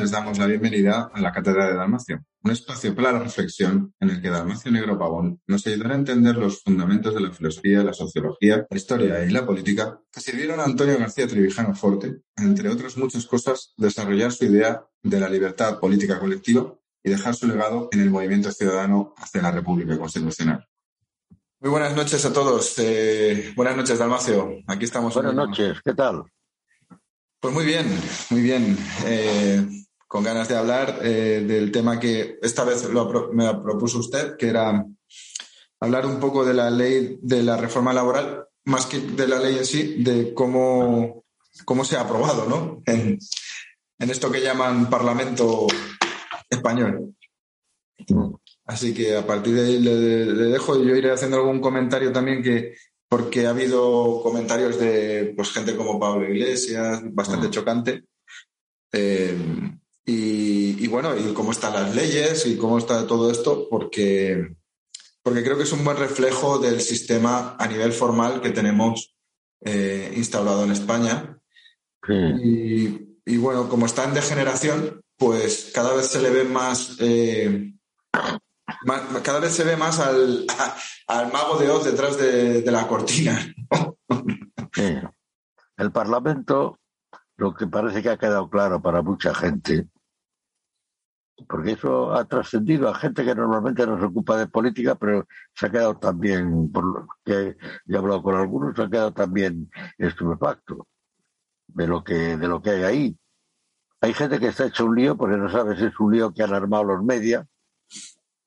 les 0.00 0.10
damos 0.10 0.38
la 0.38 0.46
bienvenida 0.46 1.10
a 1.12 1.20
la 1.20 1.30
Cátedra 1.30 1.66
de 1.66 1.74
Dalmacio, 1.74 2.24
un 2.42 2.50
espacio 2.50 2.94
para 2.94 3.12
la 3.12 3.18
reflexión 3.18 3.94
en 4.00 4.08
el 4.08 4.22
que 4.22 4.30
Dalmacio 4.30 4.72
Negro 4.72 4.98
Pavón 4.98 5.42
nos 5.46 5.66
ayudará 5.66 5.94
a 5.94 5.98
entender 5.98 6.36
los 6.36 6.62
fundamentos 6.62 7.14
de 7.14 7.20
la 7.20 7.30
filosofía, 7.30 7.84
la 7.84 7.92
sociología, 7.92 8.66
la 8.70 8.76
historia 8.78 9.22
y 9.22 9.30
la 9.30 9.44
política 9.44 10.00
que 10.10 10.20
sirvieron 10.22 10.58
a 10.58 10.64
Antonio 10.64 10.98
García 10.98 11.28
Trevijano 11.28 11.74
Forte, 11.74 12.22
entre 12.36 12.70
otras 12.70 12.96
muchas 12.96 13.26
cosas, 13.26 13.74
desarrollar 13.76 14.32
su 14.32 14.46
idea 14.46 14.82
de 15.02 15.20
la 15.20 15.28
libertad 15.28 15.78
política 15.78 16.18
colectiva 16.18 16.74
y 17.04 17.10
dejar 17.10 17.34
su 17.34 17.46
legado 17.46 17.90
en 17.92 18.00
el 18.00 18.08
movimiento 18.08 18.50
ciudadano 18.52 19.12
hacia 19.18 19.42
la 19.42 19.50
República 19.50 19.98
Constitucional. 19.98 20.66
Muy 21.60 21.70
buenas 21.70 21.94
noches 21.94 22.24
a 22.24 22.32
todos. 22.32 22.74
Eh, 22.78 23.52
buenas 23.54 23.76
noches, 23.76 23.98
Dalmacio. 23.98 24.62
Aquí 24.66 24.86
estamos. 24.86 25.12
Buenas 25.12 25.34
noches, 25.34 25.76
¿qué 25.84 25.92
tal? 25.92 26.24
Pues 27.38 27.52
muy 27.52 27.66
bien, 27.66 27.86
muy 28.30 28.40
bien. 28.40 28.78
Eh, 29.04 29.79
con 30.10 30.24
ganas 30.24 30.48
de 30.48 30.56
hablar 30.56 30.98
eh, 31.04 31.44
del 31.46 31.70
tema 31.70 32.00
que 32.00 32.36
esta 32.42 32.64
vez 32.64 32.84
me 33.32 33.54
propuso 33.62 34.00
usted, 34.00 34.36
que 34.36 34.48
era 34.48 34.84
hablar 35.78 36.04
un 36.04 36.18
poco 36.18 36.44
de 36.44 36.52
la 36.52 36.68
ley 36.68 37.20
de 37.22 37.44
la 37.44 37.56
reforma 37.56 37.92
laboral, 37.92 38.44
más 38.64 38.86
que 38.86 38.98
de 38.98 39.28
la 39.28 39.38
ley 39.38 39.58
en 39.58 39.64
sí, 39.64 40.02
de 40.02 40.34
cómo, 40.34 41.26
cómo 41.64 41.84
se 41.84 41.96
ha 41.96 42.00
aprobado 42.00 42.46
¿no? 42.46 42.82
en, 42.86 43.20
esto 44.00 44.32
que 44.32 44.40
llaman 44.40 44.90
Parlamento 44.90 45.68
español. 46.48 47.14
Así 48.64 48.92
que 48.92 49.16
a 49.16 49.24
partir 49.24 49.54
de 49.54 49.64
ahí 49.64 49.78
le, 49.78 50.26
le 50.26 50.44
dejo, 50.46 50.76
yo 50.82 50.96
iré 50.96 51.12
haciendo 51.12 51.36
algún 51.36 51.60
comentario 51.60 52.10
también 52.10 52.42
que, 52.42 52.74
porque 53.08 53.46
ha 53.46 53.50
habido 53.50 54.20
comentarios 54.24 54.76
de 54.80 55.34
pues, 55.36 55.52
gente 55.52 55.76
como 55.76 56.00
Pablo 56.00 56.28
Iglesias, 56.28 57.00
bastante 57.12 57.48
chocante. 57.48 58.06
Eh, 58.92 59.38
y, 60.12 60.86
bueno, 60.88 61.16
y 61.16 61.32
cómo 61.32 61.52
están 61.52 61.74
las 61.74 61.94
leyes 61.94 62.46
y 62.46 62.56
cómo 62.56 62.78
está 62.78 63.06
todo 63.06 63.30
esto, 63.30 63.68
porque, 63.68 64.56
porque 65.22 65.42
creo 65.42 65.56
que 65.56 65.62
es 65.64 65.72
un 65.72 65.84
buen 65.84 65.96
reflejo 65.96 66.58
del 66.58 66.80
sistema 66.80 67.56
a 67.58 67.66
nivel 67.66 67.92
formal 67.92 68.40
que 68.40 68.50
tenemos 68.50 69.14
eh, 69.60 70.12
instaurado 70.16 70.64
en 70.64 70.72
España. 70.72 71.38
Y, 72.08 73.36
bueno, 73.36 73.68
como 73.68 73.86
está 73.86 74.04
en 74.04 74.14
degeneración, 74.14 75.00
pues 75.16 75.70
cada 75.72 75.94
vez 75.94 76.06
se 76.06 76.20
le 76.20 76.30
ve 76.30 76.44
más 76.44 76.96
eh, 76.98 77.74
cada 79.22 79.40
vez 79.40 79.52
se 79.52 79.64
ve 79.64 79.76
más 79.76 80.00
al, 80.00 80.46
al 81.06 81.32
mago 81.32 81.58
de 81.58 81.70
Oz 81.70 81.84
detrás 81.84 82.16
de, 82.16 82.62
la 82.70 82.88
cortina. 82.88 83.38
El 85.76 85.92
Parlamento, 85.92 86.78
lo 87.36 87.54
que 87.54 87.66
parece 87.66 88.02
que 88.02 88.10
ha 88.10 88.18
quedado 88.18 88.48
claro 88.48 88.80
para 88.80 89.02
mucha 89.02 89.34
gente, 89.34 89.88
porque 91.48 91.72
eso 91.72 92.12
ha 92.12 92.24
trascendido 92.24 92.88
a 92.88 92.94
gente 92.94 93.24
que 93.24 93.34
normalmente 93.34 93.86
no 93.86 93.98
se 93.98 94.06
ocupa 94.06 94.36
de 94.36 94.46
política, 94.46 94.94
pero 94.94 95.26
se 95.54 95.66
ha 95.66 95.70
quedado 95.70 95.98
también, 95.98 96.70
por 96.72 96.84
lo 96.84 97.06
que 97.24 97.56
he 97.86 97.96
hablado 97.96 98.22
con 98.22 98.36
algunos, 98.36 98.76
se 98.76 98.82
ha 98.82 98.90
quedado 98.90 99.12
también 99.12 99.70
estupefacto 99.98 100.86
de 101.68 101.86
lo 101.86 102.02
que, 102.04 102.36
de 102.36 102.48
lo 102.48 102.60
que 102.60 102.70
hay 102.70 102.82
ahí. 102.82 103.18
Hay 104.00 104.14
gente 104.14 104.38
que 104.38 104.48
está 104.48 104.66
hecho 104.66 104.86
un 104.86 104.96
lío 104.96 105.16
porque 105.16 105.36
no 105.36 105.50
sabe 105.50 105.76
si 105.76 105.84
es 105.84 106.00
un 106.00 106.12
lío 106.12 106.32
que 106.32 106.42
han 106.42 106.54
armado 106.54 106.84
los 106.84 107.04
medios 107.04 107.44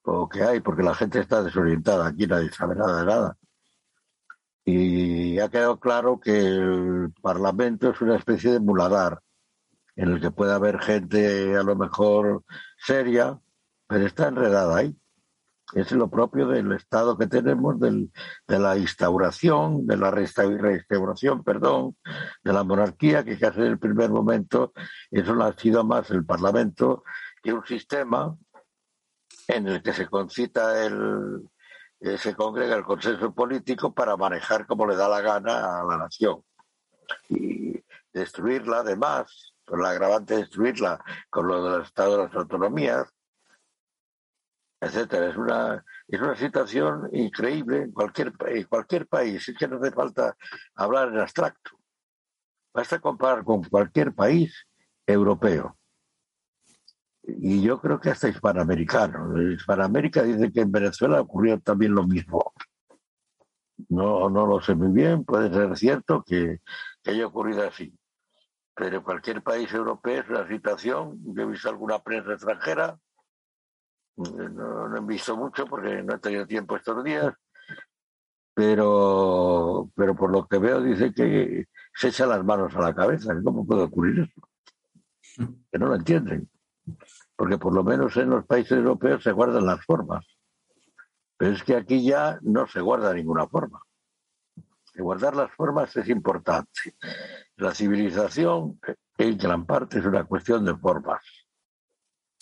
o 0.03 0.27
que 0.27 0.43
hay, 0.43 0.59
porque 0.59 0.83
la 0.83 0.95
gente 0.95 1.19
está 1.19 1.43
desorientada, 1.43 2.07
aquí 2.07 2.27
nadie 2.27 2.51
sabe 2.51 2.75
nada 2.75 2.99
de 2.99 3.05
nada. 3.05 3.37
Y 4.65 5.39
ha 5.39 5.49
quedado 5.49 5.79
claro 5.79 6.19
que 6.19 6.37
el 6.37 7.13
Parlamento 7.21 7.89
es 7.89 8.01
una 8.01 8.15
especie 8.15 8.51
de 8.51 8.59
muladar, 8.59 9.19
en 9.95 10.09
el 10.09 10.21
que 10.21 10.31
puede 10.31 10.53
haber 10.53 10.79
gente 10.79 11.55
a 11.55 11.63
lo 11.63 11.75
mejor 11.75 12.43
seria, 12.83 13.39
pero 13.87 14.05
está 14.05 14.27
enredada 14.27 14.77
ahí. 14.77 14.95
Es 15.73 15.91
lo 15.91 16.09
propio 16.09 16.47
del 16.47 16.71
Estado 16.73 17.17
que 17.17 17.25
tenemos, 17.25 17.79
del, 17.79 18.11
de 18.47 18.59
la 18.59 18.77
instauración, 18.77 19.87
de 19.87 19.97
la 19.97 20.11
restauración, 20.11 21.43
perdón, 21.43 21.97
de 22.43 22.53
la 22.53 22.63
monarquía, 22.63 23.23
que 23.23 23.39
casi 23.39 23.61
en 23.61 23.67
el 23.67 23.79
primer 23.79 24.11
momento 24.11 24.71
eso 25.09 25.33
no 25.33 25.45
ha 25.45 25.53
sido 25.57 25.83
más 25.83 26.11
el 26.11 26.25
Parlamento 26.25 27.03
que 27.41 27.53
un 27.53 27.65
sistema 27.65 28.37
en 29.47 29.67
el 29.67 29.81
que 29.81 29.93
se 29.93 30.07
concita 30.07 30.85
el, 30.85 31.49
eh, 31.99 32.17
se 32.17 32.35
congrega 32.35 32.75
el 32.75 32.83
consenso 32.83 33.33
político 33.33 33.93
para 33.93 34.15
manejar 34.15 34.67
como 34.67 34.85
le 34.85 34.95
da 34.95 35.09
la 35.09 35.21
gana 35.21 35.79
a 35.79 35.83
la 35.83 35.97
nación 35.97 36.43
y 37.29 37.83
destruirla 38.13 38.79
además 38.79 39.52
con 39.65 39.81
la 39.81 39.89
agravante 39.89 40.35
de 40.35 40.41
destruirla 40.41 41.03
con 41.29 41.47
lo 41.47 41.63
del 41.63 41.81
estado 41.83 42.17
de 42.17 42.23
las 42.25 42.35
autonomías 42.35 43.07
etcétera 44.79 45.29
es 45.29 45.37
una 45.37 45.83
es 46.07 46.21
una 46.21 46.35
situación 46.35 47.09
increíble 47.13 47.83
en 47.83 47.91
cualquier 47.91 48.33
en 48.47 48.63
cualquier 48.63 49.07
país 49.07 49.47
es 49.47 49.57
que 49.57 49.67
no 49.67 49.77
hace 49.77 49.91
falta 49.91 50.35
hablar 50.75 51.09
en 51.09 51.19
abstracto 51.19 51.71
basta 52.73 52.99
comparar 52.99 53.43
con 53.43 53.63
cualquier 53.63 54.13
país 54.13 54.67
europeo 55.05 55.77
y 57.25 57.61
yo 57.61 57.79
creo 57.79 57.99
que 57.99 58.09
hasta 58.09 58.27
hispanoamericano. 58.27 59.41
Hispanoamérica 59.53 60.23
dice 60.23 60.51
que 60.51 60.61
en 60.61 60.71
Venezuela 60.71 61.21
ocurrió 61.21 61.59
también 61.59 61.93
lo 61.93 62.05
mismo. 62.05 62.53
No, 63.89 64.29
no 64.29 64.45
lo 64.45 64.61
sé 64.61 64.75
muy 64.75 64.91
bien, 64.91 65.23
puede 65.23 65.51
ser 65.51 65.77
cierto 65.77 66.23
que, 66.25 66.59
haya 67.05 67.25
ocurrido 67.25 67.67
así. 67.67 67.93
Pero 68.75 68.97
en 68.97 69.03
cualquier 69.03 69.43
país 69.43 69.71
europeo 69.73 70.21
es 70.21 70.29
una 70.29 70.47
situación, 70.47 71.19
yo 71.33 71.43
he 71.43 71.45
visto 71.45 71.69
alguna 71.69 71.99
prensa 71.99 72.33
extranjera, 72.33 72.97
no, 74.15 74.95
he 74.95 75.01
visto 75.01 75.35
mucho 75.35 75.65
porque 75.65 76.01
no 76.03 76.15
he 76.15 76.19
tenido 76.19 76.45
tiempo 76.45 76.75
estos 76.75 77.03
días, 77.03 77.33
pero, 78.53 79.89
pero 79.95 80.15
por 80.15 80.31
lo 80.31 80.47
que 80.47 80.57
veo 80.57 80.81
dice 80.81 81.13
que 81.13 81.65
se 81.95 82.07
echan 82.09 82.29
las 82.29 82.43
manos 82.43 82.75
a 82.75 82.81
la 82.81 82.93
cabeza. 82.93 83.33
¿Cómo 83.43 83.65
puede 83.65 83.83
ocurrir 83.83 84.19
eso? 84.19 85.49
Que 85.71 85.79
no 85.79 85.87
lo 85.87 85.95
entienden 85.95 86.49
porque 87.35 87.57
por 87.57 87.73
lo 87.73 87.83
menos 87.83 88.15
en 88.17 88.29
los 88.29 88.45
países 88.45 88.73
europeos 88.73 89.23
se 89.23 89.31
guardan 89.31 89.65
las 89.65 89.83
formas. 89.85 90.25
Pero 91.37 91.51
es 91.51 91.63
que 91.63 91.75
aquí 91.75 92.03
ya 92.03 92.39
no 92.41 92.67
se 92.67 92.79
guarda 92.79 93.13
ninguna 93.13 93.47
forma. 93.47 93.81
Guardar 95.01 95.35
las 95.35 95.51
formas 95.51 95.95
es 95.95 96.07
importante. 96.09 96.95
La 97.57 97.73
civilización, 97.73 98.79
en 99.17 99.37
gran 99.37 99.65
parte, 99.65 99.99
es 99.99 100.05
una 100.05 100.23
cuestión 100.25 100.65
de 100.65 100.75
formas, 100.75 101.21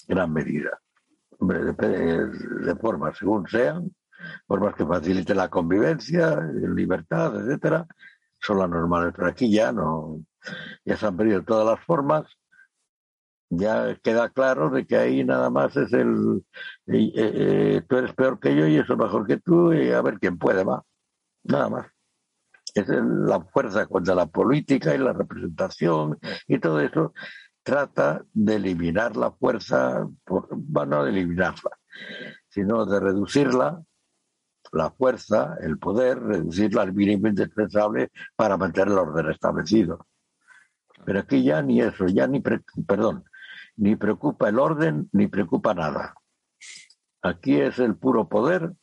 gran 0.08 0.32
medida. 0.32 0.80
Hombre, 1.40 1.64
depende 1.64 2.28
de 2.28 2.76
formas, 2.76 3.18
según 3.18 3.48
sean, 3.48 3.96
formas 4.48 4.76
que 4.76 4.86
faciliten 4.86 5.38
la 5.38 5.50
convivencia, 5.50 6.40
libertad, 6.76 7.36
etcétera, 7.36 7.88
son 8.40 8.60
las 8.60 8.70
normales. 8.70 9.14
Pero 9.16 9.28
aquí 9.28 9.52
ya 9.52 9.72
no, 9.72 10.24
ya 10.86 10.98
se 10.98 11.06
han 11.06 11.18
perdido 11.18 11.44
todas 11.44 11.66
las 11.66 11.86
formas 11.86 12.26
ya 13.52 13.96
queda 14.02 14.30
claro 14.30 14.70
de 14.70 14.88
que 14.88 14.96
ahí 14.96 15.24
nada 15.26 15.50
más 15.50 15.76
es 15.76 15.92
el 15.92 16.44
eh, 16.88 17.12
eh, 17.16 17.82
tú 17.88 17.98
eres 17.98 18.14
peor 18.14 18.40
que 18.40 18.56
yo 18.56 18.66
y 18.66 18.78
eso 18.78 18.96
mejor 18.96 19.28
que 19.28 19.38
tú 19.38 19.74
y 19.74 19.92
a 19.92 20.02
ver 20.02 20.20
quién 20.20 20.38
puede 20.38 20.64
más 20.64 20.82
nada 21.44 21.70
más 21.70 21.88
es 22.76 22.88
la 22.88 23.42
fuerza 23.42 23.86
contra 23.86 24.16
la 24.16 24.26
política 24.26 24.94
y 24.94 24.98
la 24.98 25.14
representación 25.14 26.18
y 26.48 26.60
todo 26.60 26.80
eso 26.80 27.14
trata 27.64 28.24
de 28.34 28.56
eliminar 28.56 29.16
la 29.16 29.32
fuerza 29.32 30.08
bueno 30.26 30.98
no 30.98 31.04
de 31.04 31.12
eliminarla 31.12 31.72
sino 32.50 32.86
de 32.86 33.00
reducirla 33.00 33.82
la 34.72 34.92
fuerza 34.92 35.58
el 35.62 35.78
poder 35.78 36.20
reducirla 36.20 36.84
al 36.84 36.94
mínimo 36.94 37.28
indispensable 37.28 38.12
para 38.36 38.58
mantener 38.58 38.90
el 38.90 38.98
orden 38.98 39.30
establecido 39.30 40.08
pero 41.06 41.20
aquí 41.20 41.44
ya 41.44 41.62
ni 41.62 41.82
eso 41.82 42.06
ya 42.08 42.28
ni 42.28 42.42
perdón 42.42 43.26
ni 43.82 43.96
preocupa 43.96 44.50
el 44.50 44.60
orden, 44.60 45.10
ni 45.12 45.28
preocupa 45.28 45.74
nada. 45.74 46.14
Aquí 47.22 47.60
es 47.60 47.80
el 47.80 47.96
puro 47.96 48.30
poder. 48.30 48.74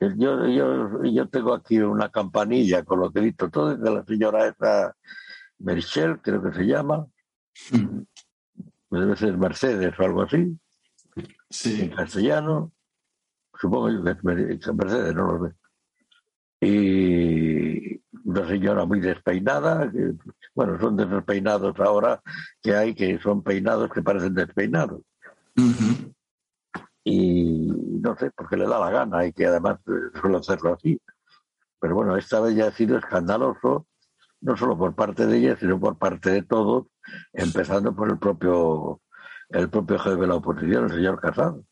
Yo, 0.00 0.46
yo, 0.46 1.04
yo 1.04 1.28
tengo 1.28 1.54
aquí 1.54 1.78
una 1.78 2.10
campanilla 2.10 2.84
con 2.84 3.00
lo 3.00 3.10
que 3.10 3.20
visto 3.20 3.48
todo 3.48 3.76
de 3.76 3.90
la 3.90 4.04
señora 4.04 4.46
esa 4.46 4.94
Merchel, 5.58 6.20
creo 6.20 6.42
que 6.42 6.52
se 6.52 6.66
llama. 6.66 7.06
Debe 8.90 9.16
ser 9.16 9.36
Mercedes 9.38 9.98
o 9.98 10.02
algo 10.02 10.22
así. 10.22 10.58
Sí. 11.50 11.82
En 11.82 11.90
castellano. 11.90 12.72
Supongo 13.58 14.04
que 14.04 14.10
es 14.10 14.24
Mercedes, 14.74 15.14
no 15.14 15.32
lo 15.32 15.48
sé. 15.48 15.54
Y 16.60 18.00
una 18.24 18.46
señora 18.48 18.84
muy 18.84 19.00
despeinada, 19.00 19.90
que, 19.90 20.12
bueno, 20.54 20.78
son 20.80 20.96
despeinados 20.96 21.78
ahora 21.80 22.20
que 22.62 22.74
hay 22.74 22.94
que 22.94 23.18
son 23.18 23.42
peinados 23.42 23.90
que 23.90 24.02
parecen 24.02 24.34
despeinados. 24.34 25.00
Y 27.04 27.95
no 28.06 28.16
sé, 28.16 28.30
porque 28.30 28.56
le 28.56 28.66
da 28.66 28.78
la 28.78 28.90
gana 28.90 29.26
y 29.26 29.32
que 29.32 29.46
además 29.46 29.78
suele 30.20 30.38
hacerlo 30.38 30.74
así. 30.74 31.00
Pero 31.80 31.94
bueno, 31.94 32.16
esta 32.16 32.40
vez 32.40 32.54
ya 32.54 32.68
ha 32.68 32.72
sido 32.72 32.96
escandaloso 32.98 33.86
no 34.40 34.56
solo 34.56 34.76
por 34.78 34.94
parte 34.94 35.26
de 35.26 35.38
ella, 35.38 35.56
sino 35.56 35.80
por 35.80 35.98
parte 35.98 36.30
de 36.30 36.42
todos, 36.42 36.86
empezando 37.32 37.94
por 37.94 38.10
el 38.10 38.18
propio 38.18 39.00
el 39.48 39.70
propio 39.70 39.98
jefe 39.98 40.16
de 40.16 40.26
la 40.26 40.34
oposición, 40.34 40.84
el 40.84 40.90
señor 40.90 41.20
Casado, 41.20 41.64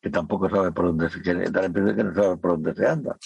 que 0.00 0.10
tampoco 0.10 0.48
sabe 0.50 0.72
por 0.72 0.86
dónde 0.86 1.08
se 1.08 1.22
quiere, 1.22 1.50
da 1.50 1.60
la 1.60 1.66
impresión 1.66 1.96
que 1.96 2.04
no 2.04 2.14
sabe 2.14 2.36
por 2.36 2.50
dónde 2.52 2.74
se 2.74 2.86
anda. 2.86 3.16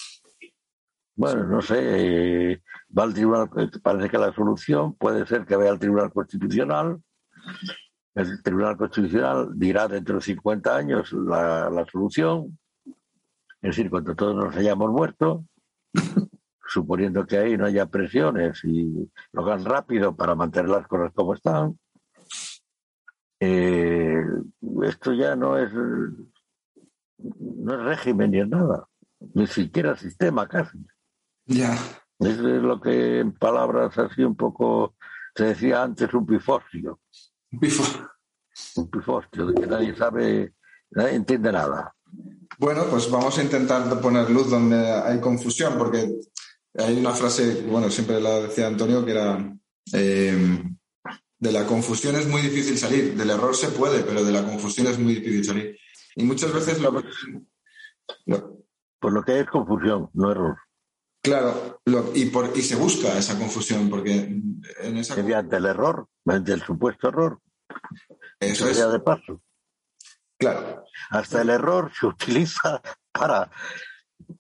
Bueno, 1.17 1.45
no 1.45 1.63
sé, 1.63 2.53
eh, 2.53 2.63
va 2.97 3.05
al 3.05 3.15
tribunal, 3.15 3.49
parece 3.83 4.11
que 4.11 4.19
la 4.19 4.33
solución 4.35 4.95
puede 4.95 5.27
ser 5.27 5.47
que 5.47 5.57
vaya 5.57 5.71
al 5.71 5.79
Tribunal 5.79 6.13
Constitucional. 6.13 7.01
El 8.17 8.43
Tribunal 8.43 8.79
Constitucional 8.79 9.51
dirá 9.55 9.87
dentro 9.87 10.17
de 10.17 10.23
50 10.23 10.75
años 10.75 11.13
la, 11.13 11.69
la 11.69 11.85
solución, 11.85 12.59
es 13.61 13.77
decir, 13.77 13.91
cuando 13.91 14.17
todos 14.17 14.35
nos 14.35 14.57
hayamos 14.57 14.91
muerto, 14.91 15.45
suponiendo 16.67 17.27
que 17.27 17.37
ahí 17.37 17.59
no 17.59 17.67
haya 17.67 17.87
presiones 17.87 18.65
y 18.65 19.11
lo 19.33 19.43
hagan 19.43 19.67
rápido 19.67 20.17
para 20.17 20.35
mantener 20.35 20.71
las 20.71 20.87
cosas 20.87 21.13
como 21.15 21.35
están, 21.35 21.79
eh, 23.39 24.25
esto 24.85 25.13
ya 25.13 25.37
no 25.37 25.59
es 25.59 25.71
no 27.19 27.75
es 27.75 27.81
régimen 27.85 28.31
ni 28.31 28.41
es 28.41 28.49
nada, 28.49 28.89
ni 29.35 29.47
siquiera 29.47 29.95
sistema 29.95 30.49
casi. 30.49 30.79
Ya. 31.45 31.77
Es 32.19 32.39
lo 32.39 32.81
que 32.81 33.21
en 33.21 33.33
palabras 33.33 33.99
así 33.99 34.25
un 34.25 34.37
poco 34.37 34.95
se 35.35 35.45
decía 35.45 35.83
antes 35.83 36.15
un 36.15 36.25
pifostio. 36.25 37.01
Un 37.57 37.61
pifostio. 37.61 38.11
Un 38.77 38.91
pifostio, 38.91 39.55
que 39.55 39.67
nadie 39.67 39.97
sabe, 39.97 40.53
nadie 40.91 41.15
entiende 41.15 41.51
nada. 41.51 41.95
Bueno, 42.59 42.85
pues 42.91 43.11
vamos 43.11 43.39
a 43.39 43.43
intentar 43.43 43.99
poner 44.03 44.29
luz 44.29 44.51
donde 44.51 44.77
hay 44.77 45.21
confusión, 45.21 45.79
porque 45.79 46.07
hay 46.75 46.99
una 46.99 47.13
frase, 47.13 47.63
bueno, 47.63 47.89
siempre 47.89 48.21
la 48.21 48.41
decía 48.41 48.67
Antonio, 48.67 49.07
que 49.07 49.13
era 49.13 49.57
eh, 49.95 50.63
de 51.39 51.53
la 51.53 51.65
confusión 51.65 52.17
es 52.17 52.29
muy 52.29 52.43
difícil 52.43 52.77
salir, 52.77 53.17
del 53.17 53.31
error 53.31 53.57
se 53.57 53.69
puede, 53.69 54.03
pero 54.03 54.23
de 54.23 54.33
la 54.33 54.45
confusión 54.45 54.87
es 54.89 54.99
muy 54.99 55.15
difícil 55.15 55.43
salir. 55.43 55.79
Y 56.15 56.25
muchas 56.25 56.53
veces 56.53 56.79
lo, 56.79 57.03
Por 59.01 59.13
lo 59.15 59.23
que 59.23 59.41
es 59.41 59.47
confusión, 59.49 60.11
no 60.13 60.31
error. 60.31 60.59
Claro, 61.23 61.81
y, 62.15 62.27
por, 62.27 62.53
y 62.55 62.61
se 62.61 62.77
busca 62.77 63.17
esa 63.17 63.39
confusión, 63.39 63.89
porque 63.89 64.13
en 64.83 64.97
esa... 64.99 65.17
Mediante 65.17 65.57
el 65.57 65.65
error, 65.65 66.07
mediante 66.27 66.53
el 66.53 66.63
supuesto 66.63 67.09
error. 67.09 67.41
Eso 68.41 68.69
es. 68.69 68.93
de 68.93 69.01
paso. 69.01 69.43
Claro. 70.39 70.85
Hasta 71.11 71.43
el 71.43 71.51
error 71.51 71.91
se 71.99 72.07
utiliza 72.07 72.81
para, 73.13 73.51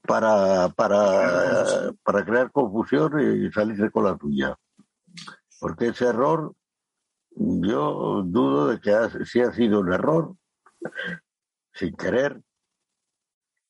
para, 0.02 0.68
para, 0.70 1.92
para 2.02 2.24
crear 2.24 2.52
confusión 2.52 3.20
y 3.20 3.50
salirse 3.50 3.90
con 3.90 4.04
la 4.04 4.16
tuya. 4.16 4.56
Porque 5.58 5.88
ese 5.88 6.06
error, 6.06 6.54
yo 7.30 8.22
dudo 8.24 8.68
de 8.68 8.80
que 8.80 9.24
si 9.24 9.40
ha 9.40 9.52
sido 9.52 9.80
un 9.80 9.92
error 9.92 10.36
sin 11.72 11.96
querer 11.96 12.40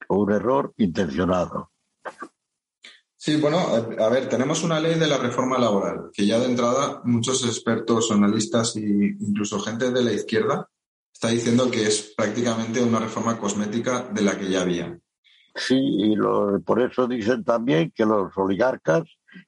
o 0.08 0.19
un 0.19 0.32
error 0.32 0.73
intencionado. 0.76 1.70
Sí, 3.26 3.40
bueno, 3.40 3.58
a 3.58 4.08
ver, 4.08 4.28
tenemos 4.28 4.62
una 4.62 4.78
ley 4.78 4.94
de 4.94 5.08
la 5.08 5.19
reforma 5.19 5.58
laboral 5.58 6.11
que 6.12 6.25
ya 6.25 6.38
de 6.38 6.46
entrada 6.46 7.00
muchos 7.02 7.44
expertos, 7.44 8.12
analistas 8.12 8.76
e 8.76 8.82
incluso 9.19 9.58
gente 9.58 9.90
de 9.90 10.05
la 10.05 10.12
izquierda 10.12 10.70
está 11.12 11.26
diciendo 11.26 11.69
que 11.69 11.88
es 11.88 12.14
prácticamente 12.17 12.81
una 12.81 13.00
reforma 13.00 13.37
cosmética 13.37 14.02
de 14.12 14.23
la 14.23 14.38
que 14.38 14.49
ya 14.49 14.62
había. 14.62 14.96
Sí, 15.56 15.75
y 15.76 16.17
por 16.64 16.81
eso 16.81 17.08
dicen 17.08 17.43
también 17.43 17.93
que 17.93 18.06
los 18.06 18.31
oligarcas 18.37 19.02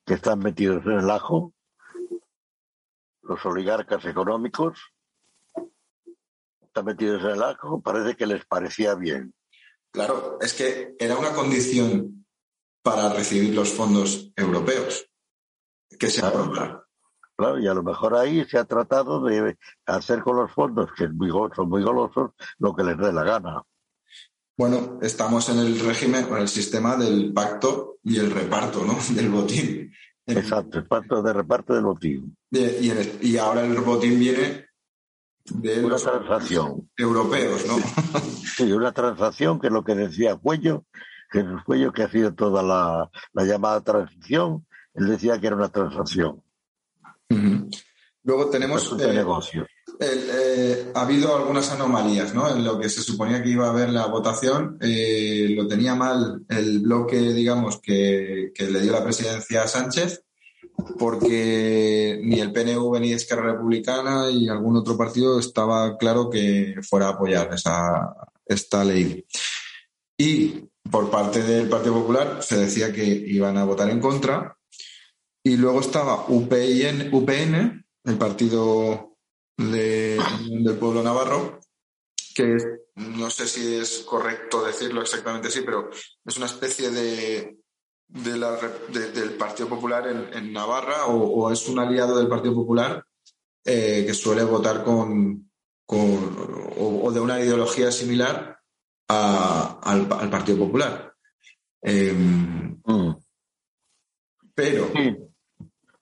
que 0.05 0.15
están 0.15 0.41
metidos 0.41 0.85
en 0.85 0.99
el 0.99 1.11
ajo, 1.13 1.55
los 3.23 3.47
oligarcas 3.47 4.05
económicos, 4.07 4.77
están 6.63 6.85
metidos 6.85 7.23
en 7.23 7.31
el 7.31 7.43
ajo, 7.45 7.81
parece 7.81 8.17
que 8.17 8.27
les 8.27 8.45
parecía 8.45 8.97
bien. 8.97 9.33
Claro, 9.93 10.37
es 10.41 10.53
que 10.53 10.97
era 10.99 11.17
una 11.17 11.33
condición 11.33 12.19
para 12.89 13.13
recibir 13.13 13.55
los 13.55 13.71
fondos 13.71 14.33
europeos 14.35 15.07
que 15.99 16.09
se 16.09 16.21
claro. 16.21 16.87
Claro, 17.37 17.59
y 17.61 17.69
a 17.69 17.75
lo 17.75 17.83
mejor 17.83 18.17
ahí 18.17 18.45
se 18.47 18.59
ha 18.59 18.65
tratado 18.65 19.23
de 19.25 19.59
hacer 19.85 20.23
con 20.23 20.37
los 20.37 20.51
fondos, 20.53 20.91
que 20.97 21.05
son 21.05 21.69
muy 21.69 21.83
golosos, 21.83 22.31
lo 22.59 22.75
que 22.75 22.85
les 22.85 22.97
dé 22.97 23.13
la 23.13 23.25
gana. 23.25 23.63
Bueno, 24.57 24.99
estamos 25.03 25.51
en 25.51 25.59
el 25.59 25.79
régimen, 25.79 26.27
en 26.31 26.37
el 26.39 26.49
sistema 26.49 26.97
del 26.97 27.33
pacto 27.33 27.99
y 28.03 28.19
el 28.19 28.31
reparto, 28.31 28.85
¿no? 28.85 28.97
Del 29.15 29.29
botín. 29.29 29.93
Exacto, 30.27 30.79
el 30.79 30.87
pacto 30.87 31.23
de 31.23 31.33
reparto 31.33 31.75
del 31.75 31.85
botín. 31.85 32.37
Y, 32.51 32.91
y 33.21 33.37
ahora 33.37 33.65
el 33.65 33.79
botín 33.81 34.19
viene 34.19 34.67
de 35.45 35.85
una 35.85 35.97
transacción. 35.97 36.91
europeos, 36.97 37.67
¿no? 37.67 37.77
sí, 38.57 38.73
una 38.73 38.93
transacción 38.93 39.61
que 39.61 39.69
es 39.69 39.73
lo 39.73 39.85
que 39.85 39.95
decía 39.95 40.37
Cuello, 40.37 40.85
que 41.31 41.41
es 41.41 41.47
Cuello 41.65 41.93
que 41.93 42.03
ha 42.03 42.11
sido 42.11 42.35
toda 42.35 42.63
la, 42.63 43.45
llamada 43.45 43.81
transición, 43.83 44.67
él 44.95 45.09
decía 45.09 45.39
que 45.41 45.47
era 45.47 45.57
una 45.57 45.69
transacción. 45.69 46.43
Luego 48.23 48.51
tenemos... 48.51 48.95
Eh, 49.01 49.13
negocio. 49.13 49.67
Eh, 50.01 50.93
ha 50.95 51.03
habido 51.03 51.37
algunas 51.37 51.71
anomalías, 51.73 52.35
¿no? 52.35 52.49
En 52.49 52.65
lo 52.65 52.79
que 52.79 52.89
se 52.89 53.03
suponía 53.03 53.43
que 53.43 53.51
iba 53.51 53.67
a 53.67 53.71
haber 53.71 53.91
la 53.91 54.07
votación, 54.07 54.79
eh, 54.81 55.49
lo 55.57 55.67
tenía 55.67 55.95
mal 55.95 56.45
el 56.49 56.81
bloque, 56.81 57.19
digamos, 57.19 57.81
que, 57.81 58.53
que 58.55 58.67
le 58.71 58.81
dio 58.81 58.93
la 58.93 59.03
presidencia 59.03 59.63
a 59.63 59.69
Sánchez, 59.69 60.23
porque 60.99 62.21
ni 62.23 62.41
el 62.41 62.53
PNV 62.53 63.01
ni 63.01 63.13
Esquerra 63.13 63.53
Republicana 63.53 64.31
y 64.31 64.49
algún 64.49 64.77
otro 64.77 64.97
partido 64.97 65.39
estaba 65.39 65.97
claro 65.97 66.31
que 66.31 66.77
fuera 66.83 67.07
a 67.07 67.11
apoyar 67.11 67.53
esa, 67.53 68.15
esta 68.47 68.85
ley. 68.85 69.25
Y 70.17 70.68
por 70.91 71.11
parte 71.11 71.43
del 71.43 71.69
Partido 71.69 71.95
Popular 71.95 72.43
se 72.43 72.57
decía 72.57 72.93
que 72.93 73.05
iban 73.05 73.57
a 73.57 73.65
votar 73.65 73.91
en 73.91 74.01
contra. 74.01 74.57
Y 75.43 75.57
luego 75.57 75.81
estaba 75.81 76.27
UPN, 76.29 77.11
UPN 77.13 77.85
el 78.05 78.19
Partido 78.19 79.17
del 79.57 80.77
Pueblo 80.79 81.03
Navarro, 81.03 81.61
que 82.35 82.57
no 82.95 83.29
sé 83.31 83.47
si 83.47 83.77
es 83.77 84.01
correcto 84.01 84.65
decirlo 84.65 85.03
exactamente 85.03 85.49
así, 85.49 85.63
pero 85.63 85.91
es 86.25 86.37
una 86.37 86.47
especie 86.47 86.91
de 86.91 87.59
de 88.09 88.39
la, 88.39 88.59
del 88.89 89.35
Partido 89.35 89.69
Popular 89.69 90.07
en, 90.33 90.53
Navarra 90.53 91.07
o, 91.07 91.53
es 91.53 91.69
un 91.69 91.79
aliado 91.79 92.17
del 92.17 92.29
Partido 92.29 92.55
Popular 92.55 93.05
eh, 93.65 94.05
que 94.07 94.15
suele 94.15 94.45
votar 94.45 94.83
con, 94.83 95.51
con 95.85 96.73
o, 96.79 97.11
de 97.13 97.21
una 97.21 97.41
ideología 97.41 97.93
similar 97.93 98.58
al, 99.09 100.31
Partido 100.31 100.59
Popular. 100.59 101.13
Em, 101.83 102.81
mm. 102.85 103.17
Pero. 104.55 104.91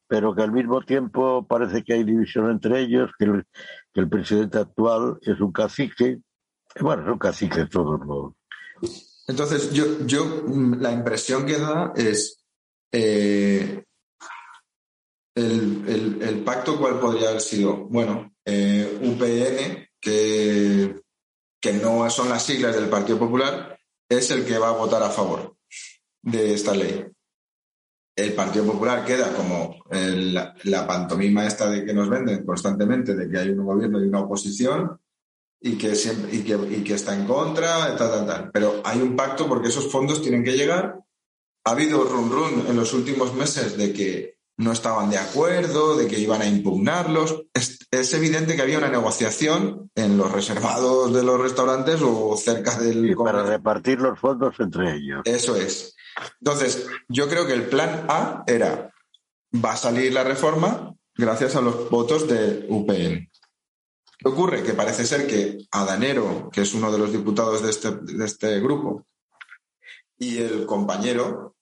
pero 0.08 0.34
que 0.34 0.42
al 0.42 0.52
mismo 0.52 0.82
tiempo 0.82 1.46
parece 1.46 1.82
que 1.82 1.94
hay 1.94 2.04
división 2.04 2.50
entre 2.50 2.80
ellos, 2.80 3.10
que 3.18 3.24
el, 3.26 3.44
que 3.92 4.00
el 4.00 4.08
presidente 4.08 4.58
actual 4.58 5.18
es 5.22 5.40
un 5.40 5.52
cacique. 5.52 6.18
Bueno, 6.80 7.04
son 7.04 7.18
caciques 7.18 7.68
todos 7.70 8.00
los, 8.06 8.34
entonces, 9.28 9.72
yo, 9.72 10.06
yo 10.06 10.24
mm, 10.46 10.80
la 10.80 10.92
impresión 10.92 11.46
que 11.46 11.58
da 11.58 11.92
es 11.96 12.44
eh, 12.92 13.82
el, 15.34 16.42
pacto 16.44 16.78
cuál 16.78 17.00
podría 17.00 17.30
haber 17.30 17.40
sido. 17.40 17.88
Bueno, 17.88 18.32
eh, 18.44 18.98
UPN, 19.02 19.88
que, 20.00 21.00
que 21.60 21.72
no 21.72 22.08
son 22.10 22.28
las 22.28 22.44
siglas 22.44 22.74
del 22.74 22.88
Partido 22.88 23.18
Popular, 23.18 23.78
es 24.08 24.30
el 24.30 24.44
que 24.44 24.58
va 24.58 24.68
a 24.68 24.72
votar 24.72 25.02
a 25.02 25.10
favor 25.10 25.56
de 26.22 26.54
esta 26.54 26.74
ley. 26.74 27.06
El 28.16 28.32
Partido 28.32 28.64
Popular 28.64 29.04
queda 29.04 29.32
como 29.34 29.76
la, 29.90 30.86
pantomima 30.86 31.46
esta 31.46 31.68
de 31.68 31.84
que 31.84 31.92
nos 31.92 32.08
venden 32.08 32.44
constantemente, 32.46 33.14
de 33.14 33.28
que 33.28 33.38
hay 33.38 33.50
un 33.50 33.64
gobierno 33.64 34.02
y 34.02 34.08
una 34.08 34.20
oposición, 34.20 34.98
y 35.60 35.76
que, 35.76 35.94
siempre, 35.94 36.34
y 36.34 36.42
que, 36.42 36.54
y 36.54 36.84
que 36.84 36.94
está 36.94 37.14
en 37.14 37.26
contra, 37.26 37.96
tal, 37.96 38.10
tal, 38.10 38.26
tal. 38.26 38.50
Pero 38.52 38.80
hay 38.84 39.00
un 39.00 39.16
pacto 39.16 39.48
porque 39.48 39.68
esos 39.68 39.90
fondos 39.90 40.22
tienen 40.22 40.44
que 40.44 40.56
llegar. 40.56 41.00
Ha 41.64 41.70
habido 41.70 42.04
run 42.04 42.30
run 42.30 42.66
en 42.68 42.76
los 42.76 42.92
últimos 42.94 43.34
meses 43.34 43.76
de 43.76 43.92
que 43.92 44.36
no 44.58 44.72
estaban 44.72 45.10
de 45.10 45.18
acuerdo, 45.18 45.96
de 45.96 46.06
que 46.06 46.18
iban 46.18 46.40
a 46.40 46.48
impugnarlos. 46.48 47.44
Es, 48.00 48.14
evidente 48.14 48.56
que 48.56 48.62
había 48.62 48.78
una 48.78 48.88
negociación 48.88 49.90
en 49.94 50.18
los 50.18 50.30
reservados 50.30 51.12
de 51.12 51.22
los 51.22 51.40
restaurantes 51.40 52.00
o 52.02 52.36
cerca 52.36 52.76
del... 52.78 53.14
para 53.16 53.42
repartir 53.42 54.00
los 54.00 54.18
fondos 54.18 54.54
entre 54.58 54.96
ellos. 54.96 55.22
Eso 55.24 55.56
es. 55.56 55.94
Entonces, 56.40 56.86
yo 57.08 57.28
creo 57.28 57.46
que 57.46 57.54
el 57.54 57.68
plan 57.68 58.06
A 58.08 58.44
era, 58.46 58.92
va 59.54 59.72
a 59.72 59.76
salir 59.76 60.12
la 60.12 60.24
reforma 60.24 60.94
gracias 61.14 61.56
a 61.56 61.60
los 61.60 61.90
votos 61.90 62.28
de 62.28 62.66
UPN. 62.68 63.30
¿Qué 64.18 64.28
ocurre? 64.28 64.62
Que 64.62 64.72
parece 64.72 65.04
ser 65.04 65.26
que 65.26 65.58
Adanero, 65.70 66.48
que 66.52 66.62
es 66.62 66.74
uno 66.74 66.90
de 66.90 66.98
los 66.98 67.12
diputados 67.12 67.62
de 67.62 67.70
este, 67.70 67.90
de 67.92 68.24
este 68.24 68.60
grupo, 68.60 69.06
y 70.18 70.38
el 70.38 70.64
compañero 70.64 71.55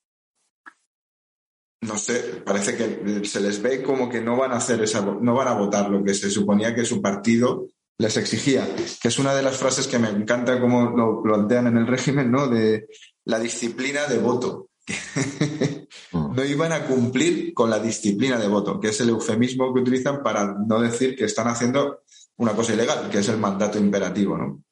no 1.86 1.98
sé, 1.98 2.42
parece 2.44 2.76
que 2.76 3.24
se 3.24 3.40
les 3.40 3.60
ve 3.60 3.82
como 3.82 4.08
que 4.08 4.20
no 4.20 4.36
van 4.36 4.52
a 4.52 4.56
hacer 4.56 4.82
esa, 4.82 5.00
no 5.00 5.34
van 5.34 5.48
a 5.48 5.54
votar 5.54 5.90
lo 5.90 6.02
que 6.02 6.14
se 6.14 6.30
suponía 6.30 6.74
que 6.74 6.84
su 6.84 7.00
partido 7.00 7.68
les 7.98 8.16
exigía, 8.16 8.66
que 9.00 9.08
es 9.08 9.18
una 9.18 9.34
de 9.34 9.42
las 9.42 9.56
frases 9.56 9.86
que 9.86 9.98
me 9.98 10.08
encanta 10.08 10.60
como 10.60 10.90
lo 10.90 11.22
plantean 11.22 11.68
en 11.68 11.76
el 11.76 11.86
régimen, 11.86 12.30
¿no? 12.30 12.48
De 12.48 12.88
la 13.24 13.38
disciplina 13.38 14.06
de 14.06 14.18
voto. 14.18 14.68
Mm. 16.12 16.34
no 16.36 16.44
iban 16.44 16.72
a 16.72 16.86
cumplir 16.86 17.52
con 17.54 17.70
la 17.70 17.78
disciplina 17.78 18.38
de 18.38 18.46
voto, 18.46 18.78
que 18.78 18.88
es 18.88 19.00
el 19.00 19.08
eufemismo 19.08 19.72
que 19.72 19.80
utilizan 19.80 20.22
para 20.22 20.54
no 20.54 20.80
decir 20.80 21.16
que 21.16 21.24
están 21.24 21.48
haciendo 21.48 22.02
una 22.36 22.52
cosa 22.52 22.74
ilegal, 22.74 23.10
que 23.10 23.18
es 23.18 23.28
el 23.28 23.38
mandato 23.38 23.78
imperativo, 23.78 24.36
¿no? 24.36 24.62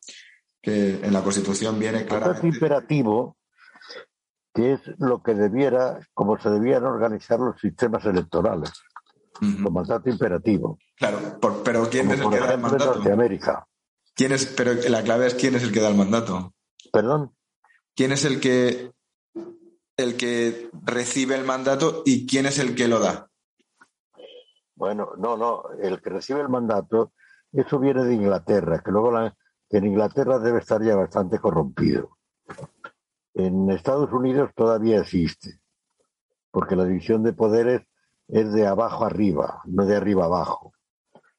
Que 0.60 1.00
en 1.02 1.12
la 1.12 1.22
Constitución 1.22 1.78
viene 1.78 2.04
claramente. 2.04 2.42
Mandato 2.42 2.46
imperativo, 2.46 3.36
que 4.54 4.74
es 4.74 4.80
lo 4.98 5.22
que 5.22 5.34
debiera, 5.34 6.00
como 6.14 6.38
se 6.38 6.50
debían 6.50 6.84
organizar 6.84 7.40
los 7.40 7.60
sistemas 7.60 8.04
electorales. 8.04 8.72
Con 9.32 9.72
mandato 9.72 10.08
imperativo. 10.08 10.78
Claro, 10.96 11.18
pero 11.64 11.88
¿quién 11.90 12.10
es 12.12 12.20
el 12.20 12.30
que 12.30 12.38
da 12.38 12.54
el 12.54 12.60
mandato? 12.60 12.94
Norteamérica. 12.94 13.66
¿Quién 14.14 14.32
es, 14.32 14.46
pero 14.46 14.72
la 14.88 15.02
clave 15.02 15.26
es 15.26 15.34
quién 15.34 15.56
es 15.56 15.64
el 15.64 15.72
que 15.72 15.80
da 15.80 15.88
el 15.88 15.96
mandato. 15.96 16.54
¿Perdón? 16.92 17.34
¿Quién 17.96 18.12
es 18.12 18.24
el 18.24 18.40
que 18.40 18.92
el 19.96 20.16
que 20.16 20.70
recibe 20.84 21.34
el 21.34 21.44
mandato 21.44 22.02
y 22.04 22.26
quién 22.26 22.46
es 22.46 22.58
el 22.58 22.74
que 22.74 22.88
lo 22.88 23.00
da? 23.00 23.28
Bueno, 24.74 25.10
no, 25.18 25.36
no, 25.36 25.64
el 25.80 26.00
que 26.00 26.10
recibe 26.10 26.40
el 26.40 26.48
mandato, 26.48 27.12
eso 27.52 27.78
viene 27.78 28.04
de 28.04 28.14
Inglaterra, 28.14 28.82
que 28.84 28.90
luego 28.90 29.12
en 29.70 29.84
Inglaterra 29.84 30.38
debe 30.38 30.58
estar 30.58 30.82
ya 30.82 30.96
bastante 30.96 31.38
corrompido. 31.38 32.18
En 33.34 33.70
Estados 33.70 34.12
Unidos 34.12 34.50
todavía 34.54 35.00
existe, 35.00 35.60
porque 36.50 36.76
la 36.76 36.84
división 36.84 37.22
de 37.22 37.32
poderes 37.32 37.82
es 38.28 38.52
de 38.52 38.66
abajo 38.66 39.04
arriba, 39.04 39.62
no 39.64 39.86
de 39.86 39.96
arriba 39.96 40.26
abajo. 40.26 40.72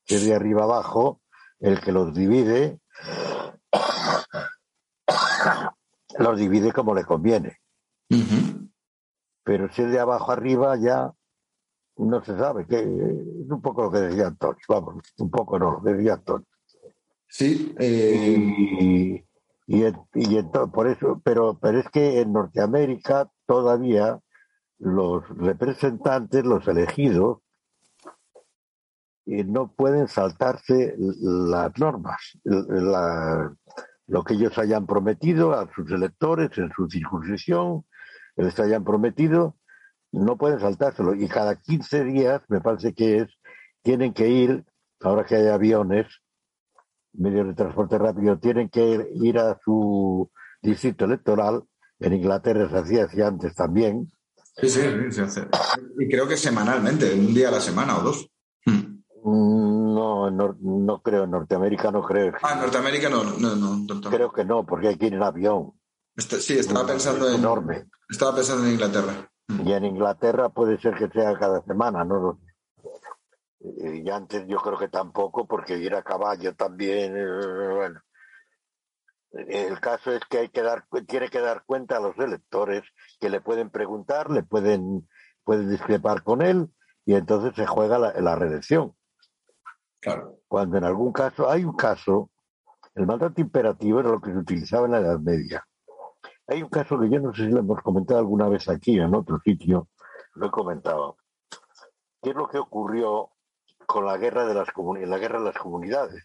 es 0.06 0.26
de 0.26 0.36
arriba 0.36 0.64
abajo, 0.64 1.22
el 1.60 1.80
que 1.80 1.92
los 1.92 2.14
divide, 2.14 2.80
los 6.20 6.38
divide 6.38 6.72
como 6.72 6.94
le 6.94 7.06
conviene. 7.06 7.58
Pero 9.44 9.72
si 9.72 9.82
es 9.82 9.92
de 9.92 10.00
abajo 10.00 10.32
arriba 10.32 10.78
ya 10.78 11.14
no 11.98 12.24
se 12.24 12.38
sabe, 12.38 12.66
que 12.66 12.80
es 12.80 13.50
un 13.50 13.62
poco 13.62 13.84
lo 13.84 13.92
que 13.92 14.00
decía 14.00 14.28
Antonio, 14.28 14.62
vamos, 14.68 15.14
un 15.18 15.30
poco 15.30 15.60
no, 15.60 15.72
lo 15.72 15.84
que 15.84 15.94
decía 15.94 16.14
Antonio. 16.14 16.48
Sí, 17.28 17.74
eh... 17.80 18.36
y, 18.80 19.26
y, 19.68 19.86
y 20.14 20.44
por 20.74 20.88
eso, 20.88 21.22
pero, 21.24 21.58
pero 21.60 21.80
es 21.80 21.90
que 21.90 22.22
en 22.22 22.34
Norteamérica 22.34 23.30
todavía 23.46 24.20
los 24.80 25.28
representantes, 25.30 26.44
los 26.44 26.68
elegidos, 26.68 27.40
eh, 29.26 29.44
no 29.46 29.72
pueden 29.72 30.08
saltarse 30.08 30.96
las 30.98 31.78
normas, 31.80 32.38
la, 32.44 33.56
lo 34.08 34.24
que 34.24 34.34
ellos 34.34 34.58
hayan 34.58 34.86
prometido 34.86 35.54
a 35.54 35.70
sus 35.74 35.90
electores 35.92 36.58
en 36.58 36.70
su 36.76 36.90
circunscripción, 36.90 37.86
les 38.36 38.60
hayan 38.60 38.84
prometido, 38.84 39.56
no 40.12 40.38
pueden 40.38 40.60
saltárselo. 40.60 41.16
Y 41.16 41.28
cada 41.28 41.56
15 41.56 42.04
días, 42.04 42.42
me 42.50 42.60
parece 42.60 42.94
que 42.94 43.20
es, 43.20 43.28
tienen 43.82 44.14
que 44.14 44.28
ir, 44.28 44.66
ahora 45.02 45.26
que 45.26 45.36
hay 45.36 45.48
aviones, 45.48 46.08
medios 47.14 47.48
de 47.48 47.54
transporte 47.54 47.98
rápido, 47.98 48.38
tienen 48.40 48.70
que 48.70 49.10
ir 49.14 49.38
a 49.38 49.58
su 49.64 50.30
distrito 50.62 51.06
electoral. 51.06 51.64
En 52.00 52.14
Inglaterra 52.14 52.70
se 52.70 52.78
hacía, 52.78 53.06
hacía 53.06 53.28
antes 53.28 53.56
también. 53.56 54.12
Sí, 54.58 54.70
sí, 54.70 54.82
se 55.10 55.22
hace. 55.22 55.48
Y 56.00 56.08
creo 56.10 56.28
que 56.28 56.38
semanalmente, 56.38 57.14
un 57.14 57.34
día 57.34 57.50
a 57.50 57.52
la 57.52 57.62
semana 57.62 57.98
o 57.98 58.02
dos. 58.02 58.30
Hmm. 58.66 59.02
No, 59.24 60.30
no, 60.30 61.02
creo, 61.02 61.24
en 61.24 61.32
Norteamérica 61.32 61.92
no 61.92 62.04
creo. 62.04 62.34
Ah, 62.42 62.54
en 62.54 62.60
Norteamérica 62.62 63.10
no, 63.10 63.24
no, 63.24 63.56
no. 63.56 64.02
Creo 64.10 64.32
que 64.32 64.44
no, 64.44 64.66
porque 64.66 64.90
hay 64.90 64.98
que 64.98 65.08
ir 65.08 65.14
en 65.14 65.24
avión. 65.24 65.72
Este, 66.16 66.40
sí, 66.40 66.58
estaba 66.58 66.86
pensando 66.86 67.28
en. 67.30 67.36
Enorme. 67.36 67.86
Estaba 68.10 68.36
pensando 68.36 68.66
en 68.66 68.74
Inglaterra. 68.74 69.30
Y 69.66 69.72
en 69.72 69.86
Inglaterra 69.86 70.50
puede 70.50 70.80
ser 70.80 70.96
que 70.96 71.08
sea 71.10 71.38
cada 71.38 71.64
semana, 71.64 72.04
¿no? 72.04 72.40
Y 73.64 74.10
antes 74.10 74.46
yo 74.48 74.58
creo 74.58 74.78
que 74.78 74.90
tampoco, 74.90 75.48
porque 75.48 75.78
ir 75.78 75.96
a 75.96 76.04
caballo 76.04 76.54
también, 76.54 77.16
eh, 77.16 77.74
bueno. 77.74 78.02
El 79.32 79.80
caso 79.80 80.12
es 80.12 80.22
que 80.30 80.40
hay 80.40 80.50
que 80.50 80.62
dar, 80.62 80.86
tiene 81.08 81.30
que 81.30 81.40
dar 81.40 81.64
cuenta 81.66 81.98
a 81.98 82.00
los 82.02 82.18
electores 82.20 82.84
que 83.20 83.30
le 83.30 83.42
pueden 83.42 83.70
preguntar, 83.72 84.30
le 84.30 84.44
pueden, 84.44 85.08
pueden 85.44 85.70
discrepar 85.70 86.24
con 86.24 86.42
él, 86.42 86.70
y 87.06 87.16
entonces 87.16 87.56
se 87.56 87.66
juega 87.66 87.98
la, 87.98 88.14
la 88.20 88.36
reelección. 88.36 88.96
Claro. 90.02 90.40
Cuando 90.48 90.78
en 90.78 90.84
algún 90.84 91.14
caso, 91.14 91.50
hay 91.50 91.64
un 91.64 91.76
caso, 91.76 92.30
el 92.94 93.08
mandato 93.08 93.42
imperativo 93.42 94.02
era 94.02 94.10
lo 94.10 94.22
que 94.22 94.32
se 94.32 94.38
utilizaba 94.38 94.86
en 94.86 94.92
la 94.92 95.00
Edad 95.00 95.20
Media. 95.20 95.66
Hay 96.48 96.62
un 96.62 96.70
caso 96.70 97.00
que 97.00 97.10
yo 97.10 97.20
no 97.20 97.34
sé 97.34 97.46
si 97.46 97.52
lo 97.52 97.60
hemos 97.60 97.82
comentado 97.82 98.20
alguna 98.20 98.50
vez 98.50 98.68
aquí 98.68 99.00
en 99.00 99.16
otro 99.16 99.40
sitio, 99.40 99.88
lo 100.34 100.48
he 100.48 100.52
comentado. 100.52 101.18
¿Qué 102.22 102.32
es 102.32 102.36
lo 102.36 102.48
que 102.48 102.60
ocurrió 102.60 103.33
con 103.86 104.06
la 104.06 104.18
guerra 104.18 104.46
de 104.46 104.54
las 104.54 104.68
la 105.08 105.18
guerra 105.18 105.40
de 105.40 105.46
las 105.46 105.58
comunidades? 105.58 106.24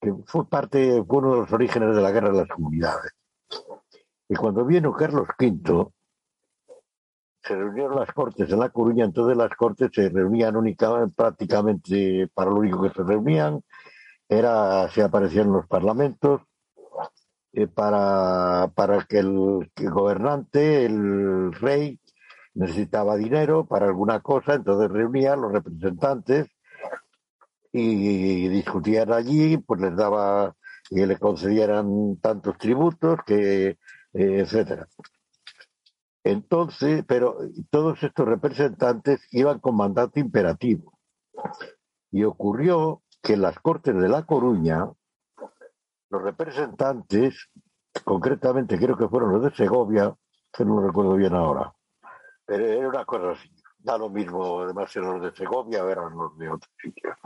Que 0.00 0.14
fue 0.26 0.48
parte, 0.48 1.02
fue 1.04 1.18
uno 1.18 1.34
de 1.34 1.40
los 1.42 1.52
orígenes 1.52 1.94
de 1.94 2.02
la 2.02 2.10
guerra 2.10 2.30
de 2.30 2.38
las 2.38 2.48
comunidades. 2.48 3.12
Y 4.28 4.34
cuando 4.34 4.64
vino 4.64 4.92
Carlos 4.92 5.28
V, 5.38 5.90
se 7.42 7.54
reunieron 7.54 7.96
las 7.96 8.12
cortes 8.12 8.50
en 8.50 8.60
La 8.60 8.68
Coruña, 8.68 9.04
entonces 9.04 9.36
las 9.36 9.50
cortes 9.56 9.90
se 9.92 10.08
reunían 10.08 10.56
únicamente, 10.56 11.14
prácticamente 11.16 12.28
para 12.32 12.50
lo 12.50 12.56
único 12.56 12.82
que 12.82 12.90
se 12.90 13.02
reunían, 13.02 13.62
era 14.28 14.88
si 14.90 15.00
aparecían 15.00 15.52
los 15.52 15.66
parlamentos, 15.66 16.42
eh, 17.52 17.66
para, 17.66 18.70
para 18.74 19.04
que 19.04 19.18
el, 19.18 19.68
gobernante, 19.76 20.84
el 20.84 21.52
rey, 21.54 21.98
necesitaba 22.54 23.16
dinero 23.16 23.66
para 23.66 23.86
alguna 23.86 24.20
cosa, 24.20 24.54
entonces 24.54 24.90
reunía 24.90 25.34
a 25.34 25.36
los 25.36 25.52
representantes 25.52 26.48
y 27.72 28.48
discutían 28.48 29.12
allí, 29.12 29.56
pues 29.58 29.80
les 29.80 29.94
daba 29.96 30.54
y 30.90 31.06
le 31.06 31.18
concedieran 31.18 32.16
tantos 32.20 32.58
tributos, 32.58 33.20
que 33.24 33.68
eh, 33.68 33.76
etcétera. 34.12 34.88
Entonces, 36.24 37.04
pero 37.06 37.38
todos 37.70 38.02
estos 38.02 38.26
representantes 38.26 39.20
iban 39.30 39.60
con 39.60 39.76
mandato 39.76 40.20
imperativo. 40.20 40.98
Y 42.10 42.24
ocurrió 42.24 43.02
que 43.22 43.34
en 43.34 43.42
las 43.42 43.58
Cortes 43.60 43.94
de 43.94 44.08
La 44.08 44.26
Coruña, 44.26 44.90
los 46.10 46.22
representantes, 46.22 47.48
concretamente 48.04 48.78
creo 48.78 48.96
que 48.96 49.08
fueron 49.08 49.32
los 49.32 49.44
de 49.44 49.54
Segovia, 49.54 50.14
que 50.52 50.64
no 50.64 50.84
recuerdo 50.84 51.14
bien 51.14 51.34
ahora, 51.34 51.72
pero 52.50 52.66
era 52.66 52.88
una 52.88 53.04
cosa 53.04 53.30
así, 53.30 53.48
da 53.78 53.96
lo 53.96 54.10
mismo, 54.10 54.62
además 54.62 54.96
eran 54.96 55.20
los 55.20 55.22
de 55.22 55.36
Segovia, 55.36 55.88
eran 55.88 56.16
los 56.16 56.36
de 56.36 56.48
otro 56.48 56.68
sitio. 56.82 57.16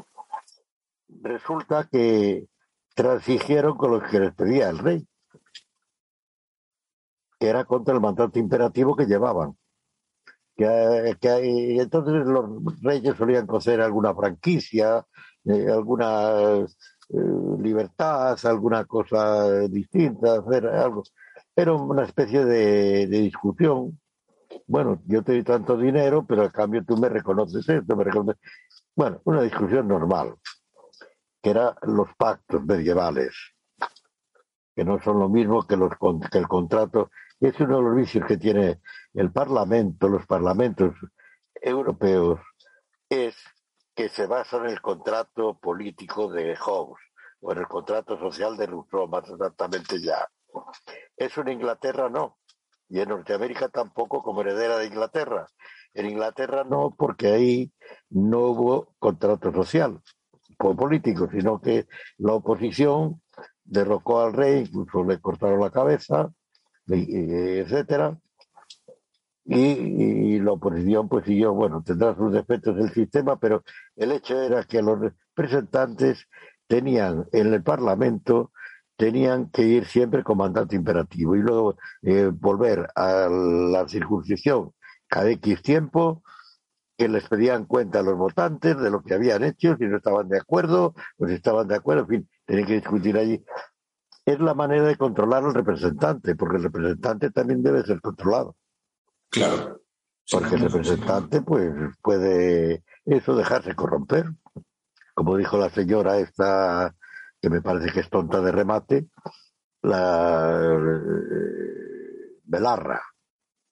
Resulta 1.22 1.88
que 1.90 2.46
transigieron 2.94 3.74
con 3.78 3.92
los 3.92 4.02
que 4.02 4.20
les 4.20 4.34
pedía 4.34 4.68
el 4.68 4.78
rey, 4.80 5.08
que 7.40 7.48
era 7.48 7.64
contra 7.64 7.94
el 7.94 8.02
mandato 8.02 8.38
imperativo 8.38 8.94
que 8.94 9.06
llevaban. 9.06 9.56
Que, 10.54 11.16
que, 11.18 11.80
entonces 11.80 12.26
los 12.26 12.82
reyes 12.82 13.16
solían 13.16 13.46
conceder 13.46 13.80
alguna 13.80 14.14
franquicia, 14.14 15.06
eh, 15.46 15.68
alguna 15.72 16.58
eh, 16.58 16.66
libertad, 17.60 18.36
alguna 18.44 18.84
cosa 18.84 19.60
distinta, 19.68 20.34
hacer 20.40 20.66
algo. 20.66 21.02
Era 21.56 21.72
una 21.72 22.04
especie 22.04 22.44
de, 22.44 23.06
discusión. 23.06 23.98
Bueno, 24.66 25.02
yo 25.06 25.22
te 25.22 25.32
doy 25.32 25.42
tanto 25.42 25.76
dinero, 25.76 26.24
pero 26.26 26.42
a 26.42 26.50
cambio 26.50 26.84
tú 26.84 26.96
me 26.96 27.08
reconoces 27.08 27.68
esto, 27.68 27.96
me 27.96 28.04
reconoces. 28.04 28.40
Bueno, 28.94 29.20
una 29.24 29.42
discusión 29.42 29.88
normal, 29.88 30.34
que 31.42 31.50
eran 31.50 31.74
los 31.82 32.08
pactos 32.16 32.64
medievales, 32.64 33.34
que 34.74 34.84
no 34.84 35.00
son 35.02 35.18
lo 35.18 35.28
mismo 35.28 35.66
que, 35.66 35.76
los, 35.76 35.92
que 36.30 36.38
el 36.38 36.48
contrato. 36.48 37.10
Es 37.40 37.58
uno 37.60 37.76
de 37.78 37.82
los 37.82 37.96
vicios 37.96 38.26
que 38.26 38.36
tiene 38.36 38.80
el 39.12 39.32
Parlamento, 39.32 40.08
los 40.08 40.26
parlamentos 40.26 40.94
europeos, 41.54 42.40
es 43.08 43.36
que 43.94 44.08
se 44.08 44.26
basa 44.26 44.56
en 44.58 44.66
el 44.66 44.80
contrato 44.80 45.58
político 45.58 46.28
de 46.28 46.56
Hobbes 46.56 47.02
o 47.40 47.52
en 47.52 47.58
el 47.58 47.68
contrato 47.68 48.18
social 48.18 48.56
de 48.56 48.66
Rousseau, 48.66 49.06
más 49.06 49.28
exactamente 49.28 50.00
ya. 50.00 50.28
Eso 51.16 51.42
en 51.42 51.48
Inglaterra 51.48 52.08
no, 52.08 52.38
y 52.88 53.00
en 53.00 53.08
Norteamérica 53.08 53.68
tampoco 53.68 54.22
como 54.22 54.42
heredera 54.42 54.78
de 54.78 54.86
Inglaterra. 54.86 55.46
En 55.94 56.06
Inglaterra 56.06 56.64
no, 56.64 56.94
porque 56.96 57.28
ahí 57.28 57.72
no 58.10 58.40
hubo 58.48 58.94
contrato 58.98 59.52
social 59.52 60.00
político, 60.56 61.28
sino 61.30 61.60
que 61.60 61.86
la 62.18 62.34
oposición 62.34 63.20
derrocó 63.64 64.20
al 64.20 64.32
rey, 64.32 64.60
incluso 64.60 65.04
le 65.04 65.20
cortaron 65.20 65.60
la 65.60 65.70
cabeza, 65.70 66.30
etcétera, 66.86 68.18
y, 69.46 70.38
la 70.40 70.52
oposición 70.52 71.08
pues 71.08 71.26
siguió, 71.26 71.52
bueno, 71.52 71.82
tendrá 71.84 72.14
sus 72.14 72.32
defectos 72.32 72.78
el 72.78 72.90
sistema, 72.90 73.38
pero 73.38 73.62
el 73.96 74.12
hecho 74.12 74.40
era 74.40 74.64
que 74.64 74.80
los 74.80 74.98
representantes 74.98 76.26
tenían 76.66 77.26
en 77.32 77.52
el 77.52 77.62
Parlamento 77.62 78.52
tenían 78.96 79.50
que 79.50 79.62
ir 79.62 79.86
siempre 79.86 80.22
con 80.22 80.38
mandato 80.38 80.74
imperativo 80.74 81.36
y 81.36 81.40
luego 81.40 81.76
eh, 82.02 82.30
volver 82.32 82.88
a 82.94 83.28
la 83.28 83.88
circunscripción 83.88 84.72
cada 85.08 85.30
X 85.30 85.62
tiempo 85.62 86.22
que 86.96 87.08
les 87.08 87.28
pedían 87.28 87.64
cuenta 87.64 88.00
a 88.00 88.02
los 88.02 88.16
votantes 88.16 88.78
de 88.78 88.90
lo 88.90 89.02
que 89.02 89.14
habían 89.14 89.42
hecho, 89.42 89.76
si 89.76 89.84
no 89.86 89.96
estaban 89.96 90.28
de 90.28 90.38
acuerdo, 90.38 90.94
pues 91.16 91.32
estaban 91.32 91.66
de 91.66 91.74
acuerdo, 91.76 92.02
en 92.02 92.08
fin, 92.08 92.30
tenían 92.46 92.66
que 92.66 92.74
discutir 92.74 93.18
allí. 93.18 93.44
Es 94.24 94.38
la 94.38 94.54
manera 94.54 94.84
de 94.84 94.96
controlar 94.96 95.44
al 95.44 95.54
representante, 95.54 96.36
porque 96.36 96.56
el 96.56 96.62
representante 96.62 97.30
también 97.30 97.62
debe 97.62 97.82
ser 97.82 98.00
controlado. 98.00 98.56
Claro. 99.28 99.80
Porque 100.30 100.54
el 100.54 100.62
representante, 100.62 101.42
pues, 101.42 101.72
puede 102.00 102.84
eso 103.04 103.36
dejarse 103.36 103.74
corromper. 103.74 104.26
Como 105.14 105.36
dijo 105.36 105.58
la 105.58 105.70
señora 105.70 106.18
esta, 106.18 106.94
que 107.44 107.50
me 107.50 107.62
parece 107.62 107.92
que 107.92 108.00
es 108.00 108.08
tonta 108.08 108.40
de 108.40 108.52
remate, 108.52 109.08
la 109.82 110.76
eh, 110.76 112.40
Belarra. 112.44 113.02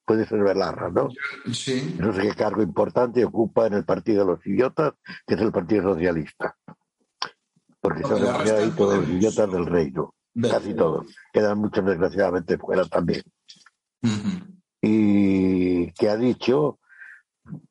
Puede 0.05 0.27
ser 0.27 0.43
Belarra, 0.43 0.91
¿no? 0.91 1.09
Sí. 1.53 1.97
No 1.99 2.13
sé 2.13 2.23
qué 2.23 2.35
cargo 2.35 2.63
importante 2.63 3.25
ocupa 3.25 3.67
en 3.67 3.75
el 3.75 3.85
Partido 3.85 4.27
de 4.27 4.33
los 4.33 4.47
Idiotas, 4.47 4.93
que 5.27 5.35
es 5.35 5.41
el 5.41 5.53
Partido 5.53 5.95
Socialista. 5.95 6.57
Porque 7.81 8.03
son 8.03 8.23
ahí 8.27 8.71
todos 8.77 8.99
los 8.99 9.09
idiotas 9.09 9.51
del 9.51 9.67
reino. 9.67 10.15
Casi 10.41 10.75
todos. 10.75 11.07
Quedan 11.33 11.59
muchos, 11.59 11.85
desgraciadamente, 11.85 12.59
fuera 12.59 12.85
también 12.85 13.23
y 14.83 15.93
que 15.93 16.11
ha 16.11 16.17
dicho 16.17 16.81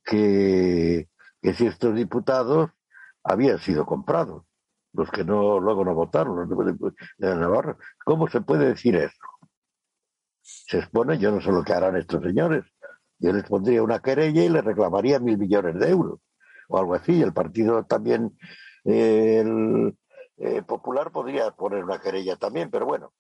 que, 0.03 1.09
que 1.41 1.53
si 1.53 1.67
estos 1.67 1.93
diputados 1.93 2.71
habían 3.23 3.59
sido 3.59 3.85
comprados, 3.85 4.45
los 4.93 5.09
que 5.09 5.23
no 5.23 5.59
luego 5.59 5.85
no 5.85 5.93
votaron, 5.93 6.49
los 6.49 6.93
de 7.17 7.35
Navarra. 7.35 7.77
¿Cómo 8.03 8.27
se 8.27 8.41
puede 8.41 8.67
decir 8.67 8.95
eso? 8.95 9.17
Se 10.41 10.79
expone, 10.79 11.17
yo 11.17 11.31
no 11.31 11.41
sé 11.41 11.51
lo 11.51 11.63
que 11.63 11.73
harán 11.73 11.95
estos 11.95 12.23
señores. 12.23 12.65
Yo 13.19 13.31
les 13.31 13.43
pondría 13.43 13.83
una 13.83 13.99
querella 13.99 14.43
y 14.43 14.49
les 14.49 14.63
reclamaría 14.63 15.19
mil 15.19 15.37
millones 15.37 15.79
de 15.79 15.89
euros 15.89 16.19
o 16.67 16.77
algo 16.77 16.95
así. 16.95 17.21
El 17.21 17.33
partido 17.33 17.85
también, 17.85 18.37
el 18.83 19.95
eh, 20.37 20.61
Popular 20.63 21.11
podría 21.11 21.51
poner 21.51 21.83
una 21.83 21.99
querella 21.99 22.35
también, 22.35 22.71
pero 22.71 22.85
bueno, 22.85 23.13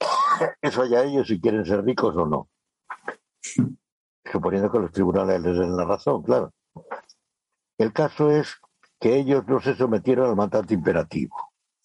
eso 0.62 0.86
ya 0.86 1.02
ellos 1.02 1.28
si 1.28 1.40
quieren 1.40 1.66
ser 1.66 1.84
ricos 1.84 2.16
o 2.16 2.26
no 2.26 2.48
suponiendo 4.30 4.70
que 4.70 4.78
los 4.78 4.92
tribunales 4.92 5.40
les 5.40 5.58
den 5.58 5.76
la 5.76 5.84
razón, 5.84 6.22
claro. 6.22 6.52
El 7.78 7.92
caso 7.92 8.30
es 8.30 8.56
que 8.98 9.16
ellos 9.16 9.44
no 9.46 9.60
se 9.60 9.74
sometieron 9.74 10.28
al 10.28 10.36
mandato 10.36 10.72
imperativo. 10.74 11.36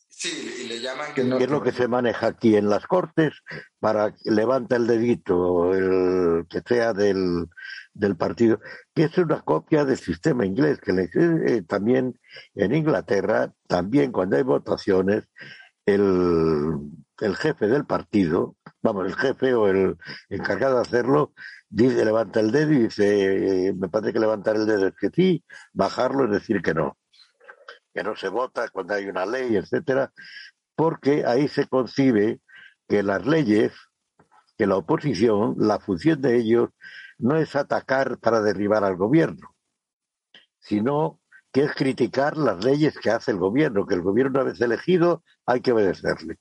Sí, 0.08 0.64
y 0.64 0.68
le 0.68 0.80
llaman 0.82 1.14
que 1.14 1.24
no. 1.24 1.38
es 1.38 1.50
lo 1.50 1.64
que 1.64 1.72
se 1.72 1.88
maneja 1.88 2.28
aquí 2.28 2.56
en 2.56 2.70
las 2.70 2.86
Cortes 2.86 3.34
para 3.80 4.12
que 4.12 4.30
levanta 4.30 4.76
el 4.76 4.86
dedito, 4.86 5.74
el 5.74 6.46
que 6.48 6.62
sea 6.64 6.94
del, 6.94 7.48
del 7.94 8.16
partido, 8.18 8.60
que 8.94 9.06
es 9.06 9.18
una 9.18 9.42
copia 9.42 9.84
del 9.84 9.98
sistema 9.98 10.46
inglés, 10.46 10.80
que 10.80 10.92
eh, 10.92 11.64
también 11.64 12.20
en 12.54 12.76
Inglaterra, 12.76 13.52
también 13.68 14.12
cuando 14.12 14.38
hay 14.38 14.44
votaciones, 14.44 15.24
el, 15.86 16.78
el 17.20 17.36
jefe 17.36 17.68
del 17.68 17.86
partido, 17.86 18.56
vamos, 18.82 19.08
el 19.08 19.16
jefe 19.16 19.54
o 19.54 19.68
el 19.68 19.98
encargado 20.30 20.76
de 20.76 20.82
hacerlo, 20.82 21.34
dice, 21.70 22.06
levanta 22.06 22.40
el 22.40 22.52
dedo 22.52 22.72
y 22.74 22.80
dice, 22.80 23.68
eh, 23.68 23.74
me 23.74 23.90
parece 23.90 24.14
que 24.14 24.20
levantar 24.20 24.56
el 24.56 24.66
dedo 24.66 24.88
es 24.88 24.96
que 24.96 25.10
sí, 25.10 25.44
bajarlo 25.74 26.26
es 26.26 26.32
decir 26.32 26.62
que 26.62 26.74
no. 26.74 26.98
Que 27.94 28.04
no 28.04 28.16
se 28.16 28.30
vota 28.30 28.70
cuando 28.70 28.94
hay 28.94 29.06
una 29.08 29.26
ley, 29.26 29.56
etcétera, 29.56 30.12
porque 30.76 31.26
ahí 31.26 31.48
se 31.48 31.68
concibe 31.68 32.40
que 32.88 33.04
las 33.04 33.26
leyes, 33.26 33.74
que 34.58 34.68
la 34.68 34.78
oposición, 34.78 35.56
la 35.58 35.80
función 35.80 36.22
de 36.22 36.38
ellos 36.38 36.70
no 37.18 37.38
es 37.38 37.56
atacar 37.56 38.18
para 38.20 38.42
derribar 38.42 38.84
al 38.84 38.96
gobierno, 38.96 39.56
sino 40.60 41.20
que 41.52 41.64
es 41.64 41.74
criticar 41.74 42.38
las 42.38 42.64
leyes 42.64 42.98
que 42.98 43.12
hace 43.12 43.32
el 43.32 43.38
gobierno, 43.38 43.86
que 43.86 43.96
el 43.96 44.02
gobierno 44.02 44.40
una 44.42 44.52
vez 44.52 44.62
elegido 44.62 45.24
hay 45.46 45.62
que 45.62 45.74
obedecerle 45.74 46.40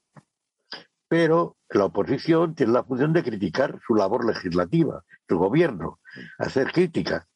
pero 1.11 1.57
la 1.71 1.87
oposición 1.87 2.55
tiene 2.55 2.73
la 2.73 2.85
función 2.85 3.13
de 3.13 3.25
criticar 3.25 3.81
su 3.85 3.97
labor 3.97 4.25
legislativa, 4.25 5.03
su 5.29 5.39
gobierno, 5.39 5.99
hacer 6.39 6.71
críticas. 6.71 7.27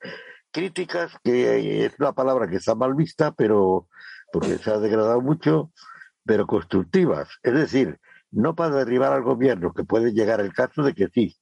Críticas 0.55 1.11
que 1.25 1.85
es 1.85 1.99
una 1.99 2.13
palabra 2.13 2.47
que 2.49 2.57
está 2.57 2.77
mal 2.77 2.95
vista, 2.95 3.33
pero 3.33 3.89
porque 4.33 4.57
se 4.59 4.71
ha 4.71 4.79
degradado 4.79 5.21
mucho, 5.21 5.73
pero 6.25 6.47
constructivas. 6.47 7.29
Es 7.43 7.55
decir, 7.55 7.99
no 8.31 8.55
para 8.55 8.77
derribar 8.77 9.13
al 9.13 9.25
gobierno, 9.25 9.75
que 9.75 9.83
puede 9.83 10.13
llegar 10.13 10.41
el 10.41 10.53
caso 10.53 10.85
de 10.85 10.95
que 10.95 11.09
sí, 11.09 11.37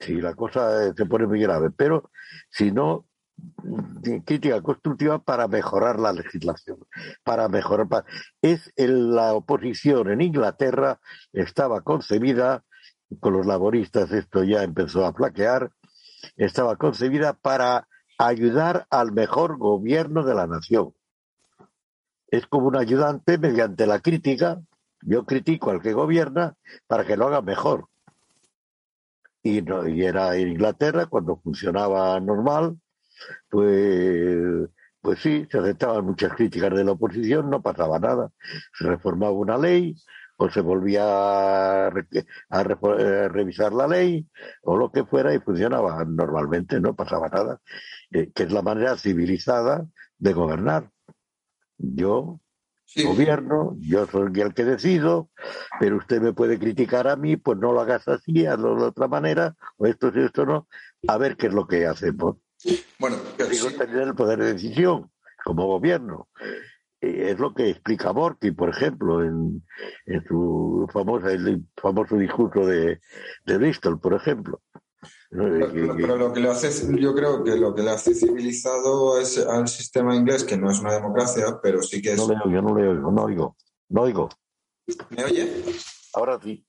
si 0.00 0.20
la 0.20 0.34
cosa 0.34 0.92
se 0.94 1.06
pone 1.06 1.26
muy 1.26 1.40
grave, 1.40 1.70
pero 1.70 2.10
sino 2.50 3.06
crítica 4.26 4.60
constructiva 4.60 5.18
para 5.18 5.48
mejorar 5.48 5.98
la 5.98 6.12
legislación, 6.12 6.86
para 7.22 7.48
mejorar. 7.48 8.04
Es 8.42 8.70
la 8.76 9.32
oposición 9.32 10.10
en 10.10 10.20
Inglaterra 10.20 11.00
estaba 11.32 11.80
concebida, 11.80 12.64
con 13.18 13.32
los 13.32 13.46
laboristas 13.46 14.12
esto 14.12 14.44
ya 14.44 14.62
empezó 14.62 15.06
a 15.06 15.14
flaquear, 15.14 15.70
estaba 16.36 16.76
concebida 16.76 17.32
para 17.32 17.88
ayudar 18.18 18.86
al 18.90 19.12
mejor 19.12 19.58
gobierno 19.58 20.24
de 20.24 20.34
la 20.34 20.46
nación. 20.46 20.94
Es 22.28 22.46
como 22.46 22.68
un 22.68 22.76
ayudante 22.76 23.38
mediante 23.38 23.86
la 23.86 24.00
crítica. 24.00 24.60
Yo 25.02 25.24
critico 25.24 25.70
al 25.70 25.80
que 25.80 25.92
gobierna 25.92 26.54
para 26.86 27.04
que 27.04 27.16
lo 27.16 27.26
haga 27.26 27.42
mejor. 27.42 27.88
Y, 29.42 29.60
no, 29.62 29.84
era 29.84 30.36
en 30.36 30.48
Inglaterra 30.48 31.06
cuando 31.06 31.36
funcionaba 31.36 32.18
normal, 32.18 32.78
pues, 33.50 34.70
pues 35.02 35.18
sí, 35.20 35.46
se 35.50 35.58
aceptaban 35.58 36.06
muchas 36.06 36.32
críticas 36.32 36.74
de 36.74 36.84
la 36.84 36.92
oposición, 36.92 37.50
no 37.50 37.60
pasaba 37.60 37.98
nada. 37.98 38.30
Se 38.72 38.86
reformaba 38.86 39.32
una 39.32 39.58
ley 39.58 39.94
o 40.36 40.50
se 40.50 40.60
volvía 40.60 41.86
a, 41.86 41.90
revisar 41.90 43.72
la 43.72 43.86
ley 43.86 44.26
o 44.62 44.76
lo 44.76 44.90
que 44.90 45.04
fuera 45.04 45.34
y 45.34 45.40
funcionaba 45.40 46.04
normalmente, 46.04 46.80
no 46.80 46.94
pasaba 46.94 47.28
nada, 47.28 47.60
eh, 48.10 48.30
que 48.34 48.44
es 48.44 48.52
la 48.52 48.62
manera 48.62 48.96
civilizada 48.96 49.86
de 50.18 50.32
gobernar. 50.32 50.90
Yo 51.78 52.40
gobierno, 53.02 53.76
yo 53.80 54.06
soy 54.06 54.40
el 54.40 54.54
que 54.54 54.64
decido, 54.64 55.30
pero 55.80 55.96
usted 55.96 56.20
me 56.20 56.32
puede 56.32 56.58
criticar 56.58 57.08
a 57.08 57.16
mí, 57.16 57.36
pues 57.36 57.58
no 57.58 57.72
lo 57.72 57.80
hagas 57.80 58.06
así, 58.08 58.46
hazlo 58.46 58.76
de 58.76 58.84
otra 58.84 59.08
manera, 59.08 59.56
o 59.76 59.86
esto 59.86 60.12
sí, 60.12 60.20
esto 60.20 60.46
no, 60.46 60.68
a 61.08 61.16
ver 61.18 61.36
qué 61.36 61.48
es 61.48 61.54
lo 61.54 61.66
que 61.66 61.86
hacemos. 61.86 62.36
Bueno, 62.98 63.16
yo 63.38 63.46
digo 63.46 63.70
tener 63.70 64.02
el 64.02 64.14
poder 64.14 64.38
de 64.38 64.52
decisión 64.52 65.10
como 65.44 65.66
gobierno. 65.66 66.28
Es 67.04 67.38
lo 67.38 67.54
que 67.54 67.70
explica 67.70 68.10
Borky, 68.10 68.52
por 68.52 68.70
ejemplo, 68.70 69.22
en, 69.22 69.64
su 70.28 70.88
famosa, 70.92 71.32
el 71.32 71.64
famoso 71.76 72.16
discurso 72.16 72.66
de, 72.66 73.00
de 73.44 73.58
Bristol, 73.58 74.00
por 74.00 74.14
ejemplo. 74.14 74.60
Pero, 75.30 76.16
lo 76.16 76.32
que 76.32 76.40
le 76.40 76.48
hace, 76.48 76.70
yo 76.96 77.14
creo 77.14 77.42
que 77.42 77.56
lo 77.56 77.74
que 77.74 77.82
le 77.82 77.90
hace 77.90 78.14
civilizado 78.14 79.18
es 79.18 79.38
al 79.38 79.66
sistema 79.68 80.14
inglés, 80.14 80.44
que 80.44 80.56
no 80.56 80.70
es 80.70 80.78
una 80.80 80.94
democracia, 80.94 81.58
pero 81.62 81.82
sí 81.82 82.00
que 82.00 82.12
es. 82.12 82.18
No 82.18 82.28
le 82.28 82.38
oigo, 82.44 82.62
no 82.62 82.76
le 82.76 82.88
oigo, 82.88 83.10
no 83.10 83.22
oigo, 83.24 83.56
no 83.88 84.02
oigo. 84.02 84.28
¿Me 85.10 85.24
oye? 85.24 85.62
Ahora 86.14 86.38
sí. 86.42 86.64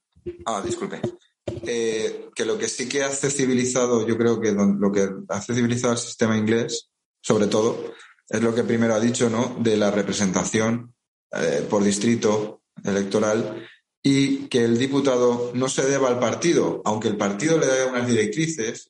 Ah, 0.46 0.62
disculpe. 0.66 1.00
Eh, 1.46 2.30
que 2.34 2.46
lo 2.46 2.58
que 2.58 2.68
sí 2.68 2.90
que 2.90 3.04
hace 3.04 3.30
civilizado, 3.30 4.06
yo 4.08 4.18
creo 4.18 4.42
que 4.42 4.52
lo 4.52 4.92
que 4.92 5.10
hace 5.30 5.54
civilizado 5.54 5.94
al 5.94 6.00
sistema 6.00 6.36
inglés, 6.36 6.90
sobre 7.22 7.48
todo, 7.48 7.94
es 8.30 8.42
lo 8.42 8.54
que 8.54 8.64
primero 8.64 8.96
ha 8.96 9.00
dicho, 9.00 9.30
¿no? 9.30 9.56
De 9.60 9.78
la 9.78 9.92
representación 9.92 10.94
eh, 11.32 11.66
por 11.70 11.84
distrito 11.84 12.62
electoral 12.84 13.68
y 14.04 14.48
que 14.48 14.64
el 14.64 14.78
diputado 14.78 15.52
no 15.56 15.68
se 15.68 15.86
deba 15.86 16.10
al 16.10 16.20
partido, 16.20 16.82
aunque 16.86 17.08
el 17.08 17.18
partido 17.18 17.58
le 17.58 17.66
dé 17.66 17.86
unas 17.86 18.08
directrices, 18.08 18.88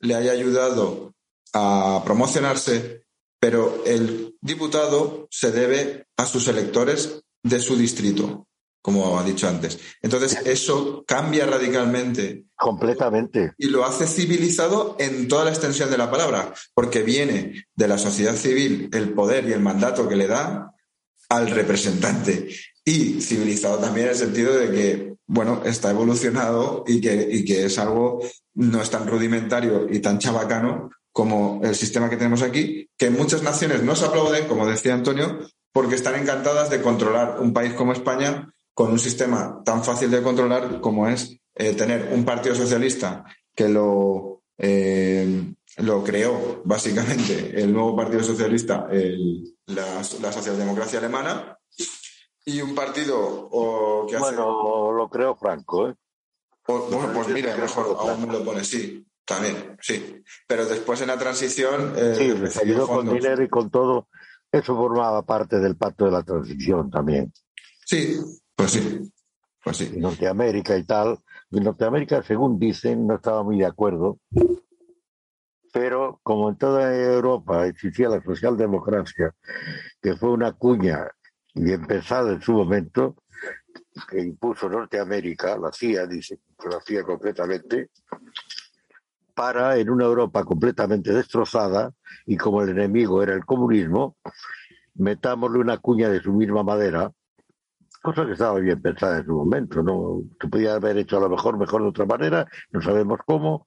le 0.00 0.14
haya 0.14 0.32
ayudado 0.32 1.14
a 1.52 2.00
promocionarse, 2.04 3.04
pero 3.38 3.82
el 3.84 4.36
diputado 4.40 5.28
se 5.30 5.52
debe 5.52 6.06
a 6.16 6.24
sus 6.24 6.48
electores 6.48 7.22
de 7.42 7.60
su 7.60 7.76
distrito 7.76 8.46
como 8.82 9.18
ha 9.18 9.24
dicho 9.24 9.48
antes. 9.48 9.78
Entonces, 10.02 10.40
eso 10.44 11.04
cambia 11.06 11.46
radicalmente. 11.46 12.44
Completamente. 12.56 13.52
Y 13.56 13.68
lo 13.68 13.84
hace 13.84 14.06
civilizado 14.06 14.96
en 14.98 15.28
toda 15.28 15.44
la 15.44 15.50
extensión 15.50 15.90
de 15.90 15.98
la 15.98 16.10
palabra, 16.10 16.52
porque 16.74 17.02
viene 17.02 17.66
de 17.74 17.88
la 17.88 17.96
sociedad 17.96 18.34
civil 18.34 18.90
el 18.92 19.14
poder 19.14 19.48
y 19.48 19.52
el 19.52 19.60
mandato 19.60 20.08
que 20.08 20.16
le 20.16 20.26
da 20.26 20.74
al 21.28 21.50
representante. 21.50 22.48
Y 22.84 23.20
civilizado 23.20 23.78
también 23.78 24.06
en 24.06 24.12
el 24.12 24.18
sentido 24.18 24.54
de 24.54 24.70
que, 24.72 25.14
bueno, 25.26 25.62
está 25.64 25.90
evolucionado 25.90 26.84
y 26.86 27.00
que, 27.00 27.28
y 27.30 27.44
que 27.44 27.66
es 27.66 27.78
algo 27.78 28.20
no 28.54 28.82
es 28.82 28.90
tan 28.90 29.06
rudimentario 29.06 29.86
y 29.90 30.00
tan 30.00 30.18
chabacano 30.18 30.90
como 31.12 31.60
el 31.62 31.74
sistema 31.74 32.08
que 32.08 32.16
tenemos 32.16 32.42
aquí, 32.42 32.88
que 32.96 33.10
muchas 33.10 33.42
naciones 33.42 33.82
no 33.82 33.94
se 33.94 34.06
aplauden, 34.06 34.46
como 34.48 34.66
decía 34.66 34.94
Antonio, 34.94 35.40
porque 35.72 35.94
están 35.94 36.16
encantadas 36.16 36.70
de 36.70 36.80
controlar 36.80 37.38
un 37.40 37.52
país 37.52 37.74
como 37.74 37.92
España 37.92 38.52
con 38.74 38.90
un 38.92 38.98
sistema 38.98 39.62
tan 39.64 39.84
fácil 39.84 40.10
de 40.10 40.22
controlar 40.22 40.80
como 40.80 41.08
es 41.08 41.38
eh, 41.54 41.74
tener 41.74 42.10
un 42.12 42.24
partido 42.24 42.54
socialista 42.54 43.24
que 43.54 43.68
lo, 43.68 44.42
eh, 44.58 45.54
lo 45.78 46.02
creó 46.02 46.62
básicamente 46.64 47.60
el 47.60 47.72
nuevo 47.72 47.94
Partido 47.96 48.22
Socialista, 48.22 48.88
la, 49.66 50.02
socialdemocracia 50.02 50.98
alemana, 50.98 51.58
y 52.44 52.60
un 52.60 52.74
partido 52.74 53.48
que 54.08 54.16
hace... 54.16 54.24
Bueno, 54.24 54.92
lo 54.92 55.08
creó 55.08 55.36
Franco, 55.36 55.88
¿eh? 55.88 55.94
bueno, 56.66 57.10
pues 57.14 57.28
mira, 57.28 57.56
mejor 57.56 57.96
aún 57.98 58.26
me 58.26 58.32
lo 58.32 58.44
pone, 58.44 58.64
sí, 58.64 59.06
también, 59.24 59.76
sí. 59.80 60.22
Pero 60.46 60.66
después 60.66 61.00
en 61.00 61.08
la 61.08 61.18
transición... 61.18 61.94
Eh, 61.96 62.14
sí, 62.16 62.32
recibió 62.32 62.86
con 62.86 63.12
dinero 63.12 63.42
y 63.42 63.48
con 63.48 63.70
todo. 63.70 64.08
Eso 64.50 64.76
formaba 64.76 65.22
parte 65.22 65.58
del 65.58 65.76
pacto 65.76 66.04
de 66.04 66.10
la 66.10 66.22
transición 66.22 66.90
también. 66.90 67.32
Sí, 67.84 68.16
pues 68.54 68.72
sí. 68.72 69.12
Pues 69.64 69.76
sí. 69.76 69.92
Norteamérica 69.96 70.76
y 70.76 70.84
tal. 70.84 71.18
En 71.50 71.64
Norteamérica, 71.64 72.22
según 72.22 72.58
dicen, 72.58 73.06
no 73.06 73.16
estaba 73.16 73.42
muy 73.42 73.58
de 73.58 73.66
acuerdo. 73.66 74.18
Pero 75.72 76.20
como 76.22 76.50
en 76.50 76.56
toda 76.56 76.94
Europa 76.94 77.66
existía 77.66 78.08
la 78.08 78.22
socialdemocracia, 78.22 79.34
que 80.00 80.16
fue 80.16 80.30
una 80.30 80.52
cuña 80.52 81.08
bien 81.54 81.86
pensada 81.86 82.32
en 82.32 82.42
su 82.42 82.52
momento, 82.52 83.16
que 84.08 84.20
impuso 84.20 84.68
Norteamérica, 84.68 85.56
la 85.56 85.72
CIA, 85.72 86.06
dice 86.06 86.40
la 86.70 86.80
CIA 86.80 87.04
concretamente, 87.04 87.90
para 89.34 89.76
en 89.78 89.90
una 89.90 90.04
Europa 90.04 90.44
completamente 90.44 91.12
destrozada 91.12 91.92
y 92.26 92.36
como 92.36 92.62
el 92.62 92.70
enemigo 92.70 93.22
era 93.22 93.34
el 93.34 93.44
comunismo, 93.44 94.16
metámosle 94.94 95.58
una 95.58 95.78
cuña 95.78 96.08
de 96.08 96.20
su 96.20 96.32
misma 96.32 96.62
madera, 96.62 97.12
cosa 98.02 98.26
que 98.26 98.32
estaba 98.32 98.58
bien 98.58 98.82
pensada 98.82 99.18
en 99.18 99.26
su 99.26 99.32
momento, 99.32 99.82
¿no? 99.82 100.22
Se 100.40 100.48
podía 100.48 100.74
haber 100.74 100.98
hecho 100.98 101.16
a 101.18 101.20
lo 101.20 101.30
mejor 101.30 101.56
mejor 101.56 101.82
de 101.82 101.88
otra 101.88 102.04
manera, 102.04 102.46
no 102.70 102.82
sabemos 102.82 103.20
cómo, 103.24 103.66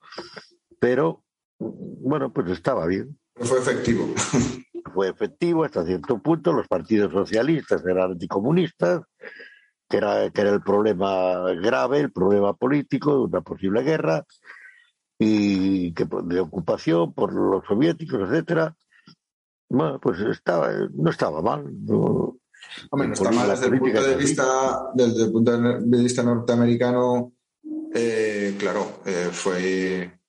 pero 0.80 1.24
bueno, 1.58 2.32
pues 2.34 2.50
estaba 2.52 2.86
bien. 2.86 3.18
Fue 3.36 3.60
efectivo. 3.60 4.14
Fue 4.94 5.10
efectivo 5.10 5.64
hasta 5.64 5.84
cierto 5.86 6.20
punto, 6.20 6.54
los 6.54 6.68
partidos 6.68 7.12
socialistas 7.12 7.86
eran 7.86 8.12
anticomunistas, 8.12 9.02
que 9.90 9.98
era, 9.98 10.30
que 10.30 10.42
era 10.42 10.52
el 10.52 10.62
problema 10.62 11.52
grave, 11.62 12.00
el 12.00 12.12
problema 12.12 12.54
político 12.54 13.14
de 13.14 13.24
una 13.24 13.42
posible 13.42 13.82
guerra, 13.82 14.24
y 15.18 15.94
que 15.94 16.08
de 16.24 16.40
ocupación 16.40 17.14
por 17.14 17.34
los 17.34 17.66
soviéticos, 17.66 18.30
etcétera. 18.30 18.76
Bueno, 19.70 20.00
pues 20.00 20.20
estaba, 20.20 20.72
no 20.94 21.10
estaba 21.10 21.42
mal. 21.42 21.66
No, 21.86 22.38
Hombre, 22.92 23.08
no 23.08 23.14
está 23.14 23.32
mal 23.32 23.50
desde 23.50 23.68
el 23.68 23.80
punto 23.80 24.04
de 24.04 24.16
vista, 24.16 24.90
desde 24.94 25.24
el 25.24 25.32
punto 25.32 25.58
de 25.58 26.04
vista 26.04 26.24
norteamericano, 26.24 27.34
eh, 27.94 28.56
claro, 28.60 29.02
eh, 29.06 29.30
fue 29.32 30.20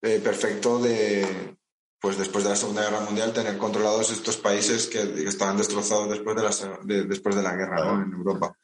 eh, 0.00 0.20
perfecto 0.24 0.78
de, 0.78 1.56
pues 2.00 2.16
después 2.16 2.44
de 2.44 2.50
la 2.50 2.56
Segunda 2.56 2.82
Guerra 2.82 3.00
Mundial, 3.00 3.32
tener 3.32 3.58
controlados 3.58 4.10
estos 4.10 4.38
países 4.38 4.86
que, 4.86 5.00
estaban 5.28 5.58
destrozados 5.58 6.08
después 6.08 6.34
de 6.34 6.42
la, 6.42 7.04
después 7.04 7.36
de 7.36 7.42
la 7.42 7.54
guerra 7.54 8.02
en 8.02 8.12
Europa. 8.12 8.56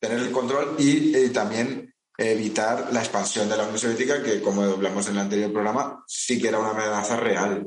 Tener 0.00 0.18
el 0.18 0.32
control 0.32 0.74
y 0.78 1.28
también 1.28 1.94
evitar 2.18 2.92
la 2.92 3.00
expansión 3.00 3.48
de 3.48 3.56
la 3.56 3.62
Unión 3.62 3.78
Soviética, 3.78 4.22
que 4.22 4.40
como 4.40 4.62
hablamos 4.62 5.06
en 5.06 5.14
el 5.14 5.20
anterior 5.20 5.52
programa, 5.52 6.04
sí 6.06 6.40
que 6.40 6.48
era 6.48 6.58
una 6.58 6.70
amenaza 6.70 7.16
real 7.16 7.66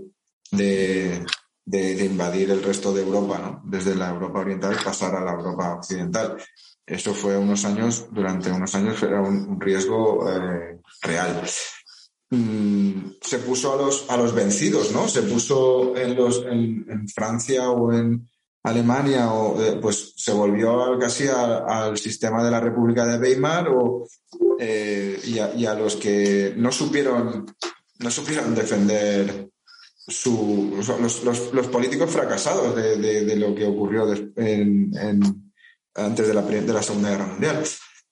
de, 0.51 1.25
invadir 1.71 2.51
el 2.51 2.63
resto 2.63 2.93
de 2.93 3.01
Europa, 3.01 3.39
¿no? 3.39 3.61
Desde 3.65 3.95
la 3.95 4.09
Europa 4.09 4.39
Oriental 4.39 4.75
pasar 4.83 5.15
a 5.15 5.23
la 5.23 5.33
Europa 5.33 5.75
Occidental. 5.75 6.37
Eso 6.85 7.13
fue 7.13 7.37
unos 7.37 7.65
años, 7.65 8.07
durante 8.11 8.51
unos 8.51 8.73
años 8.75 9.01
era 9.03 9.21
un, 9.21 9.59
riesgo 9.59 10.29
eh, 10.29 10.79
real. 11.01 11.43
Mm, 12.29 13.11
se 13.21 13.39
puso 13.39 13.73
a 13.73 13.77
los, 13.77 14.09
a 14.09 14.17
los 14.17 14.33
vencidos, 14.33 14.91
¿no? 14.93 15.07
Se 15.07 15.23
puso 15.23 15.95
en, 15.95 16.15
los, 16.15 16.45
en 16.45 17.07
Francia 17.09 17.69
o 17.69 17.91
en, 17.91 18.27
Alemania 18.67 19.31
o, 19.31 19.61
eh, 19.61 19.79
pues 19.81 20.13
se 20.15 20.33
volvió 20.33 20.97
casi 20.99 21.27
al 21.27 21.97
sistema 21.97 22.43
de 22.43 22.51
la 22.51 22.59
República 22.59 23.05
de 23.05 23.17
Weimar 23.17 23.69
o, 23.69 24.07
eh, 24.59 25.19
y, 25.25 25.65
a, 25.65 25.73
los 25.73 25.95
que 25.95 26.53
no 26.57 26.71
supieron, 26.71 27.45
no 27.99 28.11
supieron 28.11 28.53
defender 28.53 29.49
su, 30.07 30.73
los, 31.53 31.67
políticos 31.67 32.11
fracasados 32.11 32.75
de, 32.75 33.35
lo 33.35 33.53
que 33.53 33.65
ocurrió 33.65 34.03
antes 35.95 36.27
de 36.27 36.33
la, 36.33 36.41
de 36.41 36.73
la 36.73 36.81
Segunda 36.81 37.09
Guerra 37.09 37.27
Mundial. 37.27 37.63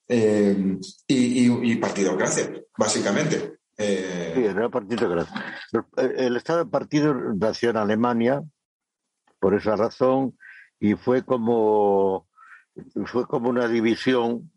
Eh, 0.08 0.78
y, 1.08 1.72
y, 1.72 1.76
partidocracia, 1.76 2.52
básicamente. 2.78 3.58
sí, 3.76 4.44
era 4.44 4.68
partidocracia. 4.68 5.44
El 5.96 6.36
Estado 6.36 6.64
de 6.64 6.70
Partido 6.70 7.14
nació 7.14 7.70
en 7.70 7.78
Alemania, 7.78 8.42
por 9.40 9.54
esa 9.54 9.74
razón, 9.74 10.38
y 10.78 10.94
fue 10.94 11.24
como, 11.24 12.28
fue 13.06 13.26
como 13.26 13.48
una 13.48 13.66
división, 13.66 14.52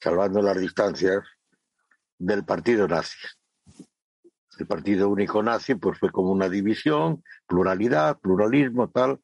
salvando 0.00 0.40
las 0.40 0.58
distancias, 0.58 1.22
del 2.18 2.44
partido 2.44 2.88
nazi. 2.88 3.18
El 4.58 4.66
partido 4.66 5.08
único 5.08 5.42
nazi 5.42 5.74
pues 5.74 5.98
fue 5.98 6.10
como 6.10 6.30
una 6.30 6.48
división, 6.48 7.22
pluralidad, 7.46 8.18
pluralismo, 8.18 8.88
tal. 8.90 9.20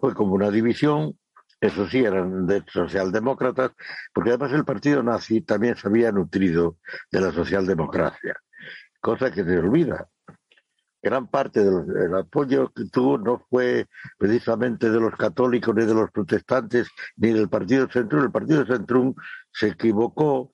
Fue 0.00 0.14
como 0.14 0.34
una 0.34 0.50
división, 0.50 1.18
eso 1.60 1.88
sí, 1.88 2.04
eran 2.04 2.46
de 2.46 2.64
socialdemócratas, 2.66 3.72
porque 4.12 4.30
además 4.30 4.52
el 4.52 4.64
partido 4.64 5.02
nazi 5.02 5.40
también 5.40 5.76
se 5.76 5.88
había 5.88 6.12
nutrido 6.12 6.78
de 7.10 7.20
la 7.20 7.32
socialdemocracia, 7.32 8.34
cosa 9.00 9.30
que 9.30 9.44
se 9.44 9.58
olvida 9.58 10.08
gran 11.04 11.26
parte 11.28 11.62
del 11.62 12.14
apoyo 12.14 12.72
que 12.72 12.86
tuvo 12.86 13.18
no 13.18 13.44
fue 13.50 13.86
precisamente 14.16 14.90
de 14.90 14.98
los 14.98 15.14
católicos 15.14 15.74
ni 15.74 15.84
de 15.84 15.92
los 15.92 16.10
protestantes 16.10 16.88
ni 17.16 17.30
del 17.32 17.50
partido 17.50 17.86
Centrum. 17.88 18.24
El 18.24 18.32
partido 18.32 18.64
Centrum 18.64 19.14
se 19.52 19.68
equivocó, 19.68 20.53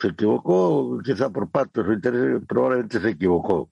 se 0.00 0.08
equivocó 0.08 0.98
quizá 1.04 1.30
por 1.30 1.50
pactos 1.50 1.86
o 1.86 1.92
intereses, 1.92 2.42
probablemente 2.48 3.00
se 3.00 3.10
equivocó. 3.10 3.70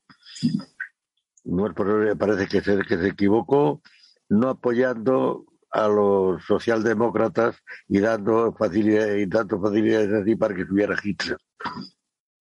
No 1.45 1.73
parece 1.75 2.47
que 2.47 2.61
se, 2.61 2.79
que 2.83 2.99
se 2.99 3.09
equivocó 3.09 3.81
no 4.29 4.51
apoyando 4.51 5.47
a 5.71 5.89
los 5.89 6.45
socialdemócratas 6.45 7.57
y 7.89 8.01
dando 8.01 8.55
facilidades 8.55 9.23
y 9.23 9.27
dando 9.27 9.61
facilidades 9.61 10.13
así 10.13 10.37
para 10.37 10.55
que 10.55 10.67
subiera 10.67 10.97
Hitler. 11.03 11.39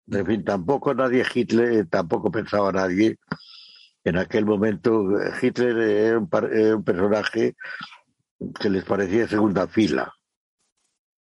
En 0.10 0.26
fin, 0.26 0.44
tampoco 0.44 0.94
nadie, 0.94 1.26
Hitler, 1.34 1.88
tampoco 1.88 2.32
pensaba 2.32 2.72
nadie. 2.72 3.18
En 4.04 4.18
aquel 4.18 4.46
momento 4.46 5.06
Hitler 5.42 5.78
era 5.78 6.18
un, 6.20 6.84
personaje 6.84 7.56
que 8.60 8.70
les 8.70 8.86
parecía 8.86 9.22
de 9.22 9.28
segunda 9.28 9.68
fila. 9.68 10.14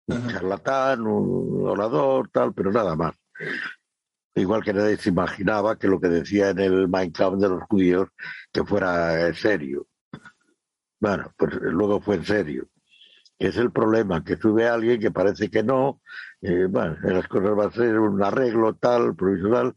Un 0.06 0.28
charlatán, 0.28 1.06
un 1.06 1.66
orador, 1.66 2.28
tal, 2.30 2.52
pero 2.52 2.70
nada 2.70 2.94
más. 2.94 3.14
Igual 4.34 4.64
que 4.64 4.72
nadie 4.72 4.96
se 4.96 5.10
imaginaba 5.10 5.78
que 5.78 5.88
lo 5.88 6.00
que 6.00 6.08
decía 6.08 6.50
en 6.50 6.58
el 6.58 6.88
Mein 6.88 7.12
Kampf 7.12 7.40
de 7.40 7.48
los 7.48 7.62
judíos 7.64 8.08
que 8.52 8.64
fuera 8.64 9.32
serio. 9.34 9.86
Bueno, 11.00 11.32
pues 11.36 11.54
luego 11.60 12.00
fue 12.00 12.16
en 12.16 12.24
serio. 12.24 12.68
Es 13.38 13.56
el 13.56 13.70
problema, 13.72 14.24
que 14.24 14.36
sube 14.36 14.68
alguien 14.68 15.00
que 15.00 15.10
parece 15.10 15.50
que 15.50 15.62
no, 15.62 16.00
eh, 16.40 16.66
bueno, 16.68 16.96
en 17.02 17.14
las 17.14 17.28
cosas 17.28 17.50
va 17.58 17.66
a 17.66 17.72
ser 17.72 17.98
un 17.98 18.22
arreglo 18.22 18.74
tal, 18.74 19.14
provisional, 19.14 19.74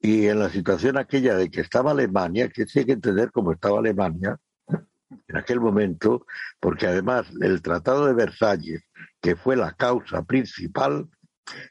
y 0.00 0.26
en 0.26 0.38
la 0.38 0.48
situación 0.48 0.96
aquella 0.96 1.36
de 1.36 1.50
que 1.50 1.60
estaba 1.60 1.90
Alemania, 1.90 2.48
que 2.48 2.66
sí 2.66 2.80
hay 2.80 2.84
que 2.86 2.92
entender 2.92 3.30
cómo 3.32 3.52
estaba 3.52 3.78
Alemania 3.78 4.38
en 5.28 5.36
aquel 5.36 5.60
momento, 5.60 6.26
porque 6.60 6.86
además 6.86 7.26
el 7.40 7.62
Tratado 7.62 8.06
de 8.06 8.14
Versalles, 8.14 8.82
que 9.20 9.36
fue 9.36 9.56
la 9.56 9.72
causa 9.72 10.22
principal, 10.24 11.08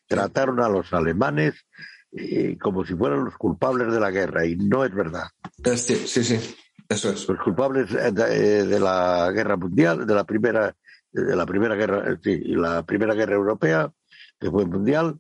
trataron 0.08 0.60
a 0.60 0.70
los 0.70 0.94
alemanes 0.94 1.66
eh, 2.12 2.58
como 2.58 2.86
si 2.86 2.96
fueran 2.96 3.26
los 3.26 3.38
culpables 3.38 3.92
de 3.92 4.00
la 4.00 4.12
guerra, 4.12 4.46
y 4.46 4.56
no 4.56 4.84
es 4.86 4.94
verdad. 4.94 5.28
Sí, 5.76 5.96
sí, 5.96 6.24
sí, 6.24 6.56
eso 6.90 7.10
es. 7.12 7.28
Los 7.28 7.40
culpables 7.40 7.92
eh, 7.92 8.12
de, 8.12 8.80
la 8.80 9.30
guerra 9.34 9.58
mundial, 9.58 10.08
de 10.08 10.16
la 10.16 10.24
primera, 10.24 10.76
de 11.12 11.36
la 11.36 11.46
primera 11.46 11.76
guerra, 11.76 12.18
sí, 12.24 12.40
la 12.56 12.84
primera 12.86 13.14
guerra 13.14 13.36
europea, 13.36 13.92
que 14.40 14.50
fue 14.50 14.66
mundial, 14.66 15.20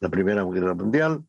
la 0.00 0.08
Primera 0.08 0.44
Guerra 0.44 0.74
Mundial, 0.74 1.24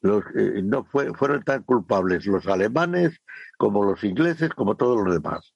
los, 0.00 0.24
eh, 0.34 0.60
no 0.62 0.84
fue, 0.84 1.14
fueron 1.14 1.42
tan 1.44 1.62
culpables 1.62 2.26
los 2.26 2.46
alemanes 2.46 3.20
como 3.56 3.84
los 3.84 4.02
ingleses, 4.02 4.50
como 4.50 4.76
todos 4.76 5.04
los 5.04 5.14
demás. 5.14 5.54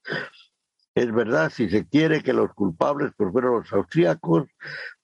Es 0.96 1.12
verdad, 1.12 1.50
si 1.50 1.68
se 1.68 1.86
quiere 1.86 2.22
que 2.22 2.32
los 2.32 2.54
culpables 2.54 3.12
pues 3.18 3.30
fueron 3.30 3.60
los 3.60 3.72
austríacos, 3.72 4.48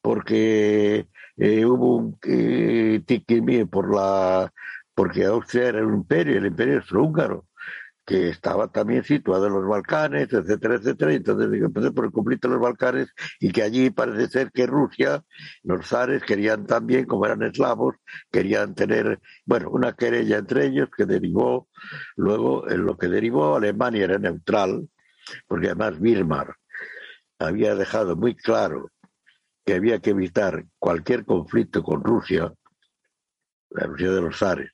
porque 0.00 1.06
eh, 1.36 1.66
hubo 1.66 1.96
un 1.96 2.18
eh, 2.26 3.02
por 3.70 3.94
la 3.94 4.50
porque 4.94 5.26
Austria 5.26 5.68
era 5.68 5.86
un 5.86 5.94
imperio, 5.96 6.38
el 6.38 6.46
imperio 6.46 6.76
austrohúngaro 6.76 7.46
que 8.06 8.30
estaba 8.30 8.72
también 8.72 9.04
situado 9.04 9.46
en 9.46 9.52
los 9.52 9.68
Balcanes, 9.68 10.32
etcétera, 10.32 10.76
etcétera, 10.76 11.12
entonces 11.14 11.50
digo, 11.50 11.66
empecé 11.66 11.92
por 11.92 12.06
el 12.06 12.12
conflicto 12.12 12.48
de 12.48 12.54
los 12.54 12.62
Balcanes 12.62 13.08
y 13.38 13.52
que 13.52 13.62
allí 13.62 13.90
parece 13.90 14.28
ser 14.28 14.50
que 14.50 14.66
Rusia, 14.66 15.22
los 15.62 15.86
zares 15.86 16.22
querían 16.24 16.66
también, 16.66 17.04
como 17.04 17.26
eran 17.26 17.42
eslavos, 17.42 17.96
querían 18.30 18.74
tener, 18.74 19.20
bueno, 19.44 19.70
una 19.70 19.92
querella 19.92 20.38
entre 20.38 20.66
ellos 20.66 20.88
que 20.96 21.04
derivó, 21.04 21.68
luego 22.16 22.68
en 22.70 22.86
lo 22.86 22.96
que 22.96 23.08
derivó 23.08 23.56
Alemania 23.56 24.04
era 24.04 24.18
neutral, 24.18 24.88
porque 25.46 25.66
además 25.66 26.00
Bismarck 26.00 26.58
había 27.38 27.74
dejado 27.74 28.16
muy 28.16 28.34
claro 28.34 28.90
que 29.64 29.74
había 29.74 30.00
que 30.00 30.10
evitar 30.10 30.64
cualquier 30.78 31.24
conflicto 31.24 31.82
con 31.82 32.02
Rusia, 32.02 32.52
la 33.70 33.86
Rusia 33.86 34.10
de 34.10 34.20
los 34.20 34.38
zares, 34.38 34.70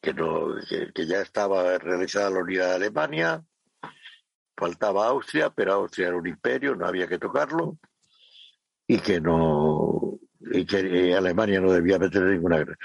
que, 0.00 0.14
no, 0.14 0.54
que, 0.94 1.06
ya 1.06 1.20
estaba 1.20 1.76
realizada 1.78 2.30
la 2.30 2.40
unidad 2.40 2.68
de 2.68 2.74
Alemania, 2.76 3.44
faltaba 4.56 5.08
Austria, 5.08 5.50
pero 5.50 5.74
Austria 5.74 6.08
era 6.08 6.16
un 6.16 6.26
imperio, 6.26 6.74
no 6.74 6.86
había 6.86 7.08
que 7.08 7.18
tocarlo, 7.18 7.78
y 8.86 8.98
que 8.98 9.20
no 9.20 10.18
y 10.52 10.64
que 10.64 11.14
Alemania 11.14 11.60
no 11.60 11.72
debía 11.72 11.98
meter 11.98 12.22
ninguna 12.22 12.58
guerra. 12.58 12.76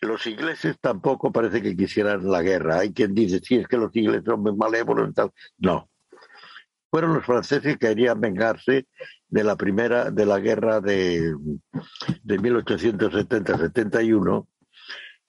Los 0.00 0.26
ingleses 0.26 0.76
tampoco 0.80 1.32
parece 1.32 1.62
que 1.62 1.76
quisieran 1.76 2.28
la 2.30 2.42
guerra. 2.42 2.80
Hay 2.80 2.92
quien 2.92 3.14
dice, 3.14 3.40
sí, 3.40 3.56
es 3.56 3.68
que 3.68 3.76
los 3.76 3.94
ingleses 3.94 4.24
son 4.24 4.56
malévolos 4.56 5.10
y 5.10 5.12
tal. 5.12 5.30
No. 5.58 5.88
Fueron 6.90 7.14
los 7.14 7.24
franceses 7.24 7.78
que 7.78 7.88
querían 7.88 8.20
vengarse 8.20 8.88
de 9.28 9.44
la 9.44 9.56
primera, 9.56 10.10
de 10.10 10.26
la 10.26 10.40
guerra 10.40 10.80
de, 10.80 11.34
de 12.22 12.40
1870-71, 12.40 14.48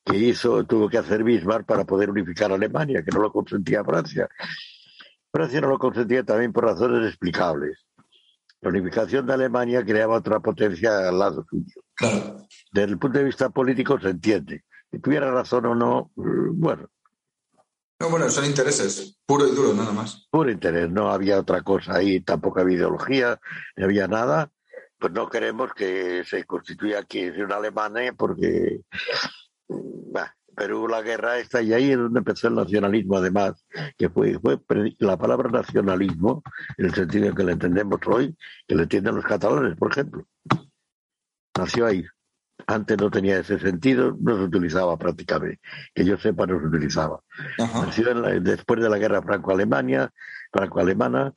que 0.03 0.17
hizo, 0.17 0.65
tuvo 0.65 0.89
que 0.89 0.97
hacer 0.97 1.23
Bismarck 1.23 1.67
para 1.67 1.85
poder 1.85 2.09
unificar 2.09 2.51
a 2.51 2.55
Alemania, 2.55 3.03
que 3.03 3.11
no 3.11 3.21
lo 3.21 3.31
consentía 3.31 3.83
Francia. 3.83 4.27
Francia 5.31 5.61
no 5.61 5.69
lo 5.69 5.77
consentía 5.77 6.23
también 6.23 6.51
por 6.51 6.65
razones 6.65 7.07
explicables. 7.07 7.85
La 8.61 8.69
unificación 8.69 9.25
de 9.25 9.33
Alemania 9.33 9.83
creaba 9.85 10.17
otra 10.17 10.39
potencia 10.39 11.09
al 11.09 11.19
lado 11.19 11.45
suyo. 11.49 11.80
Desde 12.71 12.91
el 12.91 12.97
punto 12.97 13.19
de 13.19 13.25
vista 13.25 13.49
político 13.49 13.99
se 13.99 14.09
entiende. 14.09 14.63
Si 14.91 14.99
tuviera 14.99 15.31
razón 15.31 15.65
o 15.65 15.75
no, 15.75 16.11
bueno. 16.15 16.89
No, 17.99 18.09
bueno, 18.09 18.29
son 18.29 18.45
intereses, 18.45 19.19
puro 19.25 19.47
y 19.47 19.51
duro, 19.51 19.73
nada 19.73 19.91
más. 19.91 20.27
Puro 20.31 20.49
interés, 20.49 20.89
no 20.89 21.11
había 21.11 21.39
otra 21.39 21.61
cosa 21.61 21.95
ahí, 21.97 22.19
tampoco 22.21 22.59
había 22.59 22.77
ideología, 22.77 23.39
no 23.77 23.85
había 23.85 24.07
nada. 24.07 24.51
Pues 24.97 25.13
no 25.13 25.29
queremos 25.29 25.73
que 25.73 26.23
se 26.25 26.43
constituya 26.45 26.99
aquí 26.99 27.29
una 27.29 27.57
Alemania 27.57 28.13
porque 28.13 28.81
bah, 29.67 30.35
Perú 30.55 30.87
la 30.87 31.01
guerra 31.01 31.37
está 31.37 31.61
y 31.61 31.73
ahí 31.73 31.91
es 31.91 31.97
donde 31.97 32.19
empezó 32.19 32.47
el 32.47 32.55
nacionalismo 32.55 33.17
además, 33.17 33.65
que 33.97 34.09
fue, 34.09 34.39
fue 34.39 34.59
la 34.99 35.17
palabra 35.17 35.49
nacionalismo, 35.49 36.43
en 36.77 36.85
el 36.85 36.93
sentido 36.93 37.33
que 37.33 37.43
le 37.43 37.53
entendemos 37.53 37.99
hoy, 38.07 38.35
que 38.67 38.75
le 38.75 38.83
entienden 38.83 39.15
los 39.15 39.25
catalanes, 39.25 39.77
por 39.77 39.91
ejemplo. 39.91 40.25
Nació 41.57 41.85
ahí. 41.85 42.05
Antes 42.67 42.97
no 42.97 43.09
tenía 43.09 43.39
ese 43.39 43.59
sentido, 43.59 44.15
no 44.21 44.37
se 44.37 44.43
utilizaba 44.43 44.97
prácticamente. 44.97 45.59
Que 45.93 46.05
yo 46.05 46.17
sepa, 46.17 46.45
no 46.45 46.59
se 46.59 46.67
utilizaba. 46.67 47.19
Nació 47.57 48.13
después 48.41 48.81
de 48.81 48.89
la 48.89 48.97
guerra 48.97 49.21
franco-alemania, 49.21 50.11
franco-alemana, 50.51 51.33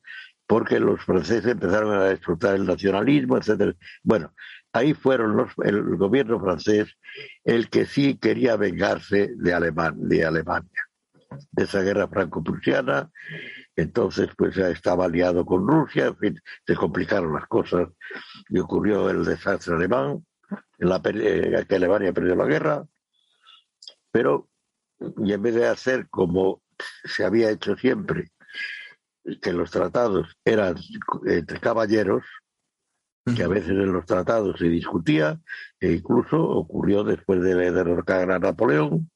porque 0.46 0.78
los 0.78 1.02
franceses 1.02 1.46
empezaron 1.46 1.98
a 1.98 2.10
explotar 2.10 2.54
el 2.54 2.66
nacionalismo, 2.66 3.38
etcétera. 3.38 3.72
Bueno, 4.02 4.32
ahí 4.72 4.92
fueron 4.92 5.36
los, 5.36 5.50
el 5.64 5.96
gobierno 5.96 6.38
francés 6.40 6.96
el 7.44 7.70
que 7.70 7.86
sí 7.86 8.18
quería 8.18 8.56
vengarse 8.56 9.30
de, 9.36 9.54
Alemán, 9.54 9.94
de 9.96 10.24
Alemania, 10.24 10.88
de 11.50 11.64
esa 11.64 11.80
guerra 11.80 12.08
franco-prusiana. 12.08 13.10
Entonces, 13.76 14.28
pues 14.36 14.54
ya 14.54 14.68
estaba 14.68 15.06
aliado 15.06 15.44
con 15.44 15.66
Rusia, 15.66 16.06
en 16.06 16.16
fin, 16.16 16.40
se 16.66 16.76
complicaron 16.76 17.32
las 17.32 17.46
cosas 17.48 17.88
y 18.48 18.58
ocurrió 18.58 19.10
el 19.10 19.24
desastre 19.24 19.74
alemán, 19.74 20.24
en 20.78 20.88
la, 20.88 21.00
eh, 21.04 21.64
que 21.68 21.74
Alemania 21.74 22.12
perdió 22.12 22.36
la 22.36 22.46
guerra, 22.46 22.86
pero 24.12 24.48
y 25.18 25.32
en 25.32 25.42
vez 25.42 25.54
de 25.54 25.66
hacer 25.66 26.08
como 26.08 26.62
se 27.04 27.24
había 27.24 27.50
hecho 27.50 27.76
siempre, 27.76 28.30
que 29.40 29.52
los 29.52 29.70
tratados 29.70 30.36
eran 30.44 30.76
entre 31.26 31.60
caballeros, 31.60 32.24
que 33.34 33.42
a 33.42 33.48
veces 33.48 33.70
en 33.70 33.92
los 33.92 34.04
tratados 34.04 34.58
se 34.58 34.68
discutía, 34.68 35.40
e 35.80 35.92
incluso 35.92 36.42
ocurrió 36.42 37.04
después 37.04 37.40
de 37.40 37.72
derrocar 37.72 38.30
a 38.30 38.38
Napoleón, 38.38 39.10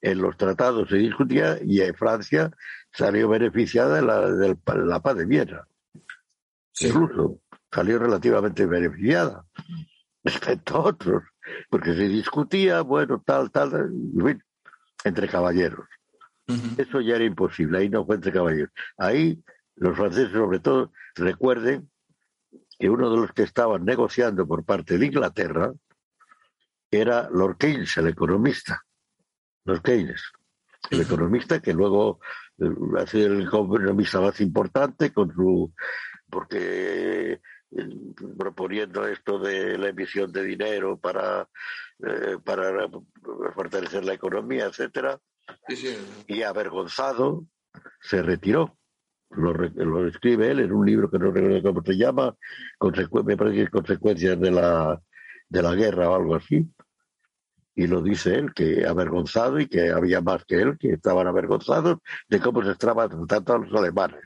en 0.00 0.22
los 0.22 0.36
tratados 0.36 0.88
se 0.88 0.96
discutía 0.96 1.58
y 1.62 1.80
Francia 1.92 2.50
salió 2.92 3.28
beneficiada 3.28 3.96
de 3.96 4.02
la, 4.02 4.30
de 4.30 4.56
la 4.84 5.00
paz 5.00 5.16
de 5.16 5.26
Viena. 5.26 5.66
Incluso 6.80 7.40
salió 7.72 7.98
relativamente 7.98 8.66
beneficiada 8.66 9.44
respecto 10.24 10.76
a 10.76 10.80
otros, 10.80 11.22
porque 11.68 11.94
se 11.94 12.08
discutía, 12.08 12.82
bueno, 12.82 13.22
tal, 13.24 13.50
tal, 13.50 13.92
entre 15.04 15.28
caballeros. 15.28 15.86
Eso 16.76 17.00
ya 17.00 17.14
era 17.14 17.24
imposible, 17.24 17.78
ahí 17.78 17.88
no 17.88 18.04
fue 18.04 18.16
entre 18.16 18.32
caballeros. 18.32 18.72
Ahí 18.98 19.40
los 19.76 19.96
franceses, 19.96 20.32
sobre 20.32 20.58
todo, 20.58 20.92
recuerden 21.14 21.88
que 22.78 22.90
uno 22.90 23.10
de 23.10 23.18
los 23.18 23.32
que 23.32 23.44
estaban 23.44 23.84
negociando 23.84 24.46
por 24.46 24.64
parte 24.64 24.98
de 24.98 25.06
Inglaterra 25.06 25.72
era 26.90 27.28
Lord 27.30 27.56
Keynes, 27.56 27.96
el 27.98 28.08
economista. 28.08 28.84
Lord 29.64 29.82
Keynes, 29.82 30.22
el 30.90 31.02
economista 31.02 31.60
que 31.60 31.72
luego 31.72 32.20
ha 32.98 33.06
sido 33.06 33.26
el 33.34 33.42
economista 33.42 34.20
más 34.20 34.40
importante 34.40 35.12
con 35.12 35.32
su 35.32 35.72
porque 36.28 37.32
eh, 37.32 37.40
proponiendo 38.38 39.06
esto 39.06 39.38
de 39.38 39.78
la 39.78 39.88
emisión 39.88 40.32
de 40.32 40.44
dinero 40.44 40.98
para, 40.98 41.48
eh, 42.06 42.36
para 42.44 42.88
fortalecer 43.54 44.04
la 44.04 44.14
economía, 44.14 44.66
etcétera, 44.66 45.20
y 46.26 46.42
avergonzado 46.42 47.44
se 48.00 48.22
retiró 48.22 48.76
lo, 49.30 49.52
lo, 49.52 50.06
escribe 50.08 50.50
él 50.50 50.60
en 50.60 50.72
un 50.72 50.86
libro 50.86 51.10
que 51.10 51.18
no 51.18 51.30
recuerdo 51.30 51.62
cómo 51.62 51.82
se 51.84 51.96
llama, 51.96 52.34
me 53.24 53.36
parece 53.36 53.56
que 53.56 53.62
es 53.62 53.70
Consecuencias 53.70 54.40
de 54.40 54.50
la, 54.50 55.00
de 55.48 55.62
la 55.62 55.74
Guerra 55.74 56.10
o 56.10 56.16
algo 56.16 56.34
así. 56.34 56.68
Y 57.80 57.86
lo 57.86 58.02
dice 58.02 58.34
él, 58.34 58.52
que 58.52 58.86
avergonzado 58.86 59.58
y 59.58 59.66
que 59.66 59.90
había 59.90 60.20
más 60.20 60.44
que 60.44 60.56
él 60.56 60.76
que 60.78 60.92
estaban 60.92 61.26
avergonzados 61.26 61.96
de 62.28 62.38
cómo 62.38 62.62
se 62.62 62.72
estaban 62.72 63.08
tratando 63.26 63.54
a 63.54 63.58
los 63.58 63.74
alemanes. 63.74 64.20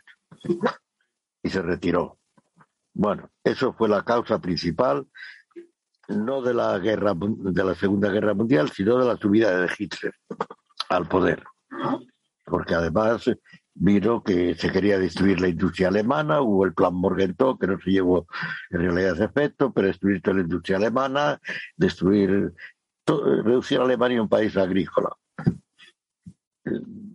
Y 1.41 1.51
se 1.51 1.63
retiró. 1.63 2.19
Bueno, 2.93 3.31
eso 3.45 3.73
fue 3.73 3.89
la 3.89 4.03
causa 4.03 4.41
principal, 4.41 5.07
no 6.09 6.43
de 6.43 6.53
la 6.53 6.77
guerra, 6.81 7.13
de 7.17 7.65
la 7.65 7.77
Segunda 7.77 8.11
Guerra 8.11 8.35
Mundial, 8.35 8.73
sino 8.73 8.99
de 8.99 9.07
la 9.07 9.17
subida 9.17 9.61
de 9.61 9.71
Hitler 9.79 10.15
al 10.89 11.07
poder. 11.07 11.45
Porque 12.45 12.75
además 12.75 13.31
vino 13.75 14.23
que 14.23 14.55
se 14.55 14.71
quería 14.71 14.99
destruir 14.99 15.41
la 15.41 15.49
industria 15.49 15.89
alemana, 15.89 16.41
hubo 16.41 16.65
el 16.65 16.75
plan 16.75 16.95
Morgenthau 16.95 17.59
que 17.59 17.67
no 17.67 17.79
se 17.81 17.91
llevó 17.91 18.27
en 18.71 18.81
realidad 18.81 19.15
ese 19.15 19.25
efecto, 19.25 19.73
pero 19.73 19.89
destruir 19.89 20.23
toda 20.23 20.37
la 20.37 20.43
industria 20.43 20.77
alemana, 20.77 21.41
destruir, 21.77 22.53
reducir 23.07 23.79
a 23.81 23.85
Alemania 23.85 24.23
un 24.23 24.29
país 24.29 24.57
agrícola, 24.57 25.11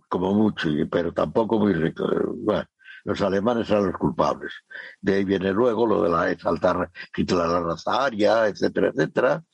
como 0.08 0.34
mucho, 0.34 0.68
pero 0.90 1.12
tampoco 1.12 1.58
muy 1.58 1.72
rico. 1.72 2.08
Bueno, 2.36 2.66
los 3.04 3.20
alemanes 3.22 3.70
eran 3.70 3.86
los 3.86 3.96
culpables. 3.96 4.52
De 5.00 5.14
ahí 5.14 5.24
viene 5.24 5.52
luego 5.52 5.86
lo 5.86 6.02
de 6.02 6.10
la 6.10 6.30
exaltar 6.30 6.90
Hitler 7.16 7.46
la 7.46 7.60
raza 7.60 8.04
aria, 8.04 8.46
etcétera, 8.46 8.88
etcétera. 8.88 9.44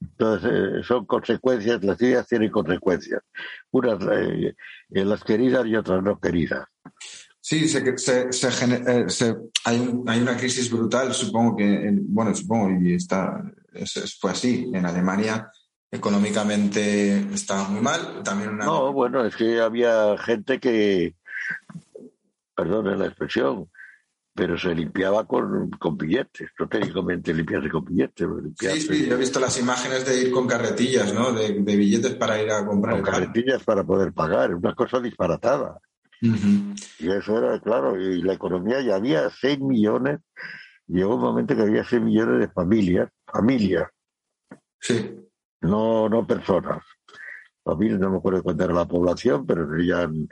Entonces, 0.00 0.50
eh, 0.52 0.82
son 0.82 1.06
consecuencias, 1.06 1.82
las 1.82 2.00
ideas 2.00 2.26
tienen 2.26 2.50
consecuencias. 2.50 3.22
Unas 3.70 3.98
eh, 4.12 4.54
eh, 4.90 5.04
las 5.04 5.24
queridas 5.24 5.66
y 5.66 5.74
otras 5.76 6.02
no 6.02 6.18
queridas. 6.20 6.66
Sí, 7.40 7.68
se, 7.68 7.96
se, 7.96 8.32
se, 8.32 9.36
hay, 9.64 9.78
una 9.78 10.36
crisis 10.36 10.70
brutal, 10.70 11.14
supongo 11.14 11.56
que, 11.56 11.90
bueno, 12.08 12.34
supongo, 12.34 12.76
y 12.82 12.94
está, 12.94 13.40
fue 14.20 14.32
así. 14.32 14.68
En 14.74 14.84
Alemania 14.84 15.48
económicamente 15.90 17.18
está 17.32 17.68
muy 17.68 17.80
mal. 17.80 18.22
También 18.22 18.56
No, 18.58 18.92
bueno, 18.92 19.24
es 19.24 19.36
que 19.36 19.60
había 19.60 20.16
gente 20.18 20.58
que, 20.58 21.14
perdone 22.54 22.96
la 22.96 23.06
expresión, 23.06 23.70
pero 24.34 24.58
se 24.58 24.74
limpiaba 24.74 25.26
con, 25.26 25.70
con 25.70 25.96
billetes, 25.96 26.50
no 26.58 26.68
técnicamente 26.68 27.32
limpiarse 27.32 27.70
con 27.70 27.84
billetes. 27.84 28.28
Sí, 28.58 28.80
sí, 28.80 29.08
he 29.10 29.16
visto 29.16 29.40
las 29.40 29.58
imágenes 29.58 30.04
de 30.06 30.22
ir 30.22 30.30
con 30.30 30.46
carretillas, 30.46 31.12
¿no? 31.14 31.32
De, 31.32 31.52
billetes 31.52 32.14
para 32.14 32.42
ir 32.42 32.50
a 32.50 32.66
comprar. 32.66 32.96
Con 32.96 33.04
carretillas 33.04 33.62
para 33.64 33.84
poder 33.84 34.12
pagar, 34.12 34.54
una 34.54 34.74
cosa 34.74 35.00
disparatada. 35.00 35.80
Y 36.20 37.10
eso 37.10 37.38
era, 37.38 37.60
claro, 37.60 38.00
y 38.00 38.22
la 38.22 38.32
economía 38.32 38.80
ya 38.80 38.96
había 38.96 39.28
6 39.28 39.60
millones 39.60 40.20
llegó 40.88 41.16
un 41.16 41.22
momento 41.22 41.54
que 41.54 41.62
había 41.62 41.84
6 41.84 42.02
millones 42.02 42.40
de 42.40 42.48
familias, 42.48 43.10
familias. 43.26 43.88
Sí. 44.80 45.25
No, 45.66 46.08
no 46.08 46.26
personas. 46.26 46.82
Familias, 47.64 47.98
no 47.98 48.10
me 48.10 48.18
acuerdo 48.18 48.42
cuánto 48.42 48.64
era 48.64 48.74
la 48.74 48.86
población, 48.86 49.46
pero 49.46 49.68
serían 49.68 50.28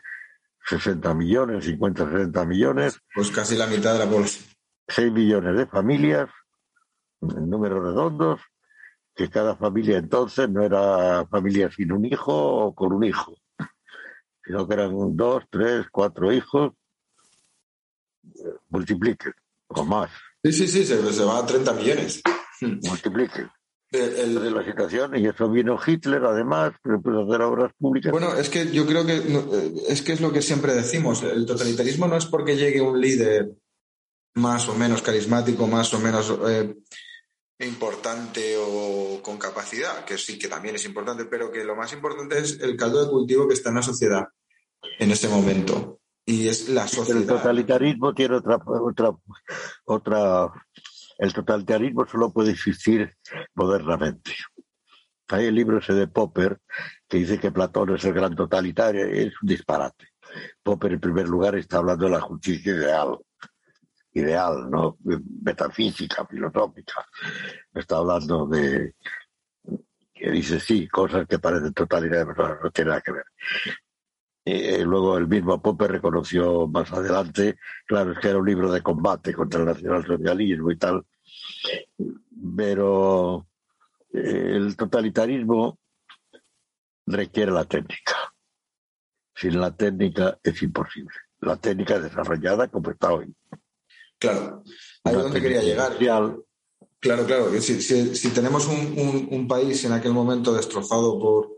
60 0.68 1.14
millones, 1.14 1.64
50, 1.64 2.10
60 2.10 2.44
millones. 2.44 3.00
Pues 3.14 3.30
casi 3.30 3.56
la 3.56 3.66
mitad 3.66 3.92
de 3.92 3.98
la 4.00 4.10
población. 4.10 4.44
6 4.88 5.12
millones 5.12 5.56
de 5.56 5.66
familias, 5.66 6.28
en 7.22 7.48
números 7.48 7.82
redondos, 7.82 8.40
que 9.14 9.30
cada 9.30 9.56
familia 9.56 9.98
entonces 9.98 10.48
no 10.50 10.62
era 10.62 11.26
familia 11.26 11.70
sin 11.70 11.92
un 11.92 12.04
hijo 12.04 12.34
o 12.34 12.74
con 12.74 12.92
un 12.92 13.04
hijo, 13.04 13.34
sino 14.44 14.66
que 14.66 14.74
eran 14.74 15.16
dos, 15.16 15.44
tres, 15.50 15.86
cuatro 15.90 16.32
hijos, 16.32 16.72
multipliquen, 18.68 19.32
o 19.68 19.84
más. 19.84 20.10
Sí, 20.42 20.52
sí, 20.52 20.68
sí, 20.68 20.84
se, 20.84 21.24
va 21.24 21.38
a 21.38 21.46
30 21.46 21.72
millones. 21.72 22.22
Multipliquen. 22.60 23.50
El, 23.94 24.52
la 24.52 24.64
situación, 24.64 25.16
y 25.16 25.26
eso 25.26 25.48
vino 25.48 25.78
Hitler 25.84 26.24
además, 26.24 26.72
pero 26.82 26.98
hacer 26.98 27.42
obras 27.42 27.72
públicas. 27.78 28.10
Bueno, 28.10 28.34
es 28.34 28.48
que 28.48 28.70
yo 28.72 28.86
creo 28.86 29.06
que 29.06 29.16
eh, 29.16 29.72
es 29.88 30.02
que 30.02 30.12
es 30.12 30.20
lo 30.20 30.32
que 30.32 30.42
siempre 30.42 30.74
decimos, 30.74 31.22
el 31.22 31.46
totalitarismo 31.46 32.08
no 32.08 32.16
es 32.16 32.26
porque 32.26 32.56
llegue 32.56 32.80
un 32.80 33.00
líder 33.00 33.52
más 34.34 34.68
o 34.68 34.74
menos 34.74 35.02
carismático, 35.02 35.66
más 35.66 35.94
o 35.94 36.00
menos 36.00 36.34
eh, 36.48 36.74
importante 37.60 38.56
o 38.58 39.20
con 39.22 39.38
capacidad, 39.38 40.04
que 40.04 40.18
sí 40.18 40.38
que 40.38 40.48
también 40.48 40.74
es 40.74 40.84
importante, 40.84 41.24
pero 41.26 41.50
que 41.50 41.64
lo 41.64 41.76
más 41.76 41.92
importante 41.92 42.38
es 42.38 42.60
el 42.60 42.76
caldo 42.76 43.04
de 43.04 43.10
cultivo 43.10 43.46
que 43.46 43.54
está 43.54 43.68
en 43.68 43.76
la 43.76 43.82
sociedad 43.82 44.24
en 44.98 45.10
ese 45.10 45.28
momento. 45.28 46.00
Y 46.26 46.48
es 46.48 46.68
la 46.70 46.88
sociedad. 46.88 47.20
El 47.20 47.26
totalitarismo 47.26 48.14
tiene 48.14 48.36
otra, 48.36 48.58
otra, 48.66 49.10
otra. 49.84 50.52
El 51.18 51.32
totalitarismo 51.32 52.06
solo 52.06 52.32
puede 52.32 52.52
existir 52.52 53.16
modernamente. 53.54 54.32
Hay 55.28 55.46
el 55.46 55.54
libro 55.54 55.78
ese 55.78 55.94
de 55.94 56.06
Popper 56.06 56.60
que 57.08 57.18
dice 57.18 57.38
que 57.38 57.50
Platón 57.50 57.94
es 57.94 58.04
el 58.04 58.12
gran 58.12 58.34
totalitario, 58.34 59.06
es 59.06 59.32
un 59.40 59.48
disparate. 59.48 60.08
Popper, 60.62 60.92
en 60.92 61.00
primer 61.00 61.28
lugar, 61.28 61.54
está 61.56 61.78
hablando 61.78 62.06
de 62.06 62.12
la 62.12 62.20
justicia 62.20 62.72
ideal 62.72 63.18
ideal, 64.14 64.70
¿no? 64.70 64.96
Metafísica, 65.42 66.24
filosófica. 66.26 67.06
Está 67.72 67.96
hablando 67.96 68.46
de 68.46 68.94
que 70.14 70.30
dice 70.30 70.60
sí, 70.60 70.88
cosas 70.88 71.26
que 71.26 71.38
parecen 71.38 71.74
totalidad, 71.74 72.26
pero 72.26 72.60
no 72.62 72.70
tiene 72.70 72.90
nada 72.90 73.00
que 73.00 73.12
ver. 73.12 73.24
Y 74.46 74.78
luego 74.82 75.16
el 75.16 75.26
mismo 75.26 75.60
Popper 75.62 75.92
reconoció 75.92 76.66
más 76.66 76.92
adelante, 76.92 77.56
claro, 77.86 78.12
es 78.12 78.18
que 78.18 78.28
era 78.28 78.38
un 78.38 78.46
libro 78.46 78.70
de 78.70 78.82
combate 78.82 79.32
contra 79.32 79.60
el 79.60 79.66
nacionalsocialismo 79.66 80.70
y 80.70 80.76
tal, 80.76 81.06
pero 82.54 83.46
eh, 84.12 84.52
el 84.56 84.76
totalitarismo 84.76 85.78
requiere 87.06 87.52
la 87.52 87.64
técnica. 87.64 88.34
Sin 89.34 89.58
la 89.58 89.74
técnica 89.74 90.38
es 90.42 90.62
imposible. 90.62 91.14
La 91.40 91.56
técnica 91.56 91.98
desarrollada 91.98 92.68
como 92.68 92.90
está 92.90 93.14
hoy. 93.14 93.34
Claro, 94.18 94.62
ahí 95.04 95.16
es 95.16 95.22
donde 95.22 95.40
quería 95.40 95.62
llegar. 95.62 95.96
Claro, 97.00 97.26
claro, 97.26 97.60
si, 97.60 97.82
si, 97.82 98.30
tenemos 98.30 98.66
un, 98.66 99.28
un, 99.30 99.46
país 99.46 99.84
en 99.84 99.92
aquel 99.92 100.12
momento 100.12 100.54
destrozado 100.54 101.18
por, 101.18 101.53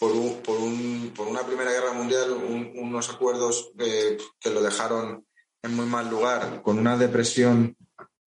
por, 0.00 0.12
un, 0.12 0.36
por, 0.42 0.58
un, 0.58 1.12
por 1.14 1.28
una 1.28 1.42
Primera 1.42 1.70
Guerra 1.70 1.92
Mundial, 1.92 2.32
unos 2.74 3.10
acuerdos 3.10 3.70
eh, 3.78 4.16
que 4.40 4.50
lo 4.50 4.62
dejaron 4.62 5.26
en 5.62 5.76
muy 5.76 5.84
mal 5.84 6.08
lugar, 6.08 6.62
con 6.62 6.78
una 6.78 6.96
depresión 6.96 7.76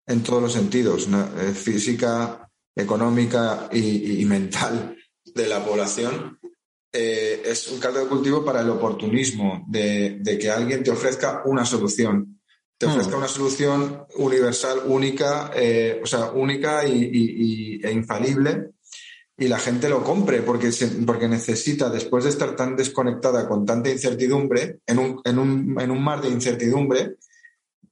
en 0.05 0.21
todos 0.21 0.41
los 0.41 0.53
sentidos, 0.53 1.07
eh, 1.09 1.51
física, 1.53 2.47
económica 2.75 3.69
y, 3.71 4.23
mental 4.25 4.95
de 5.25 5.47
la 5.47 5.65
población, 5.65 6.39
eh, 6.91 7.41
es 7.43 7.67
un 7.69 7.79
caldo 7.79 8.01
de 8.01 8.07
cultivo 8.07 8.45
para 8.45 8.61
el 8.61 8.69
oportunismo, 8.69 9.65
de, 9.67 10.19
de 10.19 10.37
que 10.37 10.51
alguien 10.51 10.83
te 10.83 10.91
ofrezca 10.91 11.41
una 11.45 11.65
solución. 11.65 12.39
Te 12.77 12.85
ofrezca 12.85 13.15
mm. 13.15 13.19
una 13.19 13.27
solución 13.27 14.05
universal, 14.17 14.81
única, 14.85 15.51
eh, 15.55 15.99
o 16.03 16.05
sea, 16.05 16.31
única 16.31 16.85
y, 16.87 17.81
e 17.83 17.91
infalible, 17.91 18.72
y 19.37 19.47
la 19.47 19.57
gente 19.57 19.89
lo 19.89 20.03
compre 20.03 20.41
porque, 20.41 20.71
porque 21.05 21.27
necesita, 21.27 21.89
después 21.89 22.23
de 22.23 22.29
estar 22.29 22.55
tan 22.55 22.75
desconectada 22.75 23.47
con 23.47 23.65
tanta 23.65 23.89
incertidumbre, 23.89 24.79
en 24.85 24.99
un, 24.99 25.21
en 25.23 25.39
un, 25.39 25.81
en 25.81 25.91
un 25.91 26.03
mar 26.03 26.21
de 26.21 26.29
incertidumbre, 26.29 27.15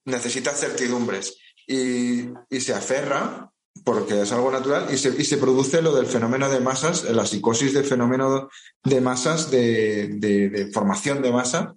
necesita 0.05 0.51
certidumbres 0.51 1.37
y, 1.67 2.29
se 2.59 2.73
aferra 2.73 3.51
porque 3.83 4.21
es 4.21 4.31
algo 4.31 4.51
natural 4.51 4.87
y 4.91 4.97
se, 4.97 5.09
y 5.09 5.23
se, 5.23 5.37
produce 5.37 5.81
lo 5.81 5.95
del 5.95 6.05
fenómeno 6.05 6.49
de 6.49 6.59
masas, 6.59 7.05
la 7.05 7.25
psicosis 7.25 7.73
del 7.73 7.85
fenómeno 7.85 8.49
de 8.83 9.01
masas, 9.01 9.49
de, 9.49 10.09
de 10.19 10.69
formación 10.71 11.21
de 11.21 11.31
masa, 11.31 11.75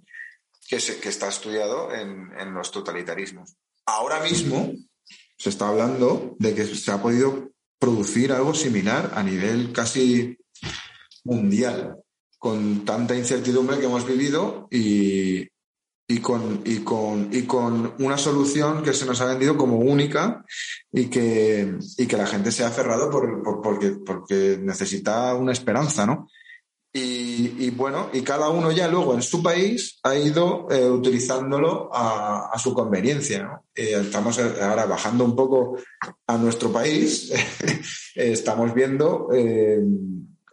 que, 0.68 0.76
que 0.76 1.08
está 1.08 1.28
estudiado 1.28 1.94
en, 1.94 2.32
en 2.38 2.52
los 2.52 2.70
totalitarismos. 2.70 3.56
Ahora 3.86 4.20
mismo 4.20 4.72
se 5.38 5.48
está 5.48 5.68
hablando 5.68 6.36
de 6.38 6.54
que 6.54 6.64
se 6.64 6.90
ha 6.90 7.00
podido 7.00 7.53
producir 7.84 8.32
algo 8.32 8.54
similar 8.54 9.12
a 9.14 9.22
nivel 9.22 9.70
casi 9.70 10.38
mundial, 11.24 11.96
con 12.38 12.82
tanta 12.82 13.14
incertidumbre 13.14 13.78
que 13.78 13.84
hemos 13.84 14.06
vivido 14.06 14.68
y, 14.70 15.50
con, 16.22 16.62
una 17.98 18.16
solución 18.16 18.82
que 18.82 18.94
se 18.94 19.04
nos 19.04 19.20
ha 19.20 19.26
vendido 19.26 19.58
como 19.58 19.76
única 19.76 20.46
y 20.90 21.06
que, 21.06 21.76
y 21.98 22.06
que 22.06 22.16
la 22.16 22.26
gente 22.26 22.50
se 22.52 22.64
ha 22.64 22.68
aferrado 22.68 23.10
por, 23.10 23.42
porque, 23.62 23.90
porque 23.90 24.58
necesita 24.62 25.34
una 25.34 25.52
esperanza, 25.52 26.06
¿no? 26.06 26.26
Y, 26.96 27.70
bueno, 27.70 28.08
y 28.12 28.22
cada 28.22 28.50
uno 28.50 28.70
ya 28.70 28.86
luego 28.86 29.14
en 29.14 29.22
su 29.22 29.42
país 29.42 29.98
ha 30.04 30.14
ido 30.14 30.68
eh, 30.70 30.88
utilizándolo 30.88 31.90
a, 31.92 32.56
su 32.56 32.72
conveniencia. 32.72 33.60
Eh, 33.74 33.98
estamos 34.00 34.38
ahora 34.38 34.86
bajando 34.86 35.24
un 35.24 35.34
poco 35.34 35.76
a 36.28 36.38
nuestro 36.38 36.70
país. 36.70 37.32
estamos 38.14 38.72
viendo 38.74 39.28
eh, 39.34 39.80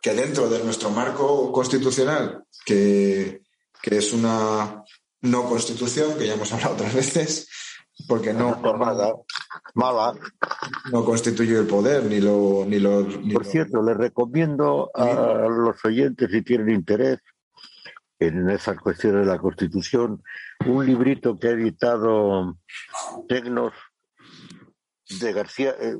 que 0.01 0.13
dentro 0.15 0.49
de 0.49 0.63
nuestro 0.63 0.89
marco 0.89 1.51
constitucional, 1.51 2.43
que, 2.65 3.43
que, 3.79 3.97
es 3.97 4.11
una 4.11 4.83
no 5.21 5.45
constitución, 5.47 6.17
que 6.17 6.25
ya 6.25 6.33
hemos 6.33 6.51
hablado 6.53 6.73
otras 6.73 6.95
veces, 6.95 7.49
porque 8.07 8.33
no, 8.33 8.59
mala. 9.75 10.13
No 10.91 11.05
constituye 11.05 11.57
el 11.57 11.67
poder 11.67 12.03
ni 12.05 12.19
lo. 12.19 12.65
Ni 12.67 12.79
lo 12.79 13.07
Por 13.33 13.45
cierto, 13.45 13.81
les 13.81 13.97
recomiendo 13.97 14.91
a 14.93 15.47
los 15.49 15.83
oyentes, 15.85 16.29
si 16.31 16.41
tienen 16.41 16.69
interés 16.69 17.19
en 18.19 18.49
esas 18.49 18.77
cuestiones 18.77 19.25
de 19.25 19.31
la 19.31 19.39
Constitución, 19.39 20.21
un 20.67 20.85
librito 20.85 21.39
que 21.39 21.47
ha 21.47 21.51
editado 21.51 22.55
Tecnos 23.27 23.73
de 25.19 25.33
García. 25.33 25.75
Eh, 25.79 25.97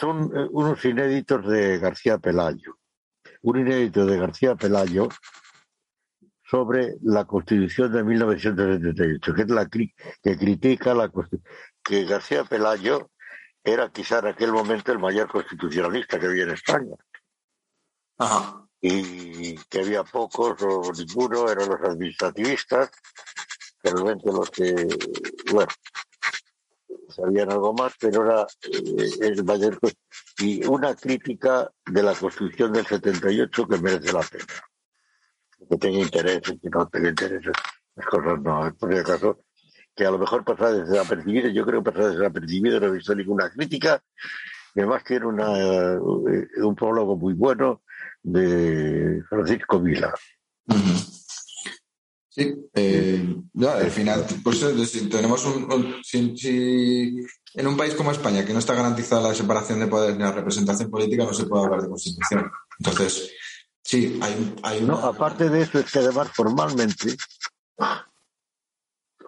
son 0.00 0.30
eh, 0.36 0.48
unos 0.50 0.84
inéditos 0.84 1.48
de 1.48 1.78
García 1.78 2.18
Pelayo. 2.18 2.78
Un 3.42 3.60
inédito 3.60 4.06
de 4.06 4.18
García 4.18 4.54
Pelayo 4.54 5.08
sobre 6.52 6.98
la 7.00 7.24
Constitución 7.24 7.90
de 7.90 8.04
1978, 8.04 9.34
que 9.34 9.42
es 9.42 9.48
la 9.48 9.66
que 9.66 10.36
critica 10.36 10.92
la 10.92 11.10
que 11.82 12.04
García 12.04 12.44
Pelayo 12.44 13.10
era 13.64 13.90
quizá 13.90 14.18
en 14.18 14.26
aquel 14.26 14.52
momento 14.52 14.92
el 14.92 14.98
mayor 14.98 15.28
constitucionalista 15.28 16.20
que 16.20 16.26
había 16.26 16.42
en 16.42 16.50
España. 16.50 16.94
Y 18.82 19.56
que 19.70 19.80
había 19.80 20.04
pocos 20.04 20.60
o 20.60 20.92
ninguno, 20.92 21.48
eran 21.48 21.70
los 21.70 21.80
administrativistas, 21.80 22.90
realmente 23.82 24.30
los 24.30 24.50
que, 24.50 24.74
bueno, 25.52 25.72
sabían 27.08 27.50
algo 27.50 27.72
más, 27.72 27.94
pero 27.98 28.26
era 28.26 28.46
eh, 28.64 29.10
el 29.22 29.42
mayor. 29.42 29.78
Y 30.38 30.66
una 30.66 30.94
crítica 30.96 31.70
de 31.86 32.02
la 32.02 32.14
Constitución 32.14 32.74
del 32.74 32.84
78 32.84 33.68
que 33.68 33.78
merece 33.78 34.12
la 34.12 34.20
pena 34.20 34.44
que 35.72 35.78
tenga 35.78 36.00
interés 36.00 36.42
y 36.48 36.58
que 36.58 36.68
no 36.68 36.86
tenga 36.88 37.08
interés. 37.08 37.42
Las 37.96 38.06
cosas 38.06 38.40
no, 38.42 38.74
por 38.78 38.92
si 38.92 38.98
acaso, 38.98 39.44
que 39.94 40.04
a 40.04 40.10
lo 40.10 40.18
mejor 40.18 40.44
pasa 40.44 40.72
desapercibido, 40.72 41.48
yo 41.48 41.64
creo 41.64 41.82
que 41.82 41.92
pasa 41.92 42.10
desapercibido, 42.10 42.78
no 42.78 42.88
he 42.88 42.92
visto 42.92 43.14
ninguna 43.14 43.50
crítica, 43.50 44.02
además 44.76 45.02
tiene 45.04 45.26
una, 45.26 45.94
eh, 45.94 46.46
un 46.62 46.74
prólogo 46.74 47.16
muy 47.16 47.34
bueno 47.34 47.82
de 48.22 49.22
Francisco 49.28 49.80
Vila. 49.80 50.12
Sí, 52.28 52.54
eh, 52.74 53.36
al 53.66 53.90
final, 53.90 54.24
pues 54.42 54.58
si 54.90 55.08
tenemos 55.08 55.44
un, 55.46 56.02
si, 56.02 57.16
en 57.54 57.66
un 57.66 57.76
país 57.76 57.94
como 57.94 58.10
España, 58.10 58.44
que 58.44 58.54
no 58.54 58.58
está 58.58 58.74
garantizada 58.74 59.28
la 59.28 59.34
separación 59.34 59.80
de 59.80 59.86
poderes 59.86 60.16
ni 60.16 60.22
la 60.22 60.32
representación 60.32 60.90
política, 60.90 61.24
no 61.24 61.34
se 61.34 61.44
puede 61.44 61.64
hablar 61.64 61.82
de 61.82 61.88
constitución. 61.88 62.50
Entonces, 62.78 63.32
Sí, 63.82 64.18
hay, 64.22 64.54
hay 64.62 64.80
No, 64.82 64.98
aparte 64.98 65.48
de 65.48 65.62
eso, 65.62 65.78
es 65.78 65.90
que 65.90 65.98
además 65.98 66.28
formalmente, 66.32 67.16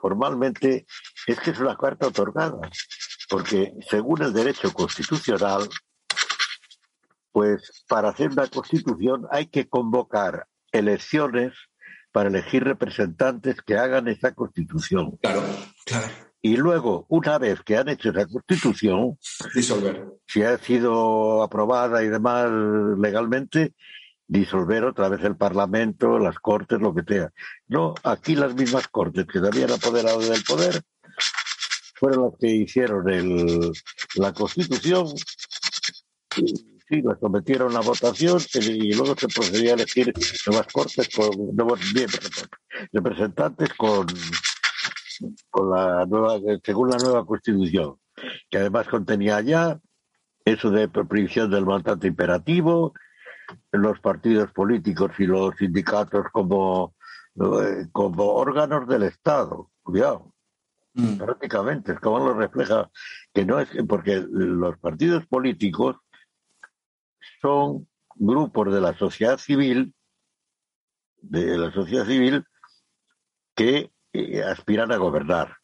formalmente, 0.00 0.86
es 1.26 1.40
que 1.40 1.50
es 1.50 1.58
una 1.58 1.76
carta 1.76 2.06
otorgada. 2.06 2.58
Porque 3.28 3.72
según 3.88 4.22
el 4.22 4.32
derecho 4.32 4.72
constitucional, 4.72 5.68
pues 7.32 7.84
para 7.88 8.10
hacer 8.10 8.30
una 8.30 8.46
constitución 8.46 9.26
hay 9.30 9.46
que 9.46 9.68
convocar 9.68 10.46
elecciones 10.70 11.52
para 12.12 12.28
elegir 12.28 12.62
representantes 12.62 13.60
que 13.60 13.76
hagan 13.76 14.06
esa 14.06 14.32
constitución. 14.34 15.18
Claro, 15.20 15.42
claro. 15.84 16.06
Y 16.40 16.56
luego, 16.56 17.06
una 17.08 17.38
vez 17.38 17.62
que 17.62 17.76
han 17.76 17.88
hecho 17.88 18.10
esa 18.10 18.26
constitución, 18.26 19.18
disolver. 19.54 20.06
Si 20.28 20.42
ha 20.42 20.58
sido 20.58 21.42
aprobada 21.42 22.04
y 22.04 22.08
demás 22.08 22.50
legalmente, 22.98 23.74
disolver 24.26 24.84
otra 24.84 25.08
vez 25.08 25.22
el 25.24 25.36
Parlamento, 25.36 26.18
las 26.18 26.38
Cortes, 26.38 26.80
lo 26.80 26.94
que 26.94 27.02
sea. 27.06 27.32
No, 27.68 27.94
aquí 28.02 28.36
las 28.36 28.54
mismas 28.54 28.88
Cortes 28.88 29.26
que 29.26 29.40
se 29.40 29.46
habían 29.46 29.72
apoderado 29.72 30.20
del 30.20 30.42
poder 30.44 30.82
fueron 31.94 32.24
las 32.24 32.34
que 32.38 32.48
hicieron 32.48 33.04
la 34.16 34.32
Constitución 34.32 35.06
sí, 36.88 37.02
la 37.02 37.16
sometieron 37.18 37.76
a 37.76 37.80
votación 37.80 38.38
y 38.54 38.94
luego 38.94 39.14
se 39.16 39.28
procedía 39.28 39.72
a 39.72 39.74
elegir 39.74 40.12
nuevas 40.46 40.66
cortes 40.72 41.08
con 41.14 41.56
nuevos 41.56 41.80
representantes 42.92 43.72
con, 43.74 44.06
con 45.50 45.70
la 45.70 46.06
nueva, 46.06 46.38
según 46.62 46.90
la 46.90 46.98
nueva 46.98 47.24
constitución, 47.24 47.96
que 48.50 48.58
además 48.58 48.88
contenía 48.88 49.40
ya 49.40 49.80
eso 50.44 50.70
de 50.70 50.88
prohibición 50.88 51.50
del 51.50 51.64
mandato 51.64 52.06
imperativo, 52.06 52.92
los 53.72 54.00
partidos 54.00 54.52
políticos 54.52 55.12
y 55.18 55.26
los 55.26 55.56
sindicatos 55.56 56.26
como, 56.32 56.94
eh, 57.36 57.86
como 57.92 58.24
órganos 58.24 58.86
del 58.88 59.04
Estado. 59.04 59.70
Cuidado. 59.82 60.32
Mm. 60.94 61.18
Prácticamente, 61.18 61.92
es 61.92 62.00
como 62.00 62.20
lo 62.20 62.34
refleja, 62.34 62.90
que 63.32 63.44
no 63.44 63.58
es 63.58 63.68
porque 63.88 64.24
los 64.30 64.78
partidos 64.78 65.26
políticos 65.26 65.96
son 67.40 67.88
grupos 68.14 68.72
de 68.72 68.80
la 68.80 68.96
sociedad 68.96 69.38
civil, 69.38 69.94
de 71.20 71.58
la 71.58 71.72
sociedad 71.72 72.06
civil, 72.06 72.44
que 73.56 73.90
eh, 74.12 74.42
aspiran 74.42 74.92
a 74.92 74.96
gobernar, 74.96 75.56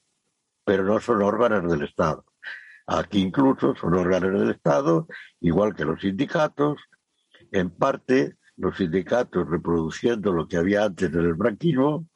pero 0.65 0.85
no 0.85 1.01
son 1.01 1.23
órganos 1.23 1.71
del 1.71 1.83
Estado. 1.83 2.25
Aquí 2.87 3.21
incluso 3.21 3.77
son 3.77 3.95
órganos 3.95 4.33
del 4.41 4.51
Estado, 4.51 5.07
igual 5.41 5.77
que 5.77 5.85
los 5.85 6.01
sindicatos, 6.01 6.81
en 7.53 7.71
parte 7.71 8.37
los 8.57 8.77
sindicatos 8.77 9.49
reproduciendo 9.49 10.33
lo 10.33 10.47
que 10.47 10.59
había 10.59 10.85
antes 10.85 11.11
del 11.11 11.37
franquismo. 11.37 12.07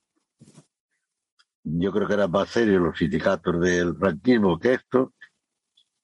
Yo 1.62 1.93
creo 1.93 2.07
que 2.07 2.14
eran 2.14 2.30
más 2.30 2.51
serios 2.51 2.82
los 2.82 2.99
sindicatos 2.99 3.59
del 3.61 3.97
franquismo 3.97 4.59
que 4.59 4.74
esto, 4.74 5.14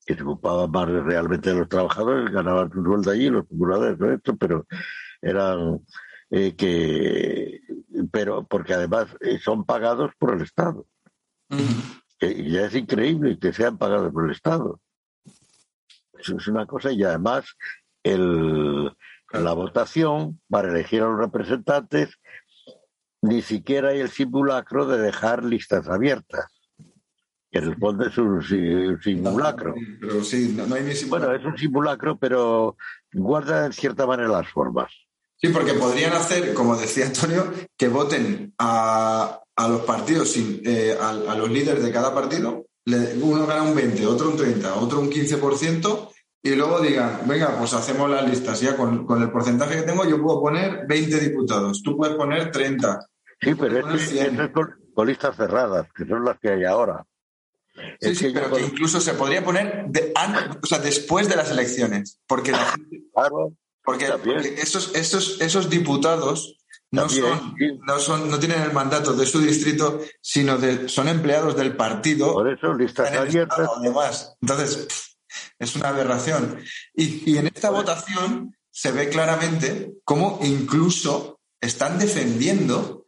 que 0.07 0.15
se 0.15 0.23
ocupaban 0.23 0.71
más 0.71 0.89
realmente 0.89 1.51
de 1.51 1.59
los 1.59 1.69
trabajadores, 1.69 2.33
ganaban 2.33 2.73
su 2.73 2.83
sueldo 2.83 3.11
allí, 3.11 3.29
los 3.29 3.47
procuradores, 3.47 3.99
¿no? 3.99 4.11
Esto, 4.11 4.37
pero 4.37 4.67
eran 5.21 5.81
eh, 6.31 6.57
que, 6.57 7.61
pero 8.11 8.47
porque 8.47 8.73
además 8.73 9.09
eh, 9.21 9.39
son 9.39 9.65
pagados 9.65 10.13
por 10.19 10.35
el 10.35 10.43
Estado. 10.43 10.87
Y 12.21 12.51
ya 12.51 12.67
es 12.67 12.75
increíble 12.75 13.39
que 13.39 13.53
sean 13.53 13.77
pagados 13.77 14.13
por 14.13 14.25
el 14.25 14.31
Estado. 14.31 14.81
Eso 16.19 16.37
es 16.37 16.49
una 16.49 16.67
cosa 16.67 16.93
y 16.93 17.03
además 17.03 17.57
el, 18.03 18.91
la 19.33 19.53
votación 19.53 20.41
para 20.49 20.69
elegir 20.69 21.03
a 21.03 21.09
los 21.09 21.19
representantes 21.19 22.19
ni 23.23 23.43
siquiera 23.43 23.91
hay 23.91 24.01
el 24.01 24.11
simulacro 24.11 24.87
de 24.87 24.99
dejar 24.99 25.45
listas 25.45 25.89
abiertas 25.89 26.47
que 27.51 27.59
en 27.59 27.65
el 27.65 27.77
fondo 27.77 28.07
es 28.07 28.17
un, 28.17 28.43
simulacro. 29.03 29.75
Pero 30.01 30.23
sí, 30.23 30.55
no, 30.57 30.73
hay 30.75 30.85
ni 30.85 30.95
Bueno, 31.09 31.35
es 31.35 31.45
un 31.45 31.59
simulacro, 31.59 32.17
pero 32.17 32.77
guarda 33.13 33.67
en 33.67 33.73
cierta 33.73 34.07
manera 34.07 34.29
las 34.29 34.49
formas. 34.49 34.93
Sí, 35.37 35.49
porque 35.49 35.73
podrían 35.75 36.13
hacer, 36.13 36.55
como 36.55 36.77
decía 36.77 37.07
Antonio, 37.07 37.53
que 37.77 37.89
voten 37.89 38.55
a, 38.59 39.41
a 39.57 39.69
los 39.69 39.81
partidos, 39.81 40.37
eh, 40.37 40.97
a, 41.01 41.09
a, 41.09 41.35
los 41.35 41.51
líderes 41.51 41.83
de 41.83 41.91
cada 41.91 42.15
partido. 42.15 42.67
uno 42.87 43.47
gana 43.47 43.63
un 43.63 43.75
20, 43.75 44.07
otro 44.07 44.31
un 44.31 44.37
30, 44.37 44.75
otro 44.75 45.01
un 45.01 45.11
15%, 45.11 46.11
y 46.43 46.55
luego 46.55 46.81
digan, 46.81 47.21
venga, 47.27 47.57
pues 47.59 47.75
hacemos 47.75 48.11
las 48.11 48.29
listas. 48.29 48.61
Ya 48.61 48.77
con, 48.77 49.07
con 49.07 49.23
el 49.23 49.31
porcentaje 49.31 49.77
que 49.77 49.83
tengo, 49.83 50.05
yo 50.05 50.23
puedo 50.23 50.41
poner 50.41 50.87
20 50.87 51.21
diputados, 51.21 51.83
tú 51.83 51.97
puedes 51.97 52.17
poner 52.17 52.51
30. 52.51 53.07
Sí, 53.41 53.55
pero 53.55 53.95
es, 53.95 54.13
es, 54.13 54.31
con 54.95 55.07
listas 55.07 55.37
cerradas, 55.37 55.87
que 55.95 56.07
son 56.07 56.25
las 56.25 56.39
que 56.39 56.51
hay 56.51 56.65
ahora. 56.65 57.05
Sí, 58.01 58.15
sí, 58.15 58.31
pero 58.33 58.53
que 58.53 58.63
incluso 58.63 59.01
se 59.01 59.15
podría 59.15 59.45
poner 59.45 59.87
o 60.63 60.67
sea, 60.67 60.79
después 60.79 61.29
de 61.29 61.37
las 61.37 61.51
elecciones, 61.51 62.19
porque 62.27 62.53
la 62.53 62.65
gente, 62.67 63.05
porque, 63.85 64.07
esos, 64.59 64.95
esos, 64.95 65.41
esos 65.41 65.71
diputados 65.71 66.59
no 66.91 67.09
son, 67.09 67.55
no 67.87 67.99
son, 67.99 68.31
no 68.31 68.39
tienen 68.39 68.63
el 68.63 68.73
mandato 68.73 69.15
de 69.15 69.25
su 69.25 69.41
distrito, 69.41 70.01
sino 70.21 70.59
de, 70.59 70.89
son 70.89 71.09
empleados 71.09 71.57
del 71.57 71.77
partido. 71.77 72.33
Por 72.33 72.53
eso, 72.53 72.75
listas 72.75 73.13
abiertas. 73.13 73.69
Además. 73.77 74.37
Entonces, 74.41 74.89
es 75.59 75.77
una 75.77 75.89
aberración. 75.89 76.63
Y, 76.95 77.31
y 77.31 77.39
en 77.39 77.47
esta 77.47 77.71
votación 77.71 78.57
se 78.71 78.93
ve 78.93 79.09
claramente 79.09 79.93
cómo 80.05 80.39
incluso 80.43 81.41
están 81.61 81.99
defendiendo 81.99 83.01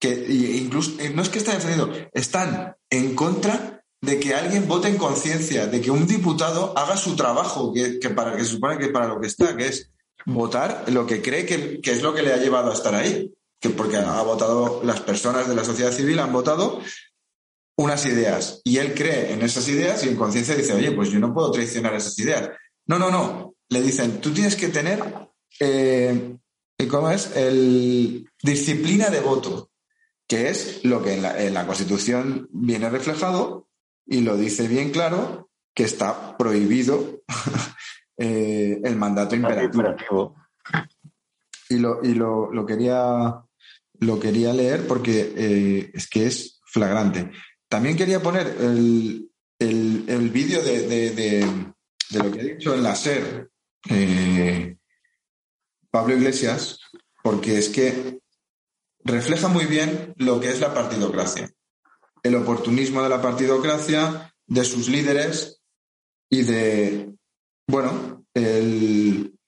que 0.00 0.26
incluso 0.56 0.92
no 1.14 1.22
es 1.22 1.28
que 1.28 1.38
estén 1.38 1.56
defendiendo, 1.56 1.92
están 2.14 2.74
en 2.88 3.14
contra 3.14 3.84
de 4.00 4.18
que 4.18 4.34
alguien 4.34 4.66
vote 4.66 4.88
en 4.88 4.96
conciencia, 4.96 5.66
de 5.66 5.80
que 5.80 5.90
un 5.90 6.06
diputado 6.06 6.76
haga 6.76 6.96
su 6.96 7.14
trabajo, 7.16 7.72
que, 7.74 8.08
para 8.08 8.34
que 8.34 8.44
se 8.44 8.52
supone 8.52 8.78
que 8.78 8.88
para 8.88 9.06
lo 9.06 9.20
que 9.20 9.26
está, 9.26 9.54
que 9.54 9.66
es 9.66 9.90
votar 10.24 10.84
lo 10.88 11.06
que 11.06 11.20
cree 11.20 11.44
que, 11.44 11.80
es 11.82 12.02
lo 12.02 12.14
que 12.14 12.22
le 12.22 12.32
ha 12.32 12.38
llevado 12.38 12.70
a 12.70 12.74
estar 12.74 12.94
ahí. 12.94 13.32
Que 13.60 13.68
porque 13.68 13.98
ha 13.98 14.22
votado, 14.22 14.80
las 14.84 15.00
personas 15.00 15.46
de 15.46 15.54
la 15.54 15.64
sociedad 15.64 15.92
civil 15.92 16.18
han 16.18 16.32
votado 16.32 16.80
unas 17.80 18.04
ideas 18.04 18.60
y 18.62 18.76
él 18.76 18.92
cree 18.94 19.32
en 19.32 19.40
esas 19.40 19.66
ideas 19.68 20.04
y 20.04 20.10
en 20.10 20.16
conciencia 20.16 20.54
dice, 20.54 20.74
oye, 20.74 20.92
pues 20.92 21.10
yo 21.10 21.18
no 21.18 21.32
puedo 21.32 21.50
traicionar 21.50 21.94
esas 21.94 22.18
ideas. 22.18 22.50
No, 22.86 22.98
no, 22.98 23.10
no. 23.10 23.54
Le 23.70 23.80
dicen, 23.80 24.20
tú 24.20 24.32
tienes 24.32 24.54
que 24.54 24.68
tener, 24.68 25.02
eh, 25.60 26.36
¿cómo 26.90 27.10
es? 27.10 27.34
El 27.34 28.28
disciplina 28.42 29.08
de 29.08 29.20
voto, 29.20 29.70
que 30.28 30.50
es 30.50 30.84
lo 30.84 31.02
que 31.02 31.14
en 31.14 31.22
la, 31.22 31.42
en 31.42 31.54
la 31.54 31.66
Constitución 31.66 32.48
viene 32.52 32.90
reflejado 32.90 33.68
y 34.06 34.20
lo 34.20 34.36
dice 34.36 34.68
bien 34.68 34.90
claro 34.90 35.48
que 35.74 35.84
está 35.84 36.36
prohibido 36.36 37.22
eh, 38.18 38.78
el 38.84 38.96
mandato 38.96 39.36
imperativo. 39.36 40.36
Y, 41.70 41.78
lo, 41.78 42.04
y 42.04 42.12
lo, 42.12 42.52
lo, 42.52 42.66
quería, 42.66 43.42
lo 44.00 44.20
quería 44.20 44.52
leer 44.52 44.86
porque 44.86 45.32
eh, 45.34 45.90
es 45.94 46.10
que 46.10 46.26
es 46.26 46.60
flagrante. 46.66 47.30
También 47.70 47.96
quería 47.96 48.20
poner 48.20 48.48
el, 48.58 49.30
el, 49.60 50.30
vídeo 50.30 50.60
de, 50.60 50.88
de, 51.12 51.46
lo 52.18 52.32
que 52.32 52.40
ha 52.40 52.42
dicho 52.42 52.74
en 52.74 52.82
la 52.82 52.96
SER 52.96 53.48
eh, 53.88 54.76
Pablo 55.88 56.16
Iglesias, 56.16 56.80
porque 57.22 57.58
es 57.58 57.68
que 57.68 58.18
refleja 59.04 59.46
muy 59.46 59.66
bien 59.66 60.14
lo 60.16 60.40
que 60.40 60.50
es 60.50 60.58
la 60.58 60.74
partidocracia. 60.74 61.48
El 62.24 62.34
oportunismo 62.34 63.04
de 63.04 63.08
la 63.08 63.22
partidocracia, 63.22 64.34
de 64.48 64.64
sus 64.64 64.88
líderes 64.88 65.62
y 66.28 66.42
de, 66.42 67.12
bueno, 67.68 68.26
el, 68.34 69.38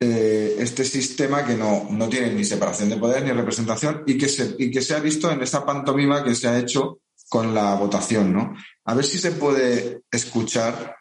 eh, 0.00 0.56
este 0.58 0.84
sistema 0.84 1.46
que 1.46 1.54
no, 1.54 1.88
no, 1.90 2.10
tiene 2.10 2.34
ni 2.34 2.44
separación 2.44 2.90
de 2.90 2.98
poder 2.98 3.24
ni 3.24 3.32
representación 3.32 4.02
y 4.06 4.18
que, 4.18 4.28
se, 4.28 4.54
y 4.58 4.70
que 4.70 4.82
se 4.82 4.94
ha 4.94 5.00
visto 5.00 5.30
en 5.30 5.40
esta 5.40 5.64
pantomima 5.64 6.22
que 6.22 6.34
se 6.34 6.46
ha 6.46 6.58
hecho 6.58 7.00
con 7.30 7.54
la 7.54 7.74
votación, 7.76 8.34
¿no? 8.34 8.54
A 8.84 8.94
ver 8.94 9.04
si 9.06 9.16
se 9.16 9.32
puede 9.32 10.02
escuchar 10.10 11.00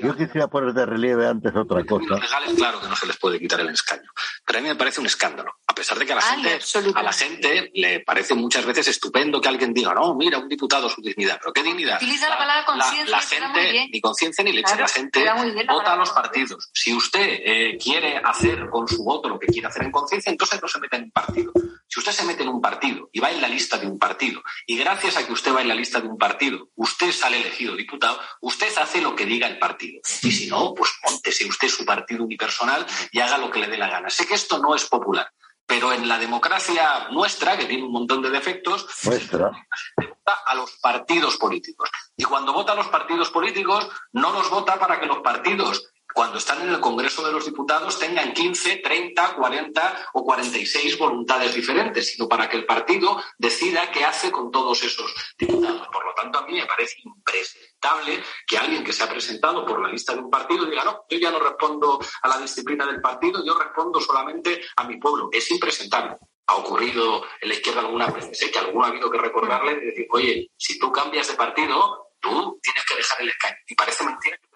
yo 0.00 0.16
quisiera 0.16 0.46
poner 0.46 0.72
de 0.74 0.86
relieve 0.86 1.26
antes 1.26 1.52
otra 1.56 1.84
cosa. 1.84 2.14
legales, 2.14 2.54
claro 2.54 2.80
que 2.80 2.86
no 2.86 2.94
se 2.94 3.06
les 3.08 3.16
puede 3.16 3.40
quitar 3.40 3.58
el 3.58 3.70
escaño. 3.70 4.08
Pero 4.46 4.60
a 4.60 4.62
mí 4.62 4.68
me 4.68 4.76
parece 4.76 5.00
un 5.00 5.06
escándalo. 5.06 5.52
A 5.78 5.80
pesar 5.80 5.96
de 5.96 6.06
que 6.06 6.12
a 6.12 6.16
la, 6.16 6.22
gente, 6.22 6.58
a 6.92 7.02
la 7.04 7.12
gente 7.12 7.70
le 7.72 8.00
parece 8.00 8.34
muchas 8.34 8.66
veces 8.66 8.88
estupendo 8.88 9.40
que 9.40 9.48
alguien 9.48 9.72
diga, 9.72 9.94
no, 9.94 10.12
mira, 10.16 10.36
un 10.36 10.48
diputado 10.48 10.88
su 10.88 11.00
dignidad. 11.00 11.38
¿Pero 11.40 11.52
qué 11.52 11.62
dignidad? 11.62 11.98
Utiliza 12.02 12.28
la, 12.28 12.36
palabra 12.36 12.64
conciencia. 12.64 13.06
La, 13.06 13.20
gente, 13.20 13.88
ni 13.92 14.00
conciencia 14.00 14.42
ni 14.42 14.50
leche. 14.50 14.74
la 14.74 14.88
gente 14.88 15.24
vota 15.68 15.92
a 15.92 15.96
los 15.96 16.10
partidos. 16.10 16.68
Si 16.74 16.92
usted 16.92 17.42
eh, 17.44 17.78
quiere 17.80 18.18
hacer 18.18 18.68
con 18.70 18.88
su 18.88 19.04
voto 19.04 19.28
lo 19.28 19.38
que 19.38 19.46
quiere 19.46 19.68
hacer 19.68 19.84
en 19.84 19.92
conciencia, 19.92 20.32
entonces 20.32 20.60
no 20.60 20.66
se 20.66 20.80
mete 20.80 20.96
en 20.96 21.04
un 21.04 21.10
partido. 21.12 21.52
Si 21.86 22.00
usted 22.00 22.10
se 22.10 22.24
mete 22.24 22.42
en 22.42 22.48
un 22.48 22.60
partido 22.60 23.08
y 23.12 23.20
va 23.20 23.30
en 23.30 23.40
la 23.40 23.46
lista 23.46 23.78
de 23.78 23.86
un 23.86 24.00
partido, 24.00 24.42
y 24.66 24.76
gracias 24.78 25.16
a 25.16 25.24
que 25.24 25.32
usted 25.32 25.54
va 25.54 25.62
en 25.62 25.68
la 25.68 25.76
lista 25.76 26.00
de 26.00 26.08
un 26.08 26.18
partido, 26.18 26.70
usted 26.74 27.12
sale 27.12 27.40
elegido 27.40 27.76
diputado, 27.76 28.18
usted 28.40 28.76
hace 28.78 29.00
lo 29.00 29.14
que 29.14 29.26
diga 29.26 29.46
el 29.46 29.60
partido. 29.60 30.00
Y 30.22 30.32
si 30.32 30.48
no, 30.48 30.74
pues 30.74 30.90
montese 31.08 31.46
usted 31.46 31.68
su 31.68 31.84
partido 31.84 32.24
unipersonal 32.24 32.84
y 33.12 33.20
haga 33.20 33.38
lo 33.38 33.48
que 33.48 33.60
le 33.60 33.68
dé 33.68 33.78
la 33.78 33.88
gana. 33.88 34.10
Sé 34.10 34.26
que 34.26 34.34
esto 34.34 34.58
no 34.58 34.74
es 34.74 34.84
popular, 34.84 35.30
Pero 35.68 35.92
en 35.92 36.08
la 36.08 36.18
democracia 36.18 37.08
nuestra, 37.10 37.58
que 37.58 37.66
tiene 37.66 37.84
un 37.84 37.92
montón 37.92 38.22
de 38.22 38.30
defectos, 38.30 38.86
nuestra. 39.04 39.50
vota 39.98 40.34
a 40.46 40.54
los 40.54 40.72
partidos 40.80 41.36
políticos. 41.36 41.90
Y 42.16 42.24
cuando 42.24 42.54
vota 42.54 42.72
a 42.72 42.74
los 42.74 42.88
partidos 42.88 43.30
políticos, 43.30 43.86
no 44.12 44.32
los 44.32 44.48
vota 44.48 44.78
para 44.78 44.98
que 44.98 45.04
los 45.04 45.18
partidos 45.18 45.92
cuando 46.14 46.38
están 46.38 46.62
en 46.62 46.70
el 46.70 46.80
Congreso 46.80 47.24
de 47.24 47.32
los 47.32 47.44
Diputados 47.44 47.98
tengan 47.98 48.32
15, 48.32 48.76
30, 48.76 49.34
40 49.34 50.10
o 50.14 50.24
46 50.24 50.98
voluntades 50.98 51.54
diferentes, 51.54 52.12
sino 52.12 52.28
para 52.28 52.48
que 52.48 52.56
el 52.56 52.66
partido 52.66 53.22
decida 53.36 53.90
qué 53.90 54.04
hace 54.04 54.30
con 54.30 54.50
todos 54.50 54.82
esos 54.82 55.14
diputados. 55.38 55.86
Por 55.88 56.04
lo 56.04 56.14
tanto, 56.14 56.38
a 56.38 56.46
mí 56.46 56.54
me 56.54 56.66
parece 56.66 56.96
impresentable 57.04 58.22
que 58.46 58.58
alguien 58.58 58.82
que 58.82 58.92
se 58.92 59.04
ha 59.04 59.08
presentado 59.08 59.64
por 59.64 59.80
la 59.80 59.88
lista 59.88 60.14
de 60.14 60.20
un 60.20 60.30
partido 60.30 60.64
diga, 60.64 60.84
no, 60.84 61.04
yo 61.08 61.18
ya 61.18 61.30
no 61.30 61.38
respondo 61.38 62.00
a 62.22 62.28
la 62.28 62.38
disciplina 62.38 62.86
del 62.86 63.00
partido, 63.00 63.44
yo 63.44 63.58
respondo 63.58 64.00
solamente 64.00 64.60
a 64.76 64.84
mi 64.84 64.98
pueblo. 64.98 65.28
Es 65.32 65.50
impresentable 65.50 66.16
ha 66.48 66.56
ocurrido 66.56 67.24
en 67.42 67.48
la 67.50 67.54
izquierda 67.54 67.80
alguna 67.80 68.06
vez. 68.06 68.30
Sé 68.32 68.50
que 68.50 68.58
alguno 68.58 68.86
ha 68.86 68.88
habido 68.88 69.10
que 69.10 69.18
recordarle 69.18 69.72
y 69.72 69.86
decir, 69.86 70.06
oye, 70.10 70.50
si 70.56 70.78
tú 70.78 70.90
cambias 70.90 71.28
de 71.28 71.34
partido, 71.34 72.08
tú 72.20 72.58
tienes 72.62 72.84
que 72.86 72.96
dejar 72.96 73.20
el 73.20 73.28
escaño. 73.28 73.56
Y 73.66 73.74
parece 73.74 74.04
mentira 74.04 74.38
que 74.38 74.47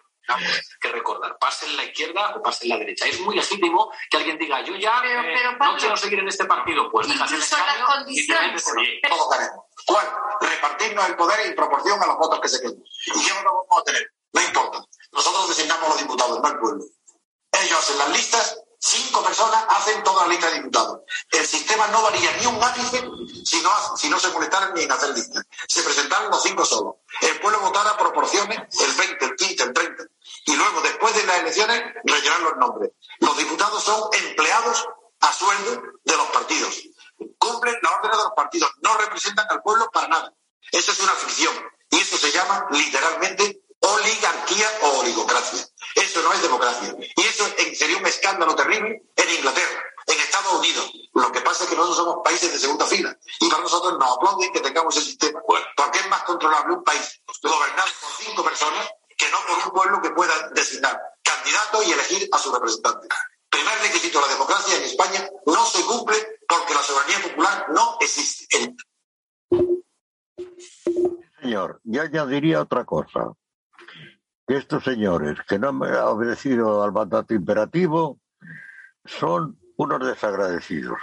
recordar, 0.80 1.38
pase 1.38 1.66
en 1.66 1.76
la 1.76 1.84
izquierda 1.84 2.34
o 2.36 2.42
pase 2.42 2.64
en 2.64 2.70
la 2.70 2.78
derecha. 2.78 3.06
Es 3.06 3.20
muy 3.20 3.34
legítimo 3.34 3.92
que 4.10 4.16
alguien 4.16 4.38
diga, 4.38 4.62
yo 4.62 4.76
ya 4.76 5.02
eh, 5.04 5.34
no 5.58 5.76
quiero 5.76 5.96
seguir 5.96 6.20
en 6.20 6.28
este 6.28 6.44
partido, 6.44 6.90
pues 6.90 7.08
dejas 7.08 7.30
el 7.32 7.38
escaño 7.38 7.86
y 8.06 8.26
metes 8.26 8.64
Todos 9.08 9.32
haremos. 9.32 9.64
¿Cuál? 9.86 10.06
Repartirnos 10.40 11.08
el 11.08 11.16
poder 11.16 11.40
en 11.46 11.54
proporción 11.54 12.02
a 12.02 12.06
los 12.06 12.16
votos 12.18 12.40
que 12.40 12.48
se 12.48 12.60
queden. 12.60 12.82
¿Y 13.06 13.24
qué 13.24 13.32
votos 13.32 13.66
vamos 13.68 13.80
a 13.80 13.84
tener? 13.84 14.12
No 14.32 14.40
importa. 14.40 14.84
Nosotros 15.12 15.48
designamos 15.48 15.84
a 15.84 15.88
los 15.88 15.98
diputados, 15.98 16.40
no 16.40 16.48
el 16.48 16.58
pueblo. 16.58 16.84
Ellos 17.52 17.78
hacen 17.78 17.98
las 17.98 18.08
listas 18.10 18.61
Cinco 18.84 19.22
personas 19.22 19.64
hacen 19.68 20.02
toda 20.02 20.24
la 20.24 20.32
lista 20.32 20.48
de 20.50 20.54
diputados. 20.54 21.02
El 21.30 21.46
sistema 21.46 21.86
no 21.86 22.02
varía 22.02 22.36
ni 22.38 22.46
un 22.46 22.60
ápice 22.60 23.08
si 23.44 23.62
no, 23.62 23.70
si 23.96 24.08
no 24.08 24.18
se 24.18 24.28
molestaran 24.30 24.74
ni 24.74 24.82
en 24.82 24.90
hacer 24.90 25.10
listas. 25.10 25.44
Se 25.68 25.84
presentaron 25.84 26.32
los 26.32 26.42
cinco 26.42 26.64
solos. 26.64 26.96
El 27.20 27.38
pueblo 27.38 27.60
votara 27.60 27.96
proporciones, 27.96 28.58
el 28.80 28.92
20, 28.92 29.24
el 29.24 29.36
15, 29.36 29.62
el 29.62 29.72
30. 29.72 30.04
Y 30.46 30.56
luego, 30.56 30.80
después 30.80 31.14
de 31.14 31.24
las 31.24 31.38
elecciones, 31.38 31.80
rellenar 32.02 32.40
los 32.40 32.56
nombres. 32.56 32.90
Los 33.20 33.36
diputados 33.36 33.84
son 33.84 34.10
empleados 34.14 34.84
a 35.20 35.32
sueldo 35.32 35.80
de 36.02 36.16
los 36.16 36.26
partidos. 36.30 36.82
Cumplen 37.38 37.78
la 37.82 37.90
orden 37.98 38.10
de 38.10 38.16
los 38.16 38.32
partidos. 38.34 38.72
No 38.82 38.96
representan 38.96 39.46
al 39.48 39.62
pueblo 39.62 39.88
para 39.92 40.08
nada. 40.08 40.34
Eso 40.72 40.90
es 40.90 40.98
una 40.98 41.12
ficción. 41.12 41.54
Y 41.88 42.00
eso 42.00 42.16
se 42.16 42.32
llama 42.32 42.66
literalmente 42.72 43.61
oligarquía 43.82 44.68
o 44.82 45.00
oligocracia. 45.00 45.66
Eso 45.94 46.22
no 46.22 46.32
es 46.32 46.42
democracia. 46.42 46.94
Y 46.98 47.20
eso 47.22 47.44
sería 47.74 47.96
un 47.96 48.06
escándalo 48.06 48.54
terrible 48.54 49.02
en 49.16 49.30
Inglaterra, 49.36 49.82
en 50.06 50.20
Estados 50.20 50.52
Unidos. 50.54 50.92
Lo 51.14 51.30
que 51.32 51.40
pasa 51.40 51.64
es 51.64 51.70
que 51.70 51.76
nosotros 51.76 51.98
somos 51.98 52.24
países 52.24 52.52
de 52.52 52.58
segunda 52.58 52.86
fila. 52.86 53.16
Y 53.40 53.50
para 53.50 53.62
nosotros 53.62 53.98
nos 53.98 54.16
aplauden 54.16 54.52
que 54.52 54.60
tengamos 54.60 54.96
ese 54.96 55.06
sistema. 55.06 55.40
Porque 55.76 55.98
es 55.98 56.08
más 56.08 56.22
controlable 56.22 56.74
un 56.74 56.84
país 56.84 57.20
gobernado 57.42 57.88
por 58.00 58.10
cinco 58.24 58.44
personas 58.44 58.88
que 59.16 59.28
no 59.30 59.38
por 59.46 59.66
un 59.66 59.72
pueblo 59.72 60.02
que 60.02 60.10
pueda 60.10 60.48
designar 60.54 61.00
candidato 61.22 61.82
y 61.82 61.92
elegir 61.92 62.28
a 62.32 62.38
su 62.38 62.52
representante. 62.52 63.08
Primer 63.50 63.78
requisito 63.80 64.20
de 64.20 64.26
la 64.26 64.32
democracia 64.32 64.76
en 64.76 64.82
España 64.84 65.28
no 65.46 65.66
se 65.66 65.84
cumple 65.84 66.16
porque 66.48 66.74
la 66.74 66.82
soberanía 66.82 67.22
popular 67.28 67.66
no 67.70 67.96
existe. 68.00 68.74
Señor, 71.40 71.80
yo 71.84 72.02
añadiría 72.02 72.62
otra 72.62 72.84
cosa 72.84 73.32
estos 74.56 74.84
señores 74.84 75.38
que 75.48 75.58
no 75.58 75.68
han 75.68 75.82
obedecido 75.82 76.82
al 76.82 76.92
mandato 76.92 77.34
imperativo 77.34 78.20
son 79.04 79.58
unos 79.76 80.06
desagradecidos. 80.06 80.98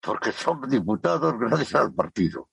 Porque 0.00 0.32
son 0.32 0.68
diputados 0.68 1.38
gracias 1.38 1.74
al 1.74 1.92
partido. 1.92 2.48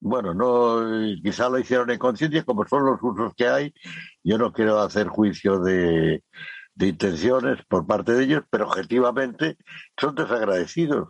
Bueno, 0.00 0.34
no, 0.34 0.80
quizá 1.22 1.48
lo 1.48 1.58
hicieron 1.58 1.90
en 1.90 1.98
conciencia, 1.98 2.44
como 2.44 2.66
son 2.66 2.84
los 2.84 2.98
usos 3.02 3.32
que 3.34 3.48
hay. 3.48 3.74
Yo 4.22 4.36
no 4.36 4.52
quiero 4.52 4.80
hacer 4.80 5.08
juicio 5.08 5.60
de, 5.60 6.22
de 6.74 6.86
intenciones 6.86 7.64
por 7.66 7.86
parte 7.86 8.12
de 8.12 8.24
ellos, 8.24 8.42
pero 8.50 8.66
objetivamente 8.66 9.56
son 9.98 10.14
desagradecidos 10.14 11.08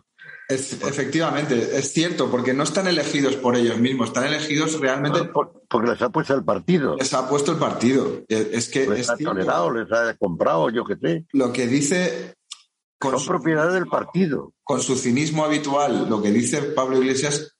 efectivamente, 0.49 1.77
es 1.77 1.91
cierto, 1.91 2.29
porque 2.29 2.53
no 2.53 2.63
están 2.63 2.87
elegidos 2.87 3.35
por 3.35 3.55
ellos 3.55 3.79
mismos, 3.79 4.09
están 4.09 4.25
elegidos 4.25 4.79
realmente. 4.79 5.29
porque 5.69 5.89
les 5.89 6.01
ha 6.01 6.09
puesto 6.09 6.35
el 6.35 6.43
partido. 6.43 6.95
Les 6.97 7.13
ha 7.13 7.27
puesto 7.27 7.51
el 7.51 7.57
partido. 7.57 8.21
Es 8.27 8.69
que. 8.69 8.87
Les 8.87 9.09
ha 9.09 9.17
tolerado, 9.17 9.71
les 9.71 9.91
ha 9.91 10.15
comprado, 10.15 10.69
yo 10.69 10.85
qué 10.85 10.95
sé. 10.95 11.25
Lo 11.33 11.51
que 11.51 11.67
dice. 11.67 12.35
Con 12.97 13.19
Son 13.19 13.27
propiedad 13.27 13.71
del 13.73 13.87
partido. 13.87 14.53
Con 14.63 14.81
su 14.81 14.95
cinismo 14.95 15.43
habitual, 15.43 16.09
lo 16.09 16.21
que 16.21 16.31
dice 16.31 16.61
Pablo 16.61 16.97
Iglesias 16.97 17.55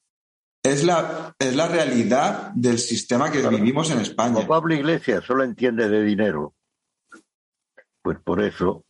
es 0.63 0.83
la, 0.83 1.35
es 1.37 1.55
la 1.55 1.67
realidad 1.67 2.51
del 2.55 2.79
sistema 2.79 3.31
que 3.31 3.47
vivimos 3.47 3.91
en 3.91 3.99
España. 3.99 4.47
Pablo 4.47 4.73
Iglesias 4.73 5.23
solo 5.25 5.43
entiende 5.43 5.89
de 5.89 6.03
dinero, 6.03 6.55
pues 8.01 8.17
por 8.23 8.41
eso 8.41 8.85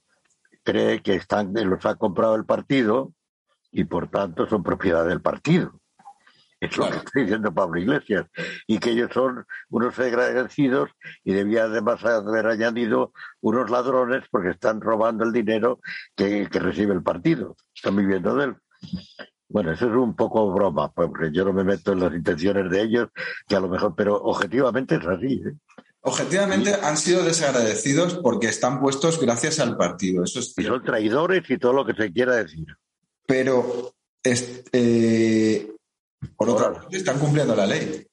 cree 0.63 1.01
que 1.01 1.15
están, 1.15 1.51
los 1.53 1.85
ha 1.85 1.95
comprado 1.95 2.35
el 2.35 2.45
partido 2.45 3.14
y 3.75 3.83
por 3.83 4.09
tanto 4.09 4.47
son 4.47 4.63
propiedad 4.63 5.05
del 5.05 5.21
partido. 5.21 5.79
Es 6.61 6.77
lo 6.77 6.89
que 6.89 6.97
está 6.97 7.19
diciendo 7.19 7.53
Pablo 7.53 7.79
Iglesias. 7.79 8.25
Y 8.65 8.79
que 8.79 8.91
ellos 8.91 9.11
son 9.13 9.45
unos 9.69 9.99
agradecidos 9.99 10.89
y 11.25 11.33
debía 11.33 11.65
además 11.65 12.03
haber 12.05 12.47
añadido 12.47 13.11
unos 13.41 13.69
ladrones 13.69 14.23
porque 14.31 14.51
están 14.51 14.79
robando 14.79 15.25
el 15.25 15.33
dinero 15.33 15.81
que, 16.15 16.47
recibe 16.49 16.93
el 16.93 17.03
partido. 17.03 17.57
Están 17.75 17.97
viviendo 17.97 18.33
de 18.35 18.45
él. 18.45 18.55
Bueno, 19.49 19.73
eso 19.73 19.87
es 19.87 19.95
un 19.95 20.15
poco 20.15 20.51
broma, 20.53 20.91
porque 20.91 21.29
yo 21.31 21.43
no 21.43 21.53
me 21.53 21.65
meto 21.65 21.91
en 21.91 21.99
las 21.99 22.13
intenciones 22.13 22.71
de 22.71 22.81
ellos, 22.81 23.09
que 23.47 23.55
a 23.55 23.59
lo 23.59 23.67
mejor, 23.67 23.93
pero 23.95 24.15
objetivamente 24.15 24.95
es 24.95 25.05
así. 25.05 25.43
¿eh? 25.45 25.53
Objetivamente 26.01 26.73
han 26.81 26.97
sido 26.97 27.23
desagradecidos 27.23 28.15
porque 28.15 28.47
están 28.47 28.79
puestos 28.79 29.19
gracias 29.19 29.59
al 29.59 29.75
partido. 29.75 30.23
Eso 30.23 30.39
es 30.39 30.53
y 30.57 30.63
son 30.63 30.81
traidores 30.83 31.49
y 31.49 31.57
todo 31.57 31.73
lo 31.73 31.85
que 31.85 31.93
se 31.93 32.11
quiera 32.11 32.35
decir. 32.35 32.65
Pero, 33.27 33.93
eh, 34.23 35.71
por 36.35 36.49
otra 36.49 36.73
parte, 36.73 36.97
están 36.97 37.19
cumpliendo 37.19 37.55
la 37.55 37.65
ley. 37.65 38.07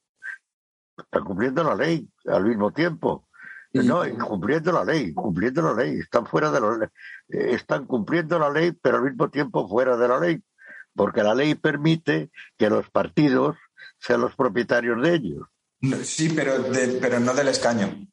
Están 0.97 1.25
cumpliendo 1.25 1.65
la 1.65 1.75
ley 1.75 2.09
al 2.27 2.45
mismo 2.45 2.73
tiempo. 2.73 3.29
No, 3.75 4.03
cumpliendo 4.27 4.71
la 4.71 4.85
ley, 4.85 5.15
cumpliendo 5.15 5.63
la 5.63 5.83
ley. 5.83 5.99
Están 5.99 6.27
fuera 6.27 6.51
de 6.51 6.61
la 6.61 6.77
ley. 6.77 6.89
Eh, 7.29 7.55
están 7.55 7.87
cumpliendo 7.87 8.39
la 8.39 8.51
ley, 8.51 8.73
pero 8.73 8.99
al 8.99 9.05
mismo 9.05 9.31
tiempo 9.31 9.67
fuera 9.67 9.97
de 9.97 10.09
la 10.09 10.21
ley. 10.21 10.43
Porque 10.95 11.23
la 11.23 11.35
ley 11.35 11.55
permite 11.55 12.31
que 12.59 12.69
los 12.69 12.91
partidos 12.91 13.57
sean 13.99 14.21
los 14.21 14.35
propietarios 14.37 15.01
de 15.03 15.15
ellos. 15.15 15.49
Sí, 16.05 16.29
pero, 16.29 16.53
pero 17.01 17.19
no 17.19 17.33
del 17.35 17.49
escaño. 17.49 18.07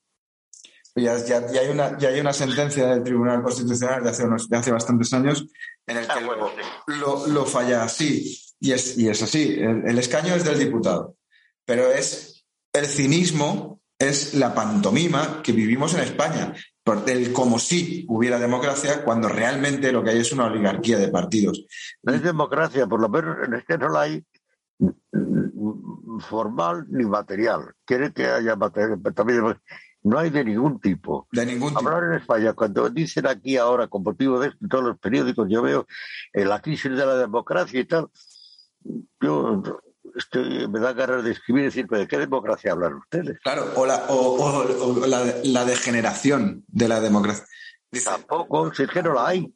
Ya, 1.01 1.17
ya, 1.17 1.51
ya, 1.51 1.61
hay 1.61 1.69
una, 1.69 1.97
ya 1.97 2.09
hay 2.09 2.19
una 2.19 2.33
sentencia 2.33 2.87
del 2.87 3.03
Tribunal 3.03 3.41
Constitucional 3.41 4.03
de 4.03 4.09
hace, 4.09 4.23
unos, 4.25 4.49
de 4.49 4.57
hace 4.57 4.71
bastantes 4.71 5.13
años 5.13 5.45
en 5.87 5.97
el 5.97 6.05
que 6.05 6.11
ah, 6.11 6.51
lo, 6.87 7.27
lo, 7.27 7.45
falla 7.45 7.83
así. 7.83 8.37
Y 8.59 8.71
es, 8.71 8.97
y 8.97 9.09
es 9.09 9.21
así. 9.21 9.57
El, 9.59 9.97
escaño 9.97 10.35
es 10.35 10.43
del 10.43 10.59
diputado. 10.59 11.15
Pero 11.65 11.91
es 11.91 12.45
el 12.73 12.85
cinismo, 12.85 13.81
es 13.97 14.33
la 14.33 14.53
pantomima 14.53 15.41
que 15.41 15.51
vivimos 15.51 15.93
en 15.95 16.01
España. 16.01 16.53
El 17.05 17.33
como 17.33 17.59
si 17.59 18.05
hubiera 18.07 18.39
democracia 18.39 19.03
cuando 19.03 19.29
realmente 19.29 19.91
lo 19.91 20.03
que 20.03 20.09
hay 20.09 20.19
es 20.19 20.31
una 20.31 20.45
oligarquía 20.45 20.97
de 20.97 21.09
partidos. 21.09 21.65
No 22.01 22.13
es 22.13 22.23
democracia, 22.23 22.87
por 22.87 22.99
lo 22.99 23.09
menos 23.09 23.37
es 23.55 23.63
que 23.65 23.77
no 23.77 23.89
la 23.89 24.01
hay 24.01 24.23
formal 26.19 26.85
ni 26.89 27.05
material. 27.05 27.73
Quiere 27.85 28.11
que 28.11 28.25
haya 28.25 28.55
material, 28.55 29.01
también 29.13 29.55
no 30.03 30.17
hay 30.17 30.29
de 30.29 30.45
ningún 30.45 30.79
tipo. 30.79 31.27
De 31.31 31.45
ningún 31.45 31.69
tipo. 31.69 31.87
Hablar 31.87 32.11
en 32.11 32.19
España, 32.19 32.53
cuando 32.53 32.89
dicen 32.89 33.27
aquí 33.27 33.57
ahora, 33.57 33.87
con 33.87 34.03
motivo 34.03 34.39
de 34.39 34.49
esto, 34.49 34.59
en 34.61 34.69
todos 34.69 34.83
los 34.83 34.99
periódicos, 34.99 35.47
yo 35.49 35.61
veo 35.61 35.87
eh, 36.33 36.45
la 36.45 36.61
crisis 36.61 36.91
de 36.91 37.05
la 37.05 37.15
democracia 37.15 37.79
y 37.79 37.85
tal. 37.85 38.09
Yo 39.21 39.61
estoy, 40.15 40.67
me 40.67 40.79
da 40.79 40.93
ganas 40.93 41.23
de 41.23 41.31
escribir 41.31 41.63
y 41.63 41.65
decir, 41.65 41.87
¿de 41.87 42.07
qué 42.07 42.17
democracia 42.17 42.71
hablan 42.71 42.95
ustedes? 42.95 43.39
Claro, 43.43 43.71
o 43.75 43.85
la, 43.85 44.05
o, 44.07 45.05
la, 45.05 45.65
degeneración 45.65 46.63
de 46.67 46.87
la 46.87 47.01
democracia. 47.01 47.45
Tampoco, 48.03 48.73
si 48.73 48.83
es 48.83 48.89
que 48.89 49.03
no 49.03 49.13
la 49.13 49.27
hay. 49.27 49.53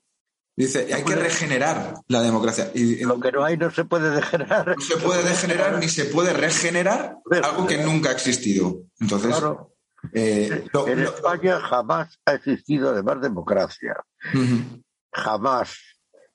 Dice, 0.56 0.94
hay 0.94 1.04
que 1.04 1.16
regenerar 1.16 1.96
la 2.08 2.22
democracia. 2.22 2.70
Y, 2.76 3.04
Lo 3.06 3.20
que 3.20 3.32
no 3.32 3.44
hay 3.44 3.58
no 3.58 3.72
se 3.72 3.86
puede 3.86 4.12
degenerar. 4.12 4.76
No 4.78 4.84
se 4.84 4.98
puede 4.98 5.24
degenerar 5.24 5.80
ni 5.80 5.88
se 5.88 6.06
puede 6.06 6.32
regenerar 6.34 7.18
algo 7.42 7.66
que 7.66 7.78
nunca 7.78 8.10
ha 8.10 8.12
existido. 8.12 8.84
Entonces, 9.00 9.36
eh, 10.12 10.66
en 10.88 11.00
España 11.00 11.60
jamás 11.60 12.20
ha 12.26 12.34
existido 12.34 12.90
además 12.90 13.22
democracia. 13.22 13.96
Jamás. 15.12 15.78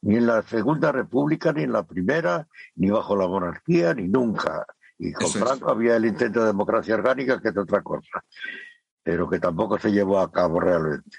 Ni 0.01 0.17
en 0.17 0.27
la 0.27 0.43
Segunda 0.43 0.93
República, 0.93 1.53
ni 1.53 1.65
en 1.65 1.73
la 1.73 1.83
Primera, 1.83 2.47
ni 2.77 2.89
bajo 2.89 3.17
la 3.17 3.27
monarquía, 3.27 3.95
ni 3.95 4.07
nunca. 4.07 4.65
Y 4.97 5.13
con 5.13 5.29
Franco 5.29 5.71
había 5.71 5.97
el 5.97 6.07
intento 6.07 6.41
de 6.41 6.47
democracia 6.47 6.95
orgánica, 6.95 7.41
que 7.41 7.49
es 7.49 7.57
otra 7.57 7.83
cosa, 7.83 8.25
pero 9.03 9.29
que 9.29 9.41
tampoco 9.41 9.79
se 9.79 9.91
llevó 9.91 10.21
a 10.21 10.31
cabo 10.31 10.61
realmente. 10.61 11.19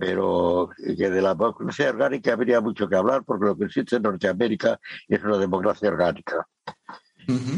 Pero 0.00 0.70
que 0.76 1.10
de 1.10 1.22
la 1.22 1.34
democracia 1.34 1.90
orgánica 1.90 2.32
habría 2.32 2.60
mucho 2.60 2.88
que 2.88 2.96
hablar 2.96 3.22
porque 3.24 3.46
lo 3.46 3.56
que 3.56 3.66
existe 3.66 3.96
en 3.96 4.02
Norteamérica 4.02 4.80
es 5.06 5.22
una 5.22 5.38
democracia 5.38 5.88
orgánica. 5.88 6.48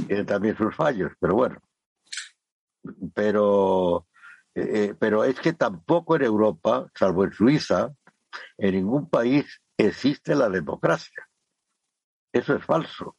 Tiene 0.07 0.25
también 0.25 0.57
sus 0.57 0.75
fallos, 0.75 1.13
pero 1.19 1.35
bueno. 1.35 1.57
Pero, 3.15 4.07
eh, 4.55 4.71
eh, 4.75 4.95
pero 4.99 5.25
es 5.25 5.39
que 5.41 5.53
tampoco 5.53 6.17
en 6.17 6.23
Europa, 6.23 6.91
salvo 6.95 7.25
en 7.25 7.33
Suiza, 7.33 7.93
en 8.59 8.75
ningún 8.75 9.09
país 9.09 9.61
existe 9.77 10.35
la 10.35 10.49
democracia. 10.49 11.29
Eso 12.33 12.55
es 12.55 12.65
falso. 12.65 13.17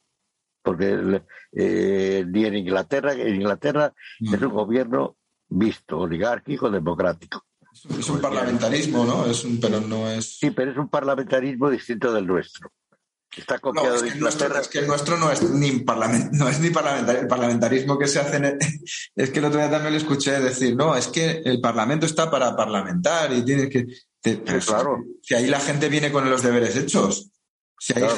Porque 0.62 1.22
eh, 1.52 2.24
ni 2.26 2.44
en 2.44 2.54
Inglaterra, 2.54 3.12
en 3.14 3.34
Inglaterra 3.34 3.92
es 4.20 4.40
un 4.40 4.52
gobierno 4.52 5.16
visto, 5.48 5.98
oligárquico, 5.98 6.70
democrático. 6.70 7.44
Es 7.72 8.08
un 8.08 8.20
parlamentarismo, 8.20 9.04
¿no? 9.04 9.26
Es 9.26 9.44
un, 9.44 9.58
pero 9.58 9.80
no 9.80 10.08
es. 10.08 10.38
Sí, 10.38 10.50
pero 10.50 10.70
es 10.70 10.76
un 10.76 10.88
parlamentarismo 10.88 11.70
distinto 11.70 12.12
del 12.12 12.26
nuestro. 12.26 12.70
Está 13.36 13.58
copiado 13.58 13.94
es 13.94 14.02
que 14.02 14.10
de 14.10 14.16
Inglaterra. 14.16 14.60
es 14.60 14.68
que 14.68 14.78
el 14.80 14.86
nuestro 14.86 15.16
no 15.16 15.30
es 15.30 15.42
ni, 15.42 15.80
parlament, 15.80 16.32
no 16.32 16.48
es 16.48 16.60
ni 16.60 16.70
parlamentarismo. 16.70 17.22
El 17.22 17.28
parlamentarismo 17.28 17.98
que 17.98 18.06
se 18.06 18.20
hace. 18.20 18.36
En 18.36 18.58
es 19.16 19.30
que 19.30 19.38
el 19.38 19.44
otro 19.46 19.58
día 19.58 19.70
también 19.70 19.92
le 19.92 19.98
escuché 19.98 20.38
decir, 20.38 20.76
no, 20.76 20.94
es 20.94 21.08
que 21.08 21.42
el 21.44 21.60
parlamento 21.60 22.04
está 22.04 22.30
para 22.30 22.54
parlamentar 22.54 23.32
y 23.32 23.42
tiene 23.42 23.68
que. 23.68 23.86
claro. 24.66 25.02
Si 25.22 25.34
ahí 25.34 25.46
la 25.46 25.60
gente 25.60 25.88
viene 25.88 26.12
con 26.12 26.28
los 26.28 26.42
deberes 26.42 26.76
hechos. 26.76 27.30
Si 27.78 27.94
ahí, 27.94 28.08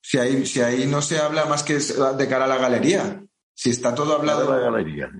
si, 0.00 0.18
ahí, 0.18 0.46
si 0.46 0.60
ahí 0.62 0.86
no 0.86 1.02
se 1.02 1.18
habla 1.18 1.44
más 1.44 1.62
que 1.62 1.78
de 1.78 2.28
cara 2.28 2.46
a 2.46 2.48
la 2.48 2.56
galería. 2.56 3.22
Si 3.54 3.70
está 3.70 3.94
todo 3.94 4.16
hablado. 4.16 4.50
La 4.50 4.58
galería. 4.58 5.10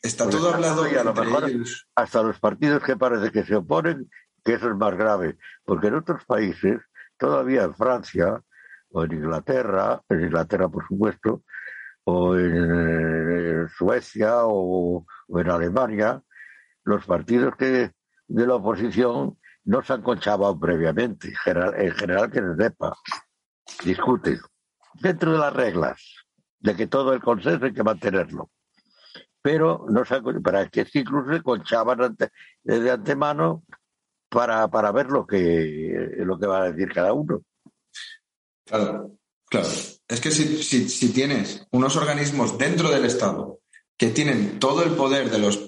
Está 0.00 0.28
todo 0.28 0.52
hablado 0.52 0.90
y 0.90 0.96
a 0.96 1.04
lo 1.04 1.14
mejor 1.14 1.52
hasta 1.94 2.22
los 2.22 2.38
partidos 2.40 2.82
que 2.82 2.96
parece 2.96 3.30
que 3.30 3.44
se 3.44 3.54
oponen, 3.54 4.10
que 4.44 4.54
eso 4.54 4.68
es 4.68 4.76
más 4.76 4.96
grave, 4.96 5.38
porque 5.64 5.88
en 5.88 5.94
otros 5.94 6.24
países, 6.24 6.80
todavía 7.16 7.62
en 7.62 7.74
Francia 7.74 8.42
o 8.92 9.04
en 9.04 9.12
Inglaterra, 9.12 10.02
en 10.08 10.20
Inglaterra 10.22 10.68
por 10.68 10.86
supuesto, 10.86 11.42
o 12.04 12.36
en, 12.36 13.68
Suecia 13.68 14.40
o, 14.44 15.06
en 15.28 15.50
Alemania, 15.50 16.22
los 16.84 17.04
partidos 17.06 17.54
que 17.56 17.92
de 18.26 18.46
la 18.46 18.56
oposición 18.56 19.38
no 19.64 19.82
se 19.82 19.92
han 19.92 20.02
conchabado 20.02 20.58
previamente, 20.58 21.28
en 21.28 21.36
general, 21.36 21.74
en 21.80 21.92
general 21.92 22.30
que 22.30 22.40
se 22.40 22.56
sepa, 22.56 22.92
discuten 23.84 24.40
dentro 25.00 25.32
de 25.32 25.38
las 25.38 25.52
reglas 25.52 26.26
de 26.58 26.74
que 26.74 26.86
todo 26.86 27.12
el 27.12 27.20
consenso 27.20 27.66
hay 27.66 27.72
que 27.72 27.84
mantenerlo 27.84 28.50
pero 29.42 29.84
no 29.88 30.04
sé, 30.04 30.22
para 30.42 30.68
que 30.68 30.86
incluso 30.94 31.32
se 31.32 31.42
conchaban 31.42 32.16
de 32.62 32.90
antemano 32.90 33.64
para, 34.28 34.68
para 34.68 34.92
ver 34.92 35.10
lo 35.10 35.26
que, 35.26 36.14
lo 36.18 36.38
que 36.38 36.46
va 36.46 36.62
a 36.62 36.70
decir 36.70 36.92
cada 36.92 37.12
uno. 37.12 37.42
Claro, 38.64 39.12
claro. 39.48 39.68
Es 40.08 40.20
que 40.20 40.30
si, 40.30 40.62
si, 40.88 41.08
tienes 41.10 41.66
unos 41.70 41.96
organismos 41.96 42.58
dentro 42.58 42.90
del 42.90 43.04
Estado 43.04 43.60
que 43.96 44.10
tienen 44.10 44.58
todo 44.58 44.82
el 44.82 44.92
poder 44.92 45.30
de 45.30 45.38
los 45.38 45.66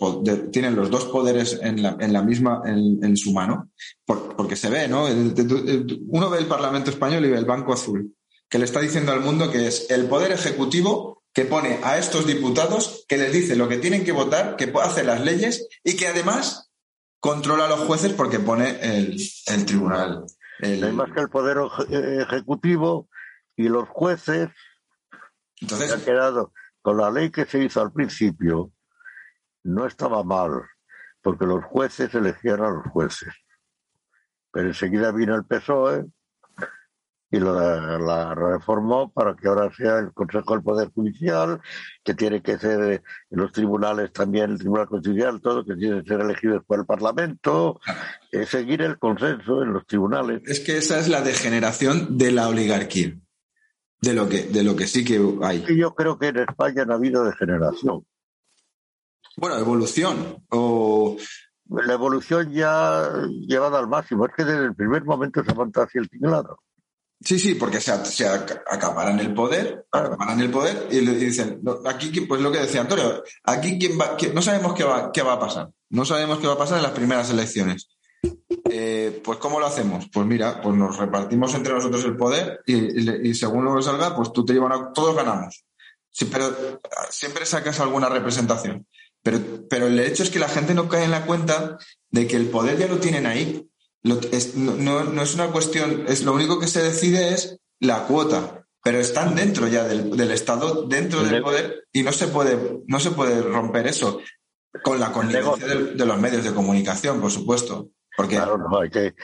tienen 0.50 0.76
los 0.76 0.90
dos 0.90 1.04
poderes 1.06 1.58
en 1.62 1.82
la, 1.82 1.96
en 2.00 2.12
la 2.12 2.22
misma 2.22 2.62
en, 2.64 3.16
su 3.16 3.32
mano 3.32 3.70
porque 4.04 4.56
se 4.56 4.70
ve 4.70 4.88
no 4.88 5.06
uno 6.08 6.30
ve 6.30 6.38
el 6.38 6.46
Parlamento 6.46 6.90
español 6.90 7.24
y 7.24 7.30
ve 7.30 7.38
el 7.38 7.44
Banco 7.44 7.72
Azul 7.72 8.14
que 8.48 8.58
le 8.58 8.64
está 8.64 8.80
diciendo 8.80 9.12
al 9.12 9.20
mundo 9.20 9.50
que 9.50 9.66
es 9.66 9.90
el 9.90 10.06
poder 10.06 10.32
ejecutivo 10.32 11.22
que 11.34 11.44
pone 11.44 11.80
a 11.82 11.98
estos 11.98 12.26
diputados, 12.26 13.04
que 13.08 13.18
les 13.18 13.32
dice 13.32 13.56
lo 13.56 13.68
que 13.68 13.78
tienen 13.78 14.04
que 14.04 14.12
votar, 14.12 14.54
que 14.56 14.72
hace 14.80 15.02
las 15.02 15.20
leyes 15.20 15.66
y 15.82 15.96
que 15.96 16.06
además 16.06 16.70
controla 17.18 17.64
a 17.64 17.68
los 17.68 17.80
jueces 17.80 18.12
porque 18.12 18.38
pone 18.38 18.78
el, 18.80 19.18
tribunal. 19.66 20.24
El... 20.64 20.82
Hay 20.82 20.92
más 20.92 21.12
que 21.12 21.20
el 21.20 21.28
poder 21.28 21.58
ejecutivo 21.90 23.08
y 23.56 23.68
los 23.68 23.88
jueces 23.88 24.50
Entonces, 25.60 25.92
han 25.92 26.00
quedado 26.00 26.52
con 26.80 26.96
la 26.96 27.10
ley 27.10 27.30
que 27.30 27.44
se 27.46 27.62
hizo 27.62 27.80
al 27.80 27.92
principio, 27.92 28.72
no 29.62 29.86
estaba 29.86 30.22
mal, 30.22 30.62
porque 31.22 31.46
los 31.46 31.64
jueces 31.64 32.14
elegían 32.14 32.62
a 32.62 32.70
los 32.70 32.86
jueces. 32.88 33.32
Pero 34.50 34.68
enseguida 34.68 35.10
vino 35.10 35.34
el 35.34 35.46
PSOE 35.46 36.04
y 37.34 37.40
la, 37.40 38.34
reformó 38.34 39.12
para 39.12 39.34
que 39.34 39.48
ahora 39.48 39.74
sea 39.74 39.98
el 39.98 40.12
Consejo 40.12 40.54
del 40.54 40.62
Poder 40.62 40.90
Judicial, 40.94 41.60
que 42.04 42.14
tiene 42.14 42.42
que 42.42 42.58
ser 42.58 43.02
en 43.30 43.38
los 43.38 43.50
tribunales 43.50 44.12
también, 44.12 44.52
el 44.52 44.58
Tribunal 44.58 44.86
Constitucional, 44.86 45.40
todo, 45.40 45.64
que 45.64 45.74
tiene 45.74 46.02
que 46.02 46.08
ser 46.08 46.20
elegido 46.20 46.62
por 46.62 46.78
el 46.78 46.86
Parlamento, 46.86 47.80
eh, 48.30 48.46
seguir 48.46 48.82
el 48.82 48.98
consenso 48.98 49.62
en 49.62 49.72
los 49.72 49.84
tribunales. 49.86 50.42
Es 50.46 50.60
que 50.60 50.76
esa 50.76 51.00
es 51.00 51.08
la 51.08 51.22
degeneración 51.22 52.18
de 52.18 52.30
la 52.30 52.48
oligarquía, 52.48 53.16
de 54.00 54.14
lo 54.14 54.28
que, 54.28 54.44
de 54.44 54.62
lo 54.62 54.76
que 54.76 54.86
sí 54.86 55.04
que 55.04 55.20
hay. 55.42 55.64
yo 55.76 55.94
creo 55.94 56.18
que 56.18 56.28
en 56.28 56.38
España 56.38 56.84
no 56.84 56.92
ha 56.92 56.96
habido 56.96 57.24
degeneración. 57.24 58.06
Bueno, 59.36 59.58
evolución 59.58 60.44
o 60.50 61.16
la 61.68 61.94
evolución 61.94 62.52
ya 62.52 63.10
llevada 63.48 63.80
al 63.80 63.88
máximo. 63.88 64.26
Es 64.26 64.32
que 64.36 64.44
desde 64.44 64.66
el 64.66 64.74
primer 64.76 65.04
momento 65.04 65.42
se 65.42 65.50
ha 65.50 65.82
hacia 65.82 66.00
el 66.00 66.08
tinglado. 66.08 66.60
Sí, 67.24 67.38
sí, 67.38 67.54
porque 67.54 67.80
se, 67.80 68.04
se 68.04 68.28
acaparan 68.28 69.18
el 69.18 69.32
poder, 69.32 69.86
acaparan 69.90 70.40
el 70.40 70.50
poder 70.50 70.88
y 70.90 71.00
le 71.00 71.14
dicen, 71.14 71.62
aquí, 71.86 72.20
pues 72.20 72.42
lo 72.42 72.52
que 72.52 72.58
decía 72.58 72.82
Antonio, 72.82 73.22
aquí 73.44 73.78
quién 73.78 73.98
va, 73.98 74.16
no 74.34 74.42
sabemos 74.42 74.74
qué 74.74 74.84
va, 74.84 75.10
qué 75.10 75.22
va 75.22 75.34
a 75.34 75.40
pasar, 75.40 75.70
no 75.88 76.04
sabemos 76.04 76.38
qué 76.38 76.46
va 76.46 76.52
a 76.52 76.58
pasar 76.58 76.76
en 76.76 76.82
las 76.82 76.92
primeras 76.92 77.30
elecciones. 77.30 77.88
Eh, 78.70 79.22
pues 79.24 79.38
¿cómo 79.38 79.58
lo 79.58 79.66
hacemos? 79.66 80.06
Pues 80.12 80.26
mira, 80.26 80.60
pues 80.60 80.76
nos 80.76 80.98
repartimos 80.98 81.54
entre 81.54 81.72
nosotros 81.72 82.04
el 82.04 82.16
poder 82.16 82.60
y, 82.66 83.32
según 83.34 83.64
lo 83.64 83.74
que 83.74 83.82
salga, 83.82 84.14
pues 84.14 84.30
tú 84.30 84.44
te 84.44 84.52
llevas, 84.52 84.78
a, 84.78 84.92
todos 84.92 85.16
ganamos. 85.16 85.64
Sí, 86.10 86.26
pero 86.26 86.80
siempre 87.08 87.46
sacas 87.46 87.80
alguna 87.80 88.10
representación. 88.10 88.86
Pero, 89.22 89.38
pero 89.70 89.86
el 89.86 89.98
hecho 89.98 90.22
es 90.22 90.30
que 90.30 90.38
la 90.38 90.48
gente 90.48 90.74
no 90.74 90.88
cae 90.88 91.04
en 91.04 91.10
la 91.10 91.24
cuenta 91.24 91.78
de 92.10 92.26
que 92.26 92.36
el 92.36 92.50
poder 92.50 92.76
ya 92.76 92.86
lo 92.86 92.98
tienen 92.98 93.26
ahí 93.26 93.66
no, 94.04 95.22
es 95.22 95.34
una 95.34 95.46
cuestión, 95.48 96.04
es 96.06 96.24
lo 96.24 96.34
único 96.34 96.60
que 96.60 96.66
se 96.66 96.82
decide 96.82 97.32
es 97.32 97.58
la 97.80 98.06
cuota, 98.06 98.66
pero 98.82 98.98
están 98.98 99.34
dentro 99.34 99.66
ya 99.66 99.84
del, 99.84 100.30
Estado, 100.30 100.82
dentro 100.86 101.22
del 101.24 101.42
poder, 101.42 101.86
y 101.92 102.02
no 102.02 102.12
se 102.12 102.28
puede, 102.28 102.82
no 102.86 103.00
se 103.00 103.12
puede 103.12 103.40
romper 103.40 103.86
eso 103.86 104.20
con 104.82 105.00
la 105.00 105.10
connivencia 105.10 105.66
de, 105.66 106.04
los 106.04 106.20
medios 106.20 106.44
de 106.44 106.52
comunicación, 106.52 107.20
por 107.20 107.30
supuesto. 107.30 107.88
Porque 108.16 108.38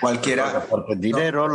cualquiera. 0.01 0.67
el 0.89 1.01
dinero, 1.01 1.47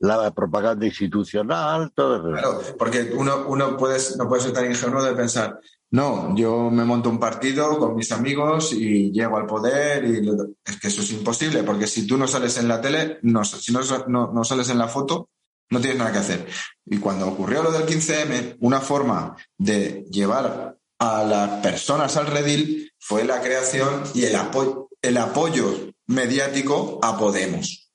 la, 0.00 0.34
propaganda 0.34 0.84
institucional, 0.84 1.92
todo 1.94 2.16
eso. 2.16 2.30
Claro, 2.30 2.62
porque 2.76 3.12
uno, 3.14 3.44
uno 3.46 3.76
puede, 3.76 4.00
no 4.18 4.28
puede 4.28 4.42
ser 4.42 4.52
tan 4.52 4.66
ingenuo 4.66 5.04
de 5.04 5.12
pensar, 5.12 5.60
no, 5.92 6.34
yo 6.34 6.70
me 6.70 6.86
monto 6.86 7.10
un 7.10 7.20
partido 7.20 7.78
con 7.78 7.94
mis 7.94 8.10
amigos 8.12 8.72
y 8.72 9.12
llego 9.12 9.36
al 9.36 9.44
poder 9.44 10.02
y 10.06 10.26
es 10.64 10.80
que 10.80 10.88
eso 10.88 11.02
es 11.02 11.12
imposible, 11.12 11.64
porque 11.64 11.86
si 11.86 12.06
tú 12.06 12.16
no 12.16 12.26
sales 12.26 12.56
en 12.56 12.66
la 12.66 12.80
tele, 12.80 13.18
no, 13.20 13.44
si 13.44 13.72
no, 13.72 13.80
no, 14.08 14.44
sales 14.44 14.70
en 14.70 14.78
la 14.78 14.88
foto, 14.88 15.28
no 15.68 15.80
tienes 15.82 15.98
nada 15.98 16.10
que 16.10 16.18
hacer. 16.18 16.46
Y 16.86 16.96
cuando 16.96 17.28
ocurrió 17.28 17.62
lo 17.62 17.70
del 17.70 17.84
15M, 17.84 18.56
una 18.60 18.80
forma 18.80 19.36
de 19.58 20.06
llevar 20.10 20.78
a 20.98 21.24
las 21.24 21.60
personas 21.62 22.16
al 22.16 22.26
redil 22.26 22.90
fue 22.98 23.24
la 23.24 23.42
creación 23.42 24.02
y 24.14 24.24
el, 24.24 24.36
apoyo, 24.36 24.88
el 25.02 25.18
apoyo 25.18 25.92
mediático 26.06 27.00
a 27.02 27.18
Podemos. 27.18 27.92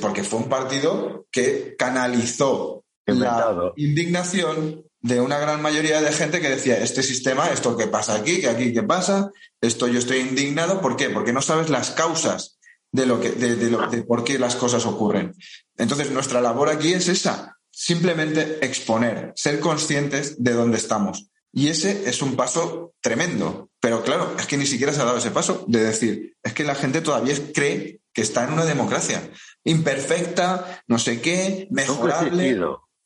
porque 0.00 0.24
fue 0.24 0.38
un 0.38 0.48
partido 0.48 1.26
que 1.30 1.76
canalizó 1.76 2.84
la 3.04 3.72
indignación 3.76 4.87
de 5.00 5.20
una 5.20 5.38
gran 5.38 5.62
mayoría 5.62 6.00
de 6.00 6.12
gente 6.12 6.40
que 6.40 6.48
decía, 6.48 6.78
este 6.78 7.02
sistema, 7.02 7.48
esto 7.48 7.76
que 7.76 7.86
pasa 7.86 8.16
aquí, 8.16 8.40
que 8.40 8.48
aquí 8.48 8.72
qué 8.72 8.82
pasa, 8.82 9.30
esto 9.60 9.86
yo 9.86 9.98
estoy 9.98 10.18
indignado, 10.18 10.80
¿por 10.80 10.96
qué? 10.96 11.10
Porque 11.10 11.32
no 11.32 11.42
sabes 11.42 11.70
las 11.70 11.90
causas 11.90 12.58
de 12.90 13.06
lo 13.06 13.20
que, 13.20 13.30
de, 13.30 13.70
lo, 13.70 13.86
de 13.88 14.02
por 14.02 14.24
qué 14.24 14.38
las 14.38 14.56
cosas 14.56 14.86
ocurren. 14.86 15.34
Entonces, 15.76 16.10
nuestra 16.10 16.40
labor 16.40 16.68
aquí 16.68 16.92
es 16.92 17.08
esa, 17.08 17.58
simplemente 17.70 18.64
exponer, 18.64 19.32
ser 19.36 19.60
conscientes 19.60 20.42
de 20.42 20.52
dónde 20.52 20.78
estamos. 20.78 21.30
Y 21.52 21.68
ese 21.68 22.08
es 22.08 22.20
un 22.22 22.36
paso 22.36 22.94
tremendo. 23.00 23.70
Pero 23.80 24.02
claro, 24.02 24.34
es 24.38 24.46
que 24.46 24.56
ni 24.56 24.66
siquiera 24.66 24.92
se 24.92 25.00
ha 25.00 25.04
dado 25.04 25.18
ese 25.18 25.30
paso 25.30 25.64
de 25.68 25.84
decir, 25.84 26.36
es 26.42 26.52
que 26.52 26.64
la 26.64 26.74
gente 26.74 27.00
todavía 27.00 27.34
cree 27.54 28.00
que 28.12 28.22
está 28.22 28.44
en 28.44 28.52
una 28.52 28.64
democracia 28.64 29.30
imperfecta, 29.64 30.82
no 30.88 30.98
sé 30.98 31.20
qué, 31.20 31.68
mejorable 31.70 32.58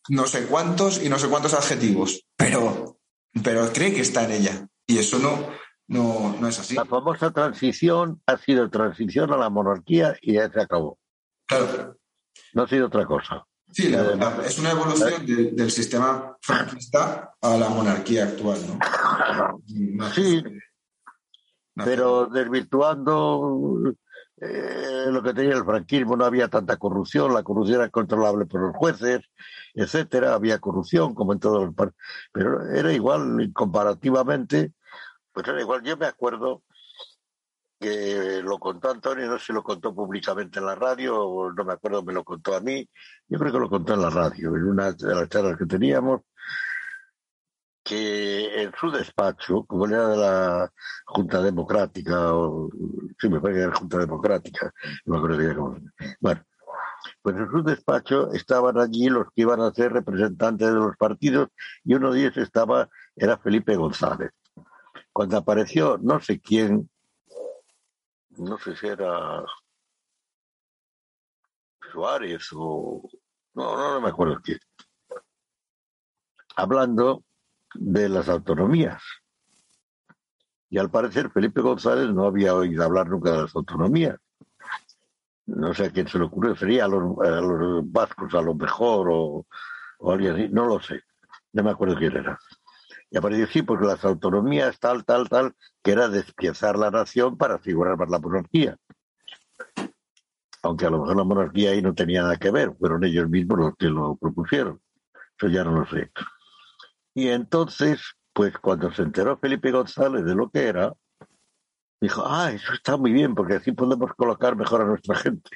no 0.09 0.27
sé 0.27 0.47
cuántos 0.47 1.03
y 1.03 1.09
no 1.09 1.19
sé 1.19 1.29
cuántos 1.29 1.55
adjetivos, 1.55 2.27
pero, 2.37 2.99
pero 3.43 3.73
cree 3.73 3.93
que 3.95 4.01
está 4.01 4.25
en 4.25 4.33
ella. 4.33 4.69
Y 4.87 4.99
eso 4.99 5.19
no, 5.19 5.49
no, 5.89 6.37
no 6.41 6.49
es 6.49 6.59
así. 6.59 6.75
La 6.75 6.85
famosa 6.85 7.31
transición 7.31 8.21
ha 8.27 8.37
sido 8.37 8.69
transición 8.71 9.33
a 9.33 9.37
la 9.37 9.51
monarquía 9.51 10.17
y 10.21 10.35
ya 10.35 10.51
se 10.51 10.61
acabó. 10.61 10.99
Claro. 11.47 11.97
No 12.55 12.63
ha 12.63 12.69
sido 12.69 12.87
otra 12.87 13.07
cosa. 13.07 13.45
Sí, 13.71 13.95
es 14.45 14.59
una 14.59 14.73
evolución 14.73 15.25
del 15.25 15.71
sistema 15.71 16.37
franquista 16.43 17.35
a 17.41 17.57
la 17.57 17.71
monarquía 17.71 18.25
actual, 18.25 18.59
¿no? 18.67 20.11
sí, 20.15 20.45
pero 21.75 22.27
desvirtuando 22.27 23.95
eh, 24.37 25.07
lo 25.09 25.23
que 25.23 25.33
tenía 25.33 25.55
el 25.55 25.65
franquismo 25.65 26.17
no 26.17 26.27
había 26.27 26.49
tanta 26.49 26.77
corrupción, 26.77 27.33
la 27.33 27.43
corrupción 27.43 27.81
era 27.81 27.89
controlable 27.89 28.45
por 28.45 28.61
los 28.61 28.77
jueces, 28.77 29.21
etcétera, 29.75 30.35
había 30.35 30.59
corrupción 30.59 31.15
como 31.15 31.33
en 31.33 31.41
todos 31.41 31.67
los 31.67 31.75
países, 31.75 31.97
pero 32.33 32.71
era 32.71 32.93
igual 32.93 33.51
comparativamente, 33.53 34.73
pues 35.33 35.47
era 35.49 35.61
igual. 35.61 35.83
Yo 35.83 35.97
me 35.97 36.07
acuerdo 36.07 36.63
que 37.81 38.41
lo 38.45 38.59
contó 38.59 38.91
Antonio, 38.91 39.27
no 39.27 39.39
sé 39.39 39.47
si 39.47 39.53
lo 39.53 39.63
contó 39.63 39.95
públicamente 39.95 40.61
en 40.61 40.67
la 40.67 40.77
radio, 40.77 41.53
no 41.55 41.65
me 41.65 41.73
acuerdo, 41.73 42.03
me 42.05 42.13
lo 42.13 42.23
contó 42.23 42.55
a 42.55 42.61
mí, 42.61 42.89
yo 43.27 43.39
creo 43.39 43.53
que 43.53 43.59
lo 43.59 43.69
contó 43.69 43.95
en 43.95 44.03
la 44.03 44.11
radio, 44.11 44.55
en 44.57 44.65
una 44.65 44.93
de 44.93 45.15
las 45.15 45.29
charlas 45.29 45.59
que 45.59 45.67
teníamos, 45.67 46.21
que 47.83 48.63
en 48.63 48.73
su 48.79 48.91
despacho, 48.93 49.65
como 49.65 49.87
era 49.87 50.07
de 50.07 50.17
la 50.17 50.73
Junta 51.07 51.43
Democrática, 51.43 52.33
o 52.33 52.71
sí, 53.19 53.29
me 53.29 53.41
parece 53.41 53.59
que 53.59 53.65
era 53.65 53.75
Junta 53.75 53.99
Democrática, 53.99 54.73
no 55.05 55.15
me 55.15 55.19
acuerdo 55.19 55.57
cómo. 55.57 55.79
Bueno, 56.21 56.45
pues 57.23 57.37
en 57.37 57.51
su 57.51 57.63
despacho 57.63 58.33
estaban 58.33 58.79
allí 58.79 59.09
los 59.09 59.27
que 59.29 59.43
iban 59.43 59.61
a 59.61 59.73
ser 59.73 59.93
representantes 59.93 60.69
de 60.69 60.75
los 60.75 60.97
partidos 60.97 61.49
y 61.85 61.95
uno 61.95 62.13
de 62.13 62.21
ellos 62.21 62.37
estaba, 62.37 62.89
era 63.15 63.39
Felipe 63.39 63.77
González. 63.77 64.33
Cuando 65.13 65.37
apareció 65.37 65.99
no 65.99 66.21
sé 66.21 66.41
quién, 66.41 66.91
no 68.31 68.59
sé 68.59 68.75
si 68.77 68.87
era 68.89 69.45
Suárez 71.93 72.49
o... 72.55 73.09
No, 73.55 73.77
no, 73.77 73.95
no 73.95 74.01
me 74.01 74.09
acuerdo 74.09 74.41
quién. 74.43 74.59
Hablando 76.57 77.23
de 77.75 78.09
las 78.09 78.29
autonomías. 78.29 79.03
Y 80.71 80.79
al 80.79 80.91
parecer 80.91 81.31
Felipe 81.31 81.61
González 81.61 82.09
no 82.09 82.25
había 82.25 82.55
oído 82.55 82.83
hablar 82.83 83.09
nunca 83.09 83.31
de 83.31 83.43
las 83.43 83.55
autonomías. 83.55 84.19
No 85.47 85.75
sé 85.75 85.87
a 85.87 85.91
quién 85.91 86.09
se 86.09 86.19
le 86.19 86.25
ocurrió, 86.25 86.55
sería 86.55 86.85
a 86.85 86.89
los, 86.89 87.91
vascos 87.91 88.35
a 88.35 88.43
lo 88.43 88.55
mejor 88.55 89.09
o, 89.11 89.47
o 89.99 90.13
alguien 90.13 90.35
así, 90.35 90.49
no 90.49 90.67
lo 90.67 90.81
sé. 90.81 91.01
No 91.53 91.63
me 91.63 91.71
acuerdo 91.71 91.97
quién 91.97 92.17
era. 92.17 92.39
Y 93.11 93.19
apareció 93.19 93.47
sí, 93.47 93.63
porque 93.63 93.87
las 93.87 94.05
autonomías 94.05 94.79
tal, 94.79 95.05
tal, 95.05 95.29
tal, 95.29 95.55
que 95.83 95.93
era 95.93 96.09
despiezar 96.09 96.79
la 96.79 96.91
nación 96.91 97.37
para 97.37 97.59
figurar 97.59 97.99
más 97.99 98.09
la 98.09 98.19
monarquía. 98.19 98.79
Aunque 100.63 100.87
a 100.87 100.91
lo 100.91 101.01
mejor 101.01 101.17
la 101.17 101.25
monarquía 101.25 101.73
ahí 101.73 101.83
no 101.83 101.95
tenía 101.95 102.23
nada 102.23 102.39
que 102.39 102.51
ver, 102.51 102.75
fueron 102.79 103.05
ellos 103.05 103.29
mismos 103.29 103.59
los 103.59 103.77
que 103.77 103.87
lo 103.87 104.17
propusieron. 104.17 104.81
Eso 105.37 105.49
ya 105.49 105.63
no 105.65 105.73
lo 105.73 105.87
sé. 105.87 106.11
Y 107.15 107.29
entonces, 107.29 108.01
pues 108.33 108.57
cuando 108.59 108.91
se 108.93 109.03
enteró 109.03 109.37
Felipe 109.37 109.71
González 109.71 110.25
de 110.25 110.35
lo 110.35 110.51
que 110.51 110.67
era, 110.67 110.95
dijo, 112.03 112.25
ah, 112.27 112.51
eso 112.53 112.73
está 112.75 112.97
muy 112.97 113.13
bien, 113.13 113.35
porque 113.35 113.55
así 113.55 113.71
podemos 113.71 114.13
colocar 114.15 114.57
mejor 114.57 114.83
a 114.83 114.87
nuestra 114.87 115.15
gente. 115.15 115.51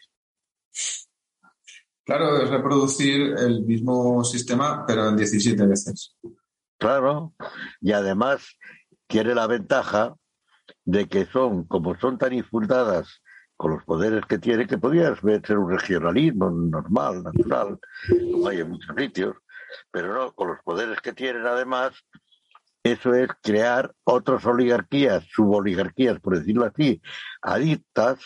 Claro, 2.04 2.40
es 2.40 2.48
reproducir 2.48 3.34
el 3.36 3.62
mismo 3.62 4.22
sistema, 4.22 4.86
pero 4.86 5.08
en 5.08 5.16
17 5.16 5.66
veces. 5.66 6.16
Claro, 6.78 7.34
y 7.80 7.90
además 7.90 8.56
tiene 9.08 9.34
la 9.34 9.48
ventaja 9.48 10.14
de 10.84 11.08
que 11.08 11.26
son, 11.26 11.64
como 11.64 11.98
son 11.98 12.16
tan 12.16 12.32
infundadas 12.32 13.22
con 13.56 13.72
los 13.72 13.82
poderes 13.82 14.24
que 14.26 14.38
tiene, 14.38 14.68
que 14.68 14.78
podría 14.78 15.16
ser 15.16 15.58
un 15.58 15.70
regionalismo 15.70 16.50
normal, 16.50 17.24
natural, 17.24 17.80
como 18.30 18.48
hay 18.48 18.60
en 18.60 18.70
muchos 18.70 18.94
sitios, 18.96 19.36
pero 19.90 20.14
no, 20.14 20.32
con 20.32 20.48
los 20.48 20.58
poderes 20.62 21.00
que 21.00 21.12
tienen 21.12 21.44
además, 21.44 21.92
eso 22.92 23.14
es 23.14 23.28
crear 23.42 23.92
otras 24.04 24.44
oligarquías, 24.46 25.24
suboligarquías, 25.30 26.20
por 26.20 26.38
decirlo 26.38 26.64
así, 26.64 27.00
adictas, 27.42 28.20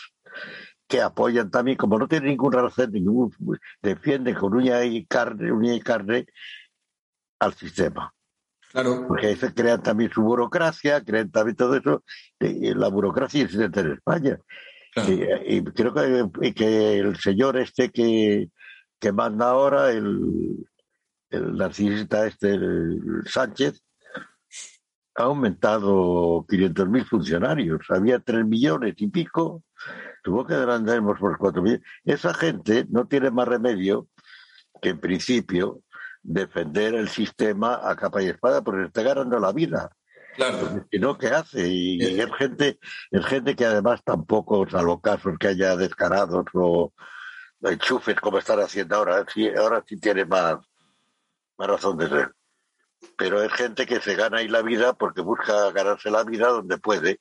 que 0.87 1.01
apoyan 1.01 1.49
también, 1.49 1.77
como 1.77 1.97
no 1.97 2.07
tienen 2.07 2.29
ninguna 2.29 2.61
razón, 2.61 2.91
ningún, 2.91 3.31
defienden 3.81 4.35
con 4.35 4.53
uña 4.53 4.83
y 4.83 5.05
carne, 5.05 5.51
uña 5.51 5.73
y 5.73 5.79
carne 5.79 6.25
al 7.39 7.53
sistema. 7.53 8.13
Claro. 8.71 9.05
Porque 9.07 9.27
ahí 9.27 9.35
se 9.35 9.53
crean 9.53 9.81
también 9.81 10.11
su 10.11 10.21
burocracia, 10.21 11.01
crean 11.01 11.31
también 11.31 11.55
todo 11.55 11.75
eso. 11.75 12.03
La 12.39 12.89
burocracia 12.89 13.43
existe 13.43 13.79
en 13.79 13.91
España. 13.91 14.37
Y, 15.47 15.63
creo 15.63 15.93
que, 15.93 16.53
que, 16.53 16.99
el 16.99 17.15
señor 17.17 17.57
este 17.57 17.89
que, 17.89 18.49
que 18.99 19.11
manda 19.13 19.49
ahora, 19.49 19.91
el, 19.91 20.65
el 21.29 21.55
narcisista 21.55 22.27
este, 22.27 22.53
el 22.53 23.23
Sánchez, 23.25 23.81
ha 25.15 25.23
aumentado 25.23 26.45
500.000 26.47 27.05
funcionarios. 27.05 27.81
Había 27.89 28.19
3 28.19 28.45
millones 28.45 28.95
y 28.97 29.07
pico, 29.07 29.63
tuvo 30.23 30.45
que 30.45 30.53
agrandarnos 30.53 31.19
por 31.19 31.37
4 31.37 31.61
millones. 31.61 31.85
Esa 32.03 32.33
gente 32.33 32.85
no 32.89 33.07
tiene 33.07 33.31
más 33.31 33.47
remedio 33.47 34.07
que, 34.81 34.89
en 34.89 34.99
principio, 34.99 35.81
defender 36.23 36.95
el 36.95 37.09
sistema 37.09 37.79
a 37.83 37.95
capa 37.95 38.21
y 38.21 38.27
espada 38.27 38.61
porque 38.63 38.85
está 38.85 39.01
ganando 39.01 39.39
la 39.39 39.51
vida. 39.51 39.89
Claro. 40.35 40.85
Y 40.89 40.99
no, 40.99 41.17
¿qué 41.17 41.27
hace? 41.27 41.67
Y, 41.67 42.01
es 42.01 42.33
gente, 42.37 42.79
es 43.11 43.25
gente 43.25 43.55
que 43.55 43.65
además 43.65 44.01
tampoco, 44.03 44.67
salvo 44.69 45.01
casos 45.01 45.37
que 45.37 45.47
haya 45.47 45.75
descarados 45.75 46.45
o 46.53 46.93
enchufes 47.61 48.19
como 48.19 48.37
están 48.37 48.59
haciendo 48.59 48.95
ahora, 48.95 49.25
sí, 49.31 49.49
ahora 49.49 49.83
sí 49.85 49.99
tiene 49.99 50.25
más, 50.25 50.57
razón 51.57 51.97
de 51.97 52.09
ser. 52.09 52.31
Pero 53.17 53.41
es 53.41 53.51
gente 53.53 53.85
que 53.85 53.99
se 53.99 54.15
gana 54.15 54.37
ahí 54.37 54.47
la 54.47 54.61
vida 54.61 54.93
porque 54.93 55.21
busca 55.21 55.71
ganarse 55.71 56.11
la 56.11 56.23
vida 56.23 56.49
donde 56.49 56.77
puede. 56.77 57.19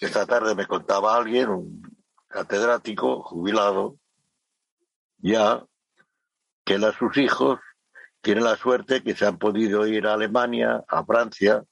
Esta 0.00 0.26
tarde 0.26 0.54
me 0.54 0.66
contaba 0.66 1.16
alguien, 1.16 1.48
un 1.48 1.82
catedrático 2.28 3.22
jubilado, 3.22 3.96
ya, 5.18 5.64
que 6.64 6.74
él 6.74 6.84
a 6.84 6.92
sus 6.92 7.16
hijos 7.16 7.60
tiene 8.20 8.40
la 8.40 8.56
suerte 8.56 9.02
que 9.02 9.14
se 9.14 9.26
han 9.26 9.38
podido 9.38 9.86
ir 9.86 10.06
a 10.06 10.14
Alemania, 10.14 10.82
a 10.88 11.04
Francia, 11.04 11.62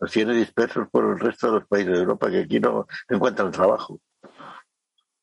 los 0.00 0.10
tiene 0.10 0.32
dispersos 0.34 0.88
por 0.90 1.04
el 1.04 1.18
resto 1.18 1.48
de 1.48 1.52
los 1.58 1.68
países 1.68 1.92
de 1.92 1.98
Europa 1.98 2.30
que 2.30 2.40
aquí 2.40 2.60
no 2.60 2.86
encuentran 3.08 3.50
trabajo. 3.50 4.00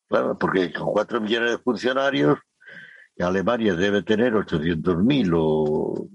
Claro, 0.07 0.37
porque 0.37 0.71
con 0.71 0.91
cuatro 0.91 1.19
millones 1.19 1.51
de 1.51 1.57
funcionarios 1.57 2.37
Alemania 3.23 3.75
debe 3.75 4.03
tener 4.03 4.33
800.000 4.33 5.33
o, 5.33 5.39
o, 5.39 6.09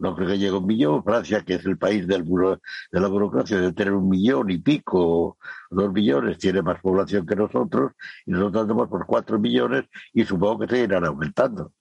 no 0.00 0.14
creo 0.14 0.28
que 0.28 0.38
llegue 0.38 0.54
a 0.54 0.58
un 0.58 0.66
millón. 0.66 1.04
Francia, 1.04 1.42
que 1.42 1.54
es 1.54 1.64
el 1.66 1.78
país 1.78 2.06
del 2.06 2.24
de 2.24 3.00
la 3.00 3.08
burocracia, 3.08 3.58
debe 3.58 3.72
tener 3.72 3.92
un 3.92 4.08
millón 4.08 4.50
y 4.50 4.58
pico, 4.58 5.38
dos 5.70 5.92
millones, 5.92 6.38
tiene 6.38 6.62
más 6.62 6.80
población 6.80 7.26
que 7.26 7.36
nosotros 7.36 7.92
y 8.26 8.32
nosotros 8.32 8.62
andamos 8.62 8.88
por 8.88 9.06
cuatro 9.06 9.38
millones 9.38 9.84
y 10.12 10.24
supongo 10.24 10.60
que 10.60 10.68
se 10.68 10.84
irán 10.84 11.04
aumentando 11.04 11.72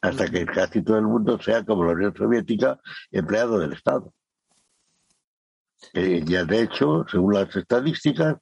hasta 0.00 0.28
que 0.28 0.44
casi 0.46 0.82
todo 0.82 0.98
el 0.98 1.06
mundo 1.06 1.40
sea 1.40 1.64
como 1.64 1.84
la 1.84 1.92
Unión 1.92 2.14
Soviética, 2.16 2.80
empleado 3.10 3.58
del 3.58 3.72
Estado. 3.72 4.12
Eh, 5.94 6.22
ya 6.24 6.44
de 6.44 6.62
hecho, 6.62 7.04
según 7.08 7.34
las 7.34 7.54
estadísticas, 7.54 8.36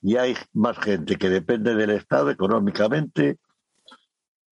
ya 0.00 0.22
hay 0.22 0.36
más 0.52 0.78
gente 0.78 1.16
que 1.16 1.28
depende 1.28 1.74
del 1.74 1.90
Estado 1.90 2.30
económicamente 2.30 3.38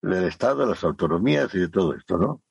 del 0.01 0.23
Estado, 0.25 0.61
de 0.61 0.67
las 0.67 0.83
autonomías 0.83 1.53
y 1.53 1.59
de 1.59 1.69
todo 1.69 1.93
esto, 1.93 2.17
¿no? 2.17 2.41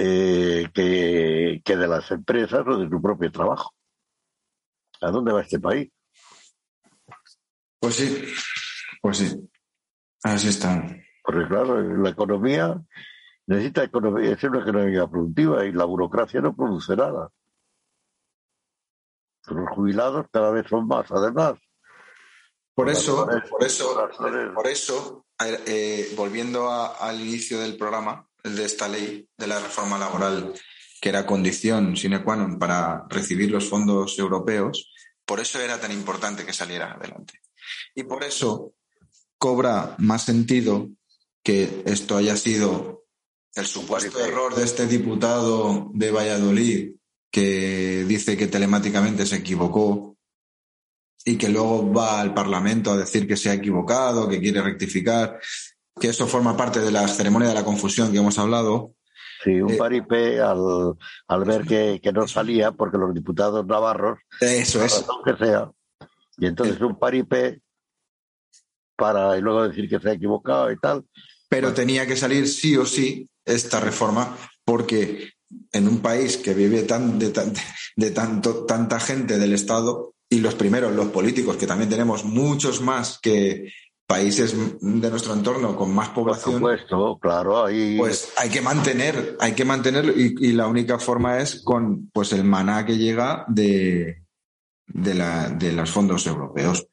Eh, 0.00 0.70
que, 0.72 1.60
que, 1.64 1.76
de 1.76 1.88
las 1.88 2.08
empresas 2.12 2.64
o 2.64 2.78
de 2.78 2.88
su 2.88 3.02
propio 3.02 3.32
trabajo. 3.32 3.74
¿A 5.00 5.10
dónde 5.10 5.32
va 5.32 5.42
este 5.42 5.58
país? 5.58 5.90
Pues 7.80 7.96
sí, 7.96 8.32
pues 9.02 9.18
sí. 9.18 9.50
Así 10.22 10.50
está. 10.50 10.84
Porque 11.24 11.48
claro, 11.48 11.80
la 11.80 12.10
economía 12.10 12.80
necesita 13.46 13.82
economía, 13.82 14.34
es 14.34 14.44
una 14.44 14.60
economía 14.60 15.08
productiva 15.08 15.64
y 15.64 15.72
la 15.72 15.84
burocracia 15.84 16.40
no 16.40 16.54
produce 16.54 16.94
nada. 16.94 17.30
Los 19.48 19.68
jubilados 19.70 20.26
cada 20.30 20.52
vez 20.52 20.68
son 20.68 20.86
más, 20.86 21.10
además. 21.10 21.54
Por 22.72 22.88
eso, 22.88 23.26
por 23.50 23.64
eso, 23.64 24.08
por 24.54 24.68
eso, 24.68 25.26
eh, 25.66 26.12
volviendo 26.16 26.70
al 26.70 27.20
inicio 27.20 27.58
del 27.58 27.76
programa, 27.76 28.27
de 28.56 28.64
esta 28.64 28.88
ley 28.88 29.28
de 29.36 29.46
la 29.46 29.60
reforma 29.60 29.98
laboral, 29.98 30.52
que 31.00 31.08
era 31.08 31.26
condición 31.26 31.96
sine 31.96 32.22
qua 32.22 32.36
non 32.36 32.58
para 32.58 33.06
recibir 33.08 33.50
los 33.50 33.68
fondos 33.68 34.18
europeos, 34.18 34.90
por 35.24 35.40
eso 35.40 35.60
era 35.60 35.78
tan 35.78 35.92
importante 35.92 36.44
que 36.44 36.56
saliera 36.56 36.92
adelante. 36.92 37.40
Y 37.94 38.04
por 38.04 38.24
eso 38.24 38.74
cobra 39.38 39.94
más 39.98 40.24
sentido 40.24 40.88
que 41.42 41.82
esto 41.86 42.16
haya 42.16 42.36
sido 42.36 43.04
el 43.54 43.66
supuesto 43.66 44.20
error 44.24 44.54
de 44.54 44.64
este 44.64 44.86
diputado 44.86 45.90
de 45.94 46.10
Valladolid 46.10 46.92
que 47.30 48.04
dice 48.06 48.36
que 48.36 48.46
telemáticamente 48.46 49.26
se 49.26 49.36
equivocó 49.36 50.16
y 51.24 51.36
que 51.36 51.48
luego 51.48 51.92
va 51.92 52.20
al 52.20 52.32
Parlamento 52.32 52.92
a 52.92 52.96
decir 52.96 53.26
que 53.26 53.36
se 53.36 53.50
ha 53.50 53.54
equivocado, 53.54 54.28
que 54.28 54.40
quiere 54.40 54.62
rectificar, 54.62 55.38
que 55.98 56.08
eso 56.08 56.26
forma 56.26 56.56
parte 56.56 56.80
de 56.80 56.92
la 56.92 57.06
ceremonia 57.08 57.48
de 57.48 57.54
la 57.54 57.64
confusión 57.64 58.12
que 58.12 58.18
hemos 58.18 58.38
hablado. 58.38 58.94
Sí, 59.44 59.60
un 59.60 59.72
eh, 59.72 59.76
paripé 59.76 60.40
al, 60.40 60.94
al 61.28 61.44
ver 61.44 61.64
que, 61.64 62.00
que, 62.02 62.12
no 62.12 62.26
salía 62.26 62.72
porque 62.72 62.98
los 62.98 63.14
diputados 63.14 63.64
navarros, 63.66 64.18
eso 64.40 64.82
es. 64.84 65.04
que 65.24 65.36
sea, 65.36 65.70
y 66.38 66.46
entonces 66.46 66.80
un 66.80 66.98
paripé 66.98 67.60
para 68.96 69.38
y 69.38 69.40
luego 69.40 69.68
decir 69.68 69.88
que 69.88 70.00
se 70.00 70.10
ha 70.10 70.12
equivocado 70.12 70.70
y 70.72 70.78
tal. 70.78 71.04
Pero 71.48 71.72
tenía 71.72 72.06
que 72.06 72.16
salir 72.16 72.48
sí 72.48 72.76
o 72.76 72.84
sí 72.84 73.28
esta 73.44 73.80
reforma 73.80 74.36
porque 74.64 75.32
en 75.72 75.88
un 75.88 76.00
país 76.00 76.36
que 76.36 76.52
vive 76.52 76.82
tan, 76.82 77.18
de, 77.18 77.32
de 77.96 78.10
tanto, 78.10 78.66
tanta 78.66 79.00
gente 79.00 79.38
del 79.38 79.54
Estado 79.54 80.14
y 80.28 80.40
los 80.40 80.54
primeros, 80.54 80.94
los 80.94 81.08
políticos, 81.08 81.56
que 81.56 81.66
también 81.66 81.88
tenemos 81.88 82.24
muchos 82.24 82.82
más 82.82 83.18
que 83.20 83.72
países 84.08 84.56
de 84.80 85.10
nuestro 85.10 85.34
entorno 85.34 85.76
con 85.76 85.94
más 85.94 86.08
población. 86.08 86.60
Por 86.60 86.78
supuesto, 86.78 87.18
claro, 87.20 87.66
ahí... 87.66 87.98
Pues 87.98 88.32
hay 88.38 88.48
que 88.48 88.62
mantener, 88.62 89.36
hay 89.38 89.52
que 89.52 89.66
mantenerlo 89.66 90.12
y, 90.16 90.52
la 90.52 90.66
única 90.66 90.98
forma 90.98 91.38
es 91.40 91.62
con 91.62 92.08
pues 92.10 92.32
el 92.32 92.42
maná 92.42 92.86
que 92.86 92.96
llega 92.96 93.44
de, 93.48 94.22
de, 94.86 95.14
la, 95.14 95.50
de 95.50 95.72
los 95.72 95.90
fondos 95.90 96.26
europeos. 96.26 96.88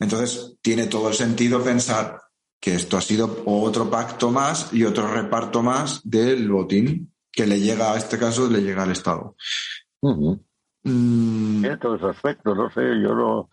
Entonces, 0.00 0.56
tiene 0.60 0.88
todo 0.88 1.10
el 1.10 1.14
sentido 1.14 1.62
pensar 1.62 2.20
que 2.58 2.74
esto 2.74 2.96
ha 2.96 3.00
sido 3.00 3.44
otro 3.46 3.88
pacto 3.88 4.32
más 4.32 4.72
y 4.72 4.82
otro 4.82 5.06
reparto 5.06 5.62
más 5.62 6.00
del 6.02 6.50
botín 6.50 7.14
que 7.30 7.46
le 7.46 7.60
llega, 7.60 7.92
a 7.92 7.96
este 7.96 8.18
caso, 8.18 8.50
le 8.50 8.60
llega 8.60 8.82
al 8.82 8.90
Estado. 8.90 9.36
Mm. 10.02 11.64
En 11.64 11.78
todos 11.78 12.02
aspectos, 12.02 12.56
no 12.56 12.70
sé, 12.70 12.80
yo 13.00 13.14
no, 13.14 13.50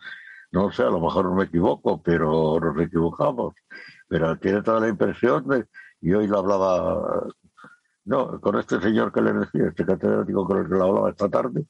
no 0.52 0.72
sé, 0.72 0.82
a 0.82 0.90
lo 0.90 1.00
mejor 1.00 1.26
no 1.26 1.34
me 1.34 1.44
equivoco, 1.44 2.02
pero 2.02 2.58
nos 2.60 2.80
equivocamos. 2.80 3.54
Pero 4.08 4.38
tiene 4.38 4.62
toda 4.62 4.80
la 4.80 4.88
impresión 4.88 5.46
de, 5.48 5.66
y 6.00 6.12
hoy 6.12 6.26
lo 6.26 6.38
hablaba, 6.38 7.26
no, 8.04 8.40
con 8.40 8.58
este 8.58 8.80
señor 8.80 9.12
que 9.12 9.20
le 9.20 9.32
decía, 9.32 9.68
este 9.68 9.84
catedrático 9.84 10.46
con 10.46 10.58
el 10.58 10.68
que 10.68 10.74
lo 10.74 10.84
hablaba 10.84 11.10
esta 11.10 11.28
tarde, 11.28 11.66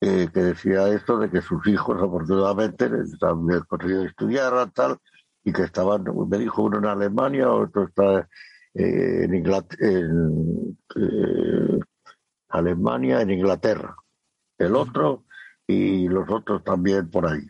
eh, 0.00 0.28
que 0.32 0.40
decía 0.40 0.88
esto 0.88 1.18
de 1.18 1.30
que 1.30 1.42
sus 1.42 1.64
hijos 1.68 1.96
afortunadamente 2.02 2.86
han 2.86 3.60
conseguido 3.68 4.04
estudiar 4.04 4.70
tal, 4.72 4.98
y 5.44 5.52
que 5.52 5.62
estaban, 5.62 6.04
me 6.28 6.38
dijo 6.38 6.62
uno 6.62 6.78
en 6.78 6.86
Alemania, 6.86 7.50
otro 7.50 7.84
está 7.84 8.28
eh, 8.74 9.24
en, 9.24 9.34
Inglaterra, 9.34 9.88
en 9.88 10.78
eh, 10.96 11.80
Alemania, 12.48 13.20
en 13.20 13.30
Inglaterra 13.30 13.96
el 14.62 14.76
otro 14.76 15.24
y 15.66 16.08
los 16.08 16.28
otros 16.30 16.62
también 16.64 17.10
por 17.10 17.26
ahí. 17.26 17.42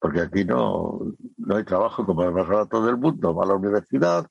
Porque 0.00 0.20
aquí 0.20 0.44
no, 0.44 1.00
no 1.36 1.56
hay 1.56 1.64
trabajo 1.64 2.06
como 2.06 2.22
además 2.22 2.48
a 2.50 2.66
todo 2.66 2.88
el 2.88 2.96
mundo, 2.96 3.34
va 3.34 3.44
a 3.44 3.48
la 3.48 3.54
universidad. 3.54 4.26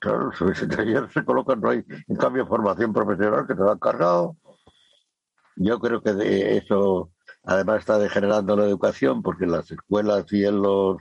Claro, 0.00 0.30
ayer 0.78 1.08
se 1.10 1.24
colocan, 1.24 1.60
no 1.60 1.70
hay, 1.70 1.82
en 2.06 2.16
cambio, 2.16 2.46
formación 2.46 2.92
profesional 2.92 3.46
que 3.46 3.54
te 3.54 3.60
lo 3.60 3.70
han 3.70 3.78
cargado. 3.78 4.36
Yo 5.56 5.80
creo 5.80 6.02
que 6.02 6.56
eso 6.56 7.10
además 7.44 7.80
está 7.80 7.98
degenerando 7.98 8.54
la 8.56 8.64
educación 8.64 9.22
porque 9.22 9.44
en 9.44 9.52
las 9.52 9.70
escuelas 9.70 10.30
y 10.32 10.44
en 10.44 10.62
los 10.62 10.98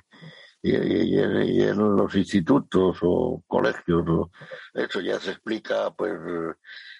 y, 0.63 1.19
en 1.19 1.77
los 1.77 2.15
institutos 2.15 2.97
o 3.01 3.43
colegios 3.47 4.29
eso 4.73 4.99
ya 5.01 5.19
se 5.19 5.31
explica 5.31 5.91
pues 5.91 6.13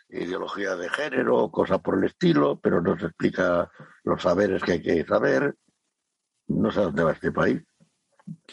ideología 0.10 0.76
de 0.76 0.90
género 0.90 1.50
cosas 1.50 1.80
por 1.80 1.98
el 1.98 2.06
estilo, 2.06 2.60
pero 2.60 2.82
no 2.82 2.98
se 2.98 3.08
explica 3.08 3.70
los 4.04 4.22
saberes 4.22 4.64
que 4.64 4.74
hay 4.74 4.82
que 4.82 5.06
saber. 5.06 5.56
No 6.48 6.72
sé 6.72 6.82
dónde 6.82 7.04
va 7.04 7.12
este 7.12 7.32
país. 7.32 7.62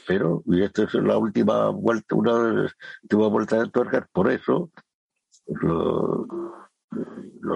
Pero, 0.07 0.43
y 0.47 0.63
esta 0.63 0.85
es 0.85 0.95
la 0.95 1.19
última 1.19 1.69
vuelta, 1.71 2.15
una 2.15 2.39
de 2.39 2.63
las 2.63 2.73
últimas 3.03 3.31
vueltas 3.31 3.61
de 3.61 3.71
tuercas, 3.71 4.07
por 4.13 4.31
eso 4.31 4.71
los, 5.47 6.27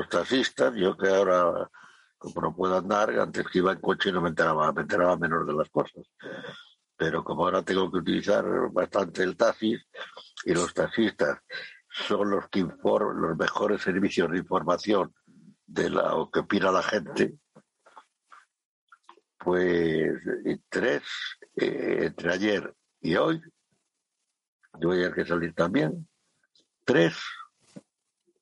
taxistas, 0.09 0.75
yo 0.75 0.97
que 0.97 1.09
ahora 1.09 1.71
como 2.19 2.41
no 2.41 2.55
puedo 2.55 2.77
andar, 2.77 3.11
antes 3.11 3.47
que 3.47 3.59
iba 3.59 3.73
en 3.73 3.81
coche 3.81 4.11
no 4.11 4.21
me 4.21 4.31
enteraba, 4.31 4.73
me 4.73 4.83
enteraba 4.83 5.17
menos 5.17 5.47
de 5.47 5.53
las 5.53 5.69
cosas. 5.71 6.05
Pero 6.97 7.23
como 7.23 7.45
ahora 7.45 7.63
tengo 7.63 7.91
que 7.93 7.99
utilizar 7.99 8.45
bastante 8.73 9.23
el 9.23 9.37
taxi 9.37 9.79
y 10.45 10.53
los 10.53 10.75
taxistas 10.75 11.39
son 11.89 12.31
los 12.31 12.49
que 12.49 12.59
informan 12.59 13.21
los 13.21 13.37
mejores 13.37 13.83
servicios 13.83 14.31
de 14.31 14.39
información 14.39 15.15
de 15.65 15.91
lo 15.91 16.29
que 16.31 16.41
opina 16.41 16.73
la 16.73 16.83
gente, 16.83 17.39
pues 19.39 20.13
tres, 20.69 21.03
eh, 21.57 21.99
entre 22.03 22.33
ayer 22.33 22.75
y 23.01 23.17
hoy, 23.17 23.41
yo 24.81 24.89
voy 24.89 25.05
a 25.05 25.13
que 25.13 25.25
salir 25.25 25.55
también, 25.55 26.09
tres, 26.85 27.17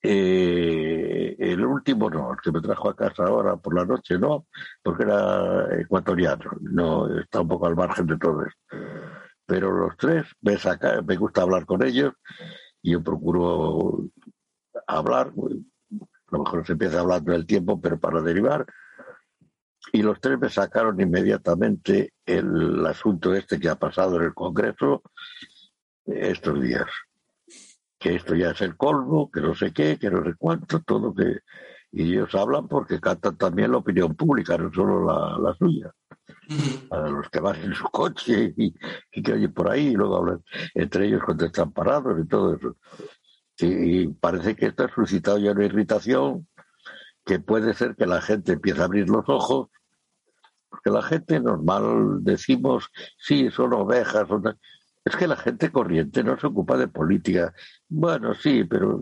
eh, 0.03 1.37
el 1.39 1.65
último 1.65 2.09
no, 2.09 2.33
el 2.33 2.39
que 2.41 2.53
me 2.53 2.61
trajo 2.61 2.91
a 2.91 2.97
casa 2.97 3.25
ahora 3.25 3.57
por 3.57 3.75
la 3.75 3.85
noche 3.85 4.19
no, 4.19 4.47
porque 4.83 5.03
era 5.03 5.81
ecuatoriano, 5.81 6.51
no 6.61 7.19
está 7.19 7.41
un 7.41 7.49
poco 7.49 7.67
al 7.67 7.77
margen 7.77 8.07
de 8.07 8.19
todo 8.19 8.45
esto. 8.45 8.61
Pero 9.45 9.71
los 9.71 9.97
tres 9.97 10.27
me, 10.41 10.57
saca, 10.59 11.03
me 11.03 11.17
gusta 11.17 11.43
hablar 11.43 11.67
con 11.67 11.83
ellos 11.83 12.13
yo 12.91 13.03
procuro 13.03 14.05
hablar, 14.87 15.29
a 15.29 16.37
lo 16.37 16.39
mejor 16.39 16.67
se 16.67 16.73
empieza 16.73 17.01
hablando 17.01 17.33
del 17.33 17.47
tiempo, 17.47 17.81
pero 17.81 17.99
para 17.99 18.23
derivar. 18.23 18.67
Y 19.93 20.03
los 20.03 20.21
tres 20.21 20.39
me 20.39 20.51
sacaron 20.51 21.01
inmediatamente 21.01 22.13
el 22.25 22.85
asunto 22.87 23.35
este 23.35 23.59
que 23.59 23.69
ha 23.69 23.77
pasado 23.77 24.17
en 24.17 24.25
el 24.25 24.35
Congreso 24.35 25.03
estos 26.05 26.61
días. 26.61 26.87
Que 27.99 28.17
esto 28.17 28.35
ya 28.35 28.51
es 28.51 28.61
el 28.61 28.77
colmo, 28.77 29.31
que 29.31 29.41
no 29.41 29.55
sé 29.55 29.73
qué, 29.73 29.99
que 29.99 30.11
no 30.11 30.25
sé 30.25 30.35
cuánto, 30.39 30.81
todo 30.81 31.15
que... 31.15 31.41
Y 31.93 32.13
ellos 32.13 32.35
hablan 32.35 32.69
porque 32.69 33.01
cantan 33.01 33.39
también 33.39 33.71
la 33.71 33.79
opinión 33.79 34.15
pública, 34.15 34.59
no 34.59 34.73
solo 34.73 35.05
la, 35.05 35.39
la 35.39 35.55
suya 35.57 35.95
a 36.91 36.99
los 37.09 37.29
que 37.29 37.41
van 37.41 37.57
en 37.63 37.75
su 37.75 37.85
coche 37.85 38.55
y, 38.57 38.73
que 39.23 39.33
oyen 39.33 39.53
por 39.53 39.71
ahí, 39.71 39.89
y 39.89 39.95
luego 39.95 40.17
hablan 40.17 40.43
entre 40.75 41.07
ellos 41.07 41.23
cuando 41.25 41.47
están 41.47 41.73
parados 41.73 42.19
y 42.23 42.27
todo 42.27 42.55
eso. 42.55 42.77
Y, 43.59 44.09
parece 44.09 44.55
que 44.55 44.67
esto 44.67 44.85
ha 44.85 44.95
suscitado 44.95 45.39
ya 45.39 45.53
una 45.53 45.65
irritación 45.65 46.47
que 47.27 47.41
puede 47.41 47.75
ser 47.75 47.97
que 47.97 48.07
la 48.07 48.23
gente 48.23 48.53
empiece 48.53 48.81
a 48.81 48.85
abrir 48.85 49.11
los 49.11 49.29
ojos, 49.29 49.69
porque 50.71 50.91
la 50.91 51.03
gente 51.03 51.41
normal 51.41 52.23
decimos, 52.23 52.89
sí, 53.19 53.51
son 53.51 53.75
ovejas, 53.75 54.29
es 55.05 55.17
que 55.17 55.27
la 55.27 55.37
gente 55.37 55.73
corriente 55.73 56.23
no 56.23 56.39
se 56.39 56.47
ocupa 56.47 56.77
de 56.77 56.89
política. 56.89 57.53
Bueno, 57.89 58.33
sí, 58.33 58.65
pero 58.65 59.01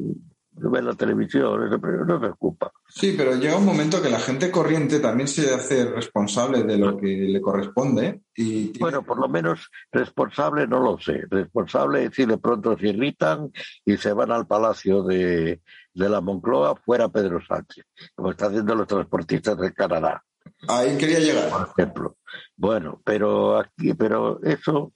ve 0.57 0.83
la 0.83 0.95
televisión, 0.95 1.79
pero 1.81 2.05
no 2.07 2.21
se 2.21 2.27
ocupa. 2.27 2.73
Sí, 2.89 3.15
pero 3.17 3.35
llega 3.35 3.59
un 3.59 3.67
momento 3.67 4.01
que 4.01 4.09
la 4.09 4.21
gente 4.21 4.51
corriente 4.51 5.01
también 5.01 5.29
se 5.29 5.53
hace 5.53 5.85
responsable 5.85 6.63
de 6.63 6.79
lo 6.79 6.97
que 6.97 7.07
le 7.07 7.41
corresponde. 7.41 8.23
Y 8.35 8.79
Bueno, 8.79 9.03
por 9.03 9.19
lo 9.19 9.29
menos 9.29 9.71
responsable 9.93 10.67
no 10.67 10.81
lo 10.81 10.99
sé. 10.99 11.25
Responsable 11.29 12.05
es 12.05 12.15
si 12.15 12.25
de 12.25 12.39
pronto 12.39 12.79
se 12.79 12.89
irritan 12.89 13.51
y 13.85 13.97
se 13.97 14.13
van 14.13 14.31
al 14.31 14.47
palacio 14.47 15.03
de, 15.03 15.61
de 15.95 16.09
la 16.09 16.21
Moncloa 16.21 16.77
fuera 16.77 17.09
Pedro 17.09 17.41
Sánchez, 17.47 17.85
como 18.15 18.33
está 18.33 18.47
haciendo 18.47 18.75
los 18.75 18.87
transportistas 18.87 19.57
de 19.59 19.73
Canadá. 19.73 20.23
Ahí 20.69 20.97
quería 20.99 21.21
llegar. 21.21 21.51
Por 21.51 21.69
ejemplo. 21.77 22.17
Bueno, 22.57 23.01
pero 23.05 23.59
aquí, 23.59 23.95
pero 23.95 24.43
eso. 24.43 24.93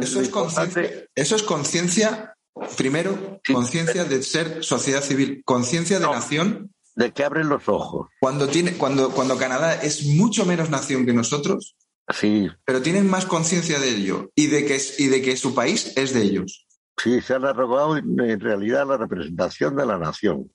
eso 0.00 0.20
es 0.20 0.28
conciencia, 0.28 0.90
eso 1.14 1.36
es 1.36 1.42
conciencia 1.42 2.34
Primero, 2.76 3.40
conciencia 3.52 4.04
de 4.04 4.22
ser 4.22 4.62
sociedad 4.64 5.02
civil, 5.02 5.42
conciencia 5.44 5.98
de 5.98 6.06
nación. 6.06 6.74
De 6.94 7.12
que 7.12 7.24
abren 7.24 7.48
los 7.48 7.68
ojos. 7.68 8.08
Cuando, 8.20 8.48
tiene, 8.48 8.76
cuando, 8.76 9.10
cuando 9.10 9.38
Canadá 9.38 9.74
es 9.74 10.04
mucho 10.04 10.44
menos 10.44 10.68
nación 10.68 11.06
que 11.06 11.12
nosotros, 11.12 11.76
sí. 12.12 12.48
pero 12.64 12.82
tienen 12.82 13.08
más 13.08 13.24
conciencia 13.24 13.78
de 13.78 13.90
ello 13.90 14.30
y 14.34 14.48
de, 14.48 14.66
que 14.66 14.78
y 14.98 15.06
de 15.06 15.22
que 15.22 15.36
su 15.36 15.54
país 15.54 15.92
es 15.96 16.12
de 16.12 16.22
ellos. 16.22 16.66
Sí, 17.02 17.20
se 17.22 17.34
han 17.34 17.46
arrogado 17.46 17.96
en 17.96 18.40
realidad 18.40 18.86
la 18.86 18.98
representación 18.98 19.74
de 19.74 19.86
la 19.86 19.96
nación. 19.96 20.50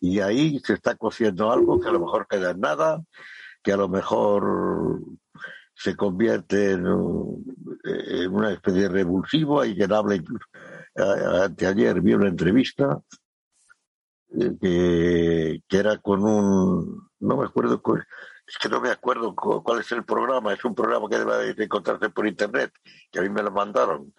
Y 0.00 0.20
ahí 0.20 0.60
se 0.60 0.74
está 0.74 0.94
cociendo 0.94 1.50
algo 1.50 1.80
que 1.80 1.88
a 1.88 1.92
lo 1.92 2.00
mejor 2.00 2.26
queda 2.28 2.50
en 2.50 2.60
nada, 2.60 3.02
que 3.62 3.72
a 3.72 3.76
lo 3.76 3.88
mejor 3.88 5.00
se 5.74 5.96
convierte 5.96 6.72
en, 6.72 6.86
una 6.86 8.52
especie 8.52 8.82
de 8.82 8.88
revulsivo 8.88 9.64
y 9.64 9.76
que 9.76 9.84
incluso 9.84 10.46
anteayer 11.42 12.00
vi 12.00 12.14
una 12.14 12.28
entrevista 12.28 13.00
eh, 14.40 15.60
que, 15.68 15.76
era 15.76 15.98
con 15.98 16.24
un, 16.24 17.08
no 17.18 17.36
me 17.36 17.44
acuerdo, 17.44 17.82
es 18.46 18.58
que 18.58 18.68
no 18.68 18.80
me 18.80 18.90
acuerdo 18.90 19.34
cuál 19.34 19.80
es 19.80 19.90
el 19.90 20.04
programa, 20.04 20.52
es 20.52 20.64
un 20.64 20.74
programa 20.74 21.08
que 21.08 21.18
debe 21.18 21.54
de 21.54 21.64
encontrarse 21.64 22.10
por 22.10 22.26
internet, 22.26 22.72
que 23.10 23.18
a 23.18 23.22
mí 23.22 23.28
me 23.28 23.42
lo 23.42 23.50
mandaron. 23.50 24.12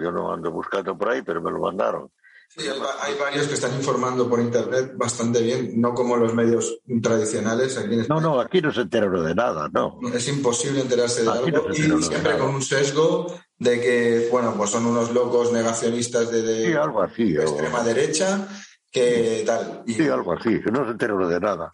Yo 0.00 0.10
no 0.10 0.32
ando 0.32 0.50
buscando 0.50 0.96
por 0.96 1.10
ahí, 1.10 1.22
pero 1.22 1.40
me 1.40 1.50
lo 1.50 1.60
mandaron. 1.60 2.10
Sí, 2.52 2.66
hay, 2.66 3.14
varios 3.14 3.46
que 3.46 3.54
están 3.54 3.72
informando 3.74 4.28
por 4.28 4.40
internet 4.40 4.94
bastante 4.96 5.40
bien, 5.40 5.80
no 5.80 5.94
como 5.94 6.16
los 6.16 6.34
medios 6.34 6.80
tradicionales 7.00 7.78
aquí 7.78 7.94
en 7.94 8.08
No, 8.08 8.20
no, 8.20 8.40
aquí 8.40 8.60
no 8.60 8.72
se 8.72 8.80
entera 8.80 9.08
de 9.08 9.34
nada, 9.36 9.68
no. 9.72 10.00
Es 10.12 10.26
imposible 10.26 10.80
enterarse 10.80 11.22
de 11.22 11.30
algo 11.30 11.70
y 11.70 12.02
siempre 12.02 12.36
con 12.38 12.56
un 12.56 12.62
sesgo 12.62 13.38
de 13.56 13.80
que, 13.80 14.28
bueno, 14.32 14.54
pues 14.56 14.70
son 14.70 14.84
unos 14.84 15.12
locos 15.12 15.52
negacionistas 15.52 16.32
de, 16.32 16.76
algo 16.76 17.02
así, 17.02 17.36
extrema 17.36 17.84
derecha, 17.84 18.48
que 18.90 19.44
tal. 19.46 19.84
Sí, 19.86 20.08
algo 20.08 20.32
así, 20.32 20.60
que 20.60 20.72
no 20.72 20.84
se 20.84 20.90
entera 20.90 21.14
de 21.14 21.38
nada. 21.38 21.70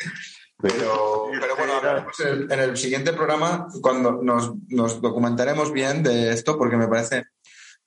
Pero, 0.59 1.31
pero 1.41 1.57
bueno, 1.57 2.07
en 2.51 2.61
el 2.61 2.77
siguiente 2.77 3.15
programa, 3.15 3.67
cuando 3.81 4.21
nos, 4.23 4.53
nos 4.69 5.01
documentaremos 5.01 5.73
bien 5.73 6.03
de 6.03 6.33
esto, 6.33 6.59
porque 6.59 6.77
me 6.77 6.89
parece 6.89 7.25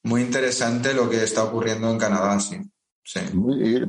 muy 0.04 0.22
interesante 0.22 0.94
lo 0.94 1.10
que 1.10 1.24
está 1.24 1.44
ocurriendo 1.44 1.90
en 1.90 1.98
Canadá, 1.98 2.40
sí. 2.40 2.60
Sí. 3.04 3.22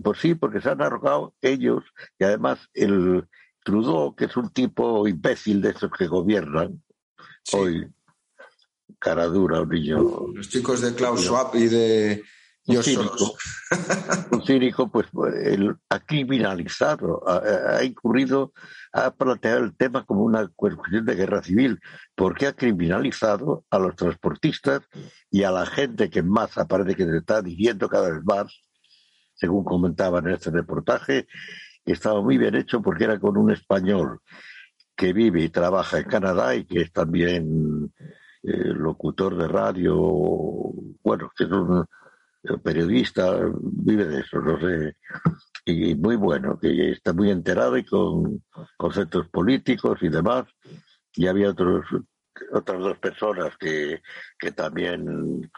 pues 0.02 0.18
sí, 0.18 0.34
porque 0.34 0.62
se 0.62 0.70
han 0.70 0.80
arrojado 0.80 1.34
ellos 1.42 1.84
y 2.18 2.24
además 2.24 2.58
el 2.72 3.28
Trudeau, 3.62 4.14
que 4.16 4.24
es 4.24 4.36
un 4.36 4.48
tipo 4.50 5.06
imbécil 5.06 5.60
de 5.60 5.70
esos 5.70 5.90
que 5.90 6.06
gobiernan 6.06 6.82
hoy, 7.52 7.86
cara 8.98 9.26
dura, 9.26 9.60
un 9.60 9.68
niño. 9.68 9.98
Los 10.34 10.48
chicos 10.48 10.80
de 10.80 10.94
Klaus 10.94 11.20
Schwab 11.20 11.54
y 11.54 11.68
de 11.68 12.24
un 12.66 12.82
cínico, 12.82 13.36
un 14.32 14.42
cínico, 14.46 14.90
pues 14.90 15.06
él 15.44 15.76
ha 15.88 16.00
criminalizado, 16.00 17.22
ha, 17.26 17.82
incurrido, 17.82 18.52
ha 18.92 19.10
planteado 19.12 19.64
el 19.64 19.76
tema 19.76 20.04
como 20.04 20.22
una 20.22 20.48
cuestión 20.48 21.04
de 21.04 21.14
guerra 21.14 21.42
civil, 21.42 21.78
porque 22.14 22.46
ha 22.46 22.52
criminalizado 22.52 23.64
a 23.70 23.78
los 23.78 23.94
transportistas 23.96 24.82
y 25.30 25.44
a 25.44 25.50
la 25.50 25.66
gente 25.66 26.10
que 26.10 26.22
más 26.22 26.58
aparece 26.58 26.96
que 26.96 27.06
se 27.06 27.18
está 27.18 27.42
diciendo 27.42 27.88
cada 27.88 28.10
vez 28.10 28.24
más, 28.24 28.60
según 29.34 29.64
comentaban 29.64 30.26
en 30.26 30.34
este 30.34 30.50
reportaje, 30.50 31.26
que 31.84 31.92
estaba 31.92 32.20
muy 32.20 32.36
bien 32.36 32.54
hecho 32.56 32.82
porque 32.82 33.04
era 33.04 33.18
con 33.18 33.36
un 33.36 33.50
español 33.50 34.20
que 34.96 35.12
vive 35.12 35.42
y 35.42 35.48
trabaja 35.48 35.98
en 35.98 36.04
Canadá 36.04 36.54
y 36.54 36.64
que 36.64 36.82
es 36.82 36.92
también 36.92 37.92
eh, 38.42 38.72
locutor 38.74 39.36
de 39.36 39.48
radio, 39.48 39.96
bueno, 41.02 41.30
que 41.36 41.44
es 41.44 41.50
un 41.50 41.86
periodista, 42.62 43.38
vive 43.60 44.06
de 44.06 44.20
eso, 44.20 44.40
no 44.40 44.58
sé, 44.60 44.96
y 45.70 45.94
muy 45.94 46.16
bueno, 46.16 46.58
que 46.58 46.92
está 46.92 47.12
muy 47.12 47.30
enterado 47.30 47.76
y 47.76 47.84
con 47.84 48.44
conceptos 48.76 49.28
políticos 49.28 49.98
y 50.02 50.08
demás. 50.08 50.46
Y 51.14 51.26
había 51.26 51.50
otros, 51.50 51.86
otras 52.52 52.80
dos 52.80 52.98
personas 52.98 53.56
que, 53.58 54.02
que 54.38 54.52
también 54.52 55.50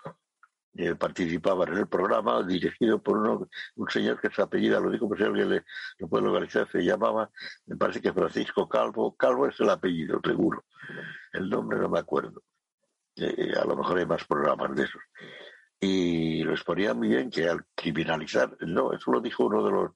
eh, 0.74 0.94
participaban 0.94 1.68
en 1.68 1.78
el 1.78 1.86
programa, 1.86 2.42
dirigido 2.42 3.02
por 3.02 3.18
uno, 3.18 3.48
un 3.76 3.90
señor 3.90 4.18
que 4.18 4.30
se 4.30 4.40
apellida, 4.40 4.80
lo 4.80 4.90
digo 4.90 5.06
por 5.06 5.18
si 5.18 5.24
alguien 5.24 5.50
le, 5.50 5.64
lo 5.98 6.08
puede 6.08 6.24
localizar, 6.24 6.66
se 6.70 6.82
llamaba, 6.82 7.30
me 7.66 7.76
parece 7.76 8.00
que 8.00 8.12
Francisco 8.12 8.66
Calvo, 8.68 9.14
Calvo 9.14 9.46
es 9.46 9.60
el 9.60 9.68
apellido, 9.68 10.18
seguro. 10.24 10.64
El 11.34 11.50
nombre 11.50 11.78
no 11.78 11.90
me 11.90 11.98
acuerdo. 11.98 12.42
Eh, 13.16 13.52
a 13.60 13.66
lo 13.66 13.76
mejor 13.76 13.98
hay 13.98 14.06
más 14.06 14.24
programas 14.24 14.74
de 14.74 14.84
esos 14.84 15.02
y 15.84 16.44
lo 16.44 16.52
exponía 16.52 16.94
muy 16.94 17.08
bien 17.08 17.28
que 17.28 17.48
al 17.48 17.66
criminalizar, 17.74 18.56
no, 18.60 18.92
eso 18.92 19.10
lo 19.10 19.20
dijo 19.20 19.44
uno 19.44 19.64
de 19.64 19.72
los 19.72 19.90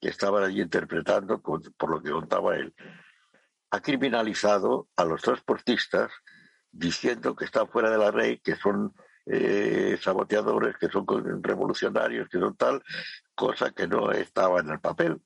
que 0.00 0.08
estaban 0.08 0.42
allí 0.42 0.62
interpretando, 0.62 1.42
por 1.42 1.90
lo 1.90 2.02
que 2.02 2.10
contaba 2.10 2.56
él, 2.56 2.74
ha 3.70 3.80
criminalizado 3.80 4.88
a 4.96 5.04
los 5.04 5.20
transportistas 5.20 6.10
diciendo 6.72 7.36
que 7.36 7.44
están 7.44 7.68
fuera 7.68 7.90
de 7.90 7.98
la 7.98 8.10
ley, 8.12 8.38
que 8.38 8.56
son 8.56 8.94
eh, 9.26 9.98
saboteadores, 10.00 10.78
que 10.78 10.88
son 10.88 11.04
revolucionarios, 11.42 12.30
que 12.30 12.38
son 12.38 12.56
tal, 12.56 12.82
cosa 13.34 13.72
que 13.72 13.86
no 13.86 14.12
estaba 14.12 14.60
en 14.60 14.70
el 14.70 14.80
papel. 14.80 15.20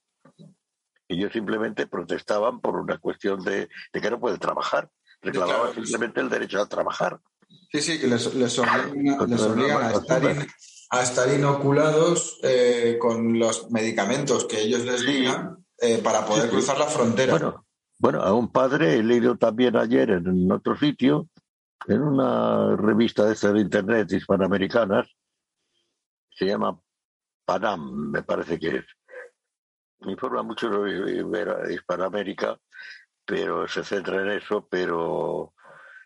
Ellos 1.06 1.32
simplemente 1.32 1.86
protestaban 1.86 2.60
por 2.60 2.74
una 2.74 2.98
cuestión 2.98 3.44
de, 3.44 3.68
que 3.92 4.10
no 4.10 4.18
pueden 4.18 4.40
trabajar, 4.40 4.90
reclamaban 5.22 5.72
simplemente 5.72 6.20
el 6.20 6.28
derecho 6.28 6.60
a 6.60 6.68
trabajar. 6.68 7.20
Sí, 7.72 7.80
sí, 7.80 8.00
que 8.00 8.08
les, 8.08 8.26
obligan, 8.26 9.82
a, 10.90 11.02
estar 11.02 11.32
inoculados 11.32 12.40
eh, 12.42 12.96
con 13.00 13.38
los 13.38 13.70
medicamentos 13.70 14.44
que 14.46 14.60
ellos 14.60 14.84
les 14.84 15.06
digan 15.06 15.64
eh, 15.78 16.00
para 16.02 16.26
poder 16.26 16.50
cruzar 16.50 16.78
la 16.78 16.86
frontera. 16.86 17.30
Bueno, 17.32 17.64
bueno, 17.96 18.22
a 18.22 18.32
un 18.34 18.50
padre 18.50 18.96
he 18.96 19.02
leído 19.04 19.36
también 19.36 19.76
ayer 19.76 20.10
en 20.10 20.50
otro 20.50 20.76
sitio, 20.76 21.28
en 21.86 22.02
una 22.02 22.74
revista 22.76 23.24
de, 23.24 23.52
de 23.52 23.60
internet 23.60 24.10
hispanoamericanas, 24.10 25.08
se 26.30 26.46
llama 26.46 26.80
Panam, 27.44 28.10
me 28.10 28.22
parece 28.22 28.58
que 28.58 28.76
es. 28.78 28.84
Informa 30.00 30.42
mucho 30.42 30.70
de 30.82 31.74
Hispanoamérica, 31.74 32.58
pero 33.24 33.68
se 33.68 33.84
centra 33.84 34.22
en 34.22 34.30
eso, 34.30 34.66
pero, 34.68 35.52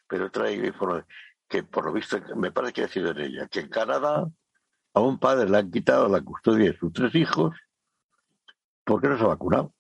pero 0.09 0.30
trae 0.30 0.55
información 0.55 1.07
que 1.55 1.62
por 1.62 1.84
lo 1.84 1.92
visto, 1.92 2.20
me 2.34 2.50
parece 2.50 2.72
que 2.72 2.82
ha 2.82 2.88
sido 2.88 3.12
en 3.12 3.20
ella, 3.20 3.46
que 3.46 3.61
en 3.61 3.68
Canadá 3.68 4.28
a 4.92 5.00
un 5.00 5.20
padre 5.20 5.48
le 5.48 5.57
han 5.57 5.70
quitado 5.70 6.09
la 6.09 6.20
custodia 6.20 6.72
de 6.72 6.76
sus 6.76 6.92
tres 6.92 7.14
hijos 7.14 7.55
porque 8.82 9.07
no 9.09 9.16
se 9.16 9.22
ha 9.22 9.28
vacunado. 9.28 9.72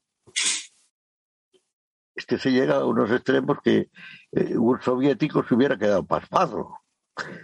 Es 2.14 2.26
que 2.26 2.38
se 2.38 2.52
llega 2.52 2.76
a 2.76 2.84
unos 2.84 3.10
extremos 3.10 3.58
que 3.60 3.90
eh, 4.30 4.56
un 4.56 4.80
soviético 4.80 5.44
se 5.44 5.54
hubiera 5.56 5.76
quedado 5.76 6.06
pasmado, 6.06 6.78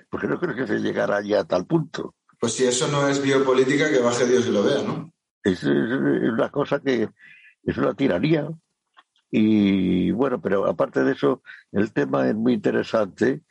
porque 0.09 0.29
no 0.29 0.39
creo 0.39 0.55
que 0.55 0.69
se 0.69 0.79
llegara 0.79 1.21
ya 1.23 1.41
a 1.41 1.45
tal 1.45 1.67
punto. 1.67 2.15
Pues 2.39 2.53
si 2.53 2.67
eso 2.67 2.87
no 2.87 3.09
es 3.09 3.21
biopolítica, 3.21 3.91
que 3.91 3.99
baje 3.99 4.27
Dios 4.27 4.47
y 4.47 4.53
lo 4.53 4.63
vea, 4.63 4.83
¿no? 4.85 5.13
Es, 5.43 5.65
una 5.65 6.51
cosa 6.51 6.79
que 6.79 7.09
es 7.65 7.77
una 7.77 7.95
tiranía. 7.95 8.49
Y 9.29 10.13
bueno, 10.13 10.41
pero 10.41 10.67
aparte 10.67 11.03
de 11.03 11.13
eso, 11.13 11.43
el 11.73 11.93
tema 11.93 12.29
es 12.29 12.37
muy 12.37 12.53
interesante 12.53 13.43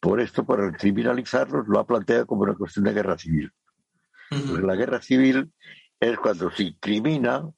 por 0.00 0.20
esto, 0.20 0.44
por 0.44 0.76
criminalizarlos, 0.76 1.66
lo 1.68 1.78
ha 1.78 1.86
planteado 1.86 2.26
como 2.26 2.42
una 2.42 2.54
cuestión 2.54 2.84
de 2.84 2.92
guerra 2.92 3.18
civil. 3.18 3.52
La 4.30 4.74
guerra 4.74 5.00
civil 5.00 5.52
es 6.00 6.18
cuando 6.18 6.50
se 6.50 6.64
incrimina 6.64 7.48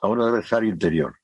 a 0.00 0.06
un 0.06 0.20
adversario 0.20 0.70
interior. 0.70 1.16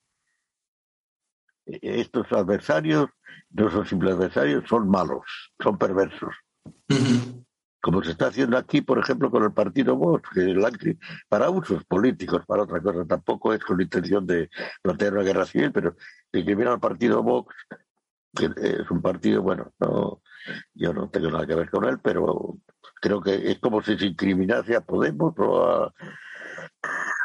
E-, 1.67 2.01
estos 2.01 2.31
adversarios 2.33 3.09
no 3.51 3.71
son 3.71 3.87
simples 3.87 4.15
adversarios, 4.15 4.65
son 4.69 4.89
malos, 4.89 5.53
son 5.63 5.79
perversos. 5.79 6.35
Como 7.81 8.03
se 8.03 8.13
está 8.13 8.29
haciendo 8.29 8.57
aquí, 8.57 8.81
por 8.81 8.99
ejemplo, 8.99 9.31
con 9.31 9.45
el 9.45 9.53
partido 9.53 9.97
Vox, 9.97 10.31
que 10.33 10.97
para 11.29 11.51
usos 11.51 11.85
políticos, 11.85 12.43
para 12.47 12.63
otra 12.63 12.81
cosa, 12.81 13.05
tampoco 13.07 13.53
es 13.53 13.63
con 13.63 13.77
la 13.77 13.83
intención 13.83 14.27
de 14.27 14.49
plantear 14.81 15.13
una 15.13 15.23
guerra 15.23 15.45
civil, 15.45 15.71
pero 15.71 15.95
se 16.33 16.39
incrimina 16.39 16.73
al 16.73 16.81
partido 16.81 17.23
Vox 17.23 17.55
es 18.41 18.91
un 18.91 19.01
partido, 19.03 19.43
bueno, 19.43 19.73
no, 19.79 20.23
yo 20.75 20.93
no 20.93 21.09
tengo 21.09 21.31
nada 21.31 21.47
que 21.47 21.55
ver 21.55 21.71
con 21.71 21.85
él, 21.85 21.99
pero 22.03 22.59
creo 23.01 23.21
que 23.21 23.51
es 23.51 23.59
como 23.59 23.83
si 23.83 23.99
se 23.99 24.07
incriminase 24.07 24.77
a 24.77 24.81
Podemos 24.81 25.35
o 25.39 25.93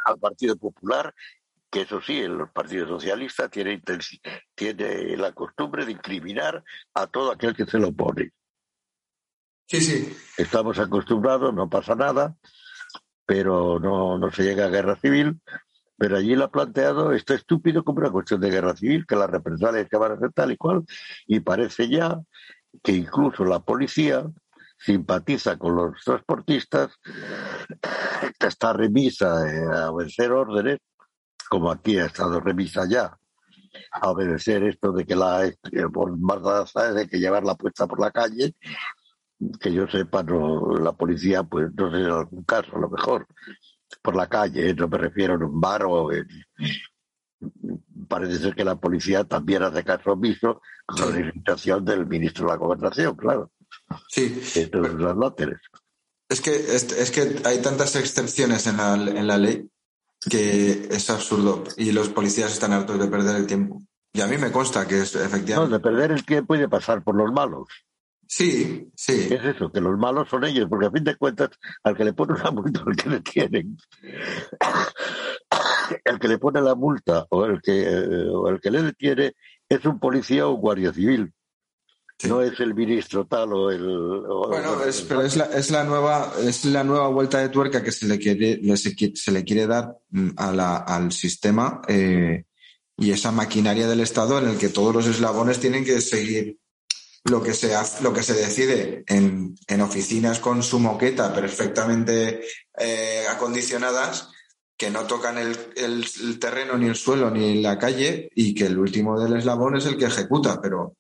al 0.06 0.20
Partido 0.20 0.58
Popular, 0.58 1.14
que 1.70 1.82
eso 1.82 2.02
sí, 2.02 2.20
en 2.20 2.38
los 2.38 2.50
partidos 2.52 2.90
socialistas 2.90 3.50
tiene, 3.50 3.82
tiene 4.56 5.18
la 5.18 5.34
costumbre 5.34 5.86
de 5.86 5.92
incriminar 5.92 6.64
a 6.94 7.08
todo 7.08 7.32
aquel 7.32 7.56
que 7.56 7.66
se 7.66 7.78
lo 7.78 7.90
opone. 7.90 8.32
Sí, 9.68 9.82
sí. 9.82 10.18
Estamos 10.38 10.80
acostumbrados, 10.80 11.54
no 11.54 11.70
pasa 11.70 11.94
nada, 11.94 12.36
pero 13.26 13.80
no, 13.80 14.18
no 14.18 14.32
se 14.32 14.44
llega 14.44 14.66
a 14.66 14.70
guerra 14.70 14.96
civil, 14.96 15.40
pero 16.00 16.18
allí 16.18 16.36
lo 16.36 16.46
ha 16.46 16.52
planteado 16.52 17.12
está 17.12 17.36
estúpido 17.36 17.84
como 17.84 18.00
una 18.00 18.10
cuestión 18.10 18.40
de 18.40 18.50
guerra 18.50 18.76
civil, 18.76 19.06
que 19.06 19.18
las 19.18 19.30
represalias 19.30 19.88
que 19.90 19.98
van 19.98 20.14
a 20.14 20.20
ser 20.20 20.32
tal 20.32 20.52
y 20.52 20.58
cual, 20.58 20.86
y 21.28 21.42
parece 21.42 21.90
ya 21.90 22.18
que 22.82 22.94
incluso 22.94 23.44
la 23.44 23.60
policía 23.60 24.26
simpatiza 24.78 25.58
con 25.58 25.76
los 25.76 26.02
transportistas, 26.04 26.92
está 28.40 28.72
remisa 28.72 29.44
a 29.74 29.92
obedecer 29.92 30.32
órdenes, 30.32 30.80
como 31.50 31.70
aquí 31.70 31.98
ha 31.98 32.06
estado 32.06 32.40
remisa 32.40 32.88
ya, 32.88 33.18
a 33.92 34.10
obedecer 34.10 34.64
esto 34.64 34.94
de 34.94 35.06
que 35.06 35.16
la 35.16 35.52
por 35.92 36.18
más 36.18 36.74
de 36.96 37.08
que 37.10 37.20
llevarla 37.20 37.56
puesta 37.56 37.88
por 37.88 38.00
la 38.00 38.12
calle, 38.12 38.56
que 39.60 39.74
yo 39.74 39.88
sepa, 39.88 40.24
no, 40.24 40.76
la 40.76 40.94
policía, 40.94 41.44
pues 41.44 41.74
no 41.76 41.92
sé 41.92 41.98
en 41.98 42.12
algún 42.12 42.44
caso, 42.44 42.76
a 42.76 42.80
lo 42.80 42.90
mejor, 42.90 43.28
por 44.02 44.16
la 44.16 44.28
calle, 44.28 44.74
no 44.74 44.88
me 44.88 44.98
refiero 44.98 45.36
en 45.36 45.44
un 45.44 45.60
bar 45.60 45.84
o 45.86 46.10
Parece 48.08 48.40
ser 48.40 48.56
que 48.56 48.66
la 48.66 48.76
policía 48.76 49.24
también 49.24 49.64
hace 49.64 49.84
caso 49.84 50.12
omiso 50.12 50.62
con 50.86 51.14
la 51.14 51.20
invitación 51.22 51.86
del 51.86 52.06
ministro 52.06 52.46
de 52.46 52.52
la 52.52 52.58
Gobernación, 52.58 53.16
claro. 53.16 53.52
Sí. 54.10 54.42
las 54.74 55.34
Es 56.28 56.42
que, 56.42 56.52
es, 56.56 57.12
que 57.12 57.42
hay 57.46 57.62
tantas 57.62 57.96
excepciones 57.96 58.68
en 58.68 58.78
la, 58.78 58.94
en 58.96 59.28
la 59.28 59.38
ley 59.38 59.70
que 60.30 60.90
es 60.92 61.10
absurdo 61.10 61.64
y 61.78 61.92
los 61.92 62.10
policías 62.10 62.52
están 62.52 62.74
hartos 62.74 63.00
de 63.00 63.08
perder 63.08 63.38
el 63.38 63.48
tiempo. 63.48 63.84
Y 64.12 64.22
a 64.22 64.28
mí 64.28 64.38
me 64.38 64.52
consta 64.52 64.88
que 64.88 65.02
es 65.02 65.16
efectivamente. 65.16 65.72
No, 65.72 65.78
de 65.78 65.84
perder 65.84 66.12
el 66.12 66.26
tiempo 66.26 66.56
y 66.56 66.60
de 66.60 66.68
pasar 66.68 67.04
por 67.04 67.16
los 67.16 67.32
malos. 67.32 67.68
Sí, 68.32 68.88
sí. 68.96 69.28
Es 69.32 69.44
eso, 69.44 69.72
que 69.72 69.82
los 69.82 69.98
malos 69.98 70.30
son 70.30 70.46
ellos, 70.46 70.68
porque 70.70 70.86
a 70.86 70.92
fin 70.92 71.04
de 71.04 71.16
cuentas, 71.16 71.50
al 71.84 71.98
que 71.98 72.04
le 72.04 72.14
pone 72.14 72.34
una 72.40 72.52
multa, 72.52 72.84
al 72.86 72.96
que 72.96 73.10
le 73.10 73.22
tienen, 73.22 73.78
el 76.06 76.20
que 76.20 76.28
le 76.28 76.38
pone 76.38 76.62
la 76.62 76.76
multa 76.76 77.26
o 77.32 77.46
el 77.46 77.60
que, 77.60 77.88
o 78.32 78.48
el 78.50 78.62
que 78.62 78.70
le 78.70 78.84
detiene 78.84 79.34
es 79.68 79.84
un 79.86 80.00
policía 80.00 80.46
o 80.46 80.54
un 80.54 80.62
guardia 80.62 80.94
civil. 80.94 81.34
No 82.28 82.44
es 82.44 82.60
el 82.60 82.76
ministro 82.76 83.26
tal 83.26 83.52
o 83.54 83.72
el. 83.72 83.82
bueno, 83.82 84.78
pero 85.08 85.22
es 85.24 85.36
la, 85.36 85.46
es 85.46 85.72
la 85.72 85.86
nueva 85.86 86.34
es 86.44 86.66
la 86.66 86.84
nueva 86.84 87.08
vuelta 87.08 87.40
de 87.40 87.48
tuerca 87.48 87.82
que 87.82 87.94
se 87.94 88.08
le 88.08 88.20
quiere 88.20 88.60
se, 88.76 89.32
le 89.32 89.44
quiere 89.46 89.66
dar 89.68 89.98
mm, 90.10 90.32
a 90.36 90.52
la, 90.52 90.78
al 90.78 91.14
sistema 91.14 91.82
eh, 91.88 92.44
y 92.98 93.12
esa 93.12 93.32
maquinaria 93.32 93.88
del 93.88 94.02
Estado 94.02 94.38
en 94.38 94.50
el 94.50 94.58
que 94.58 94.68
todos 94.68 94.94
los 94.94 95.08
eslabones 95.08 95.62
tienen 95.62 95.86
que 95.86 96.02
seguir 96.02 96.60
lo 97.30 97.42
que 97.42 97.54
se 97.54 97.74
lo 98.02 98.14
que 98.14 98.24
se 98.24 98.34
decide 98.34 99.04
en, 99.08 99.56
en 99.68 99.82
oficinas 99.82 100.40
con 100.40 100.64
su 100.64 100.80
moqueta 100.80 101.34
perfectamente 101.34 102.42
eh, 102.78 103.26
acondicionadas 103.30 104.30
que 104.78 104.90
no 104.90 105.06
tocan 105.06 105.38
el, 105.38 105.58
el, 105.76 106.40
terreno 106.40 106.78
ni 106.78 106.88
el 106.88 106.96
suelo 106.96 107.30
ni 107.30 107.62
la 107.62 107.78
calle 107.78 108.30
y 108.34 108.54
que 108.54 108.68
el 108.68 108.80
último 108.80 109.20
del 109.20 109.36
eslabón 109.36 109.76
es 109.76 109.86
el 109.86 109.98
que 109.98 110.06
ejecuta, 110.06 110.62
pero 110.62 110.96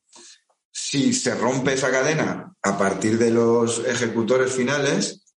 si 0.69 1.13
se 1.13 1.33
rompe 1.35 1.73
esa 1.73 1.89
cadena 1.89 2.53
a 2.61 2.77
partir 2.77 3.17
de 3.17 3.31
los 3.31 3.79
ejecutores 3.85 4.51
finales, 4.51 5.28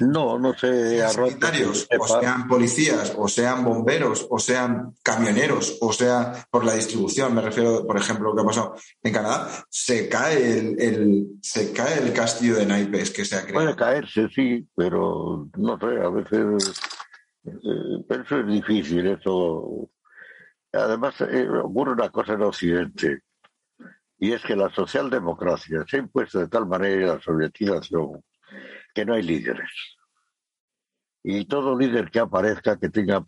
no, 0.00 0.38
no 0.38 0.54
sé. 0.54 1.06
Sanitarios, 1.08 1.88
o 1.98 2.06
sean 2.06 2.48
policías, 2.48 3.14
o 3.16 3.28
sean 3.28 3.64
bomberos, 3.64 4.26
o 4.30 4.38
sean 4.38 4.94
camioneros, 5.02 5.78
o 5.80 5.92
sea 5.92 6.46
por 6.50 6.64
la 6.64 6.74
distribución, 6.74 7.34
me 7.34 7.42
refiero, 7.42 7.86
por 7.86 7.96
ejemplo, 7.96 8.28
lo 8.28 8.34
que 8.34 8.42
ha 8.42 8.46
pasado 8.46 8.76
en 9.02 9.12
Canadá, 9.12 9.48
se 9.68 10.08
cae 10.08 10.58
el, 10.58 11.38
se 11.42 11.72
cae 11.72 11.98
el 11.98 12.12
castillo 12.12 12.56
de 12.56 12.66
naipes 12.66 13.10
que 13.10 13.24
se 13.24 13.36
ha 13.36 13.42
creado. 13.42 13.64
Puede 13.64 13.76
caerse, 13.76 14.28
sí, 14.28 14.66
pero 14.74 15.48
no 15.56 15.78
sé, 15.78 16.00
a 16.00 16.08
veces 16.08 16.80
eh, 17.44 18.20
eso 18.24 18.38
es 18.38 18.46
difícil, 18.46 19.06
eso. 19.06 19.88
Además, 20.72 21.14
eh, 21.20 21.48
ocurre 21.62 21.92
una 21.92 22.08
cosa 22.08 22.32
en 22.32 22.42
Occidente, 22.42 23.20
y 24.18 24.32
es 24.32 24.42
que 24.42 24.56
la 24.56 24.70
socialdemocracia 24.70 25.84
se 25.86 25.96
ha 25.96 26.00
impuesto 26.00 26.38
de 26.38 26.48
tal 26.48 26.66
manera 26.66 27.14
la 27.14 27.20
sovietización 27.20 28.22
que 28.94 29.04
no 29.04 29.14
hay 29.14 29.22
líderes. 29.22 29.70
Y 31.22 31.44
todo 31.44 31.78
líder 31.78 32.10
que 32.10 32.18
aparezca, 32.18 32.78
que 32.78 32.88
tenga 32.88 33.24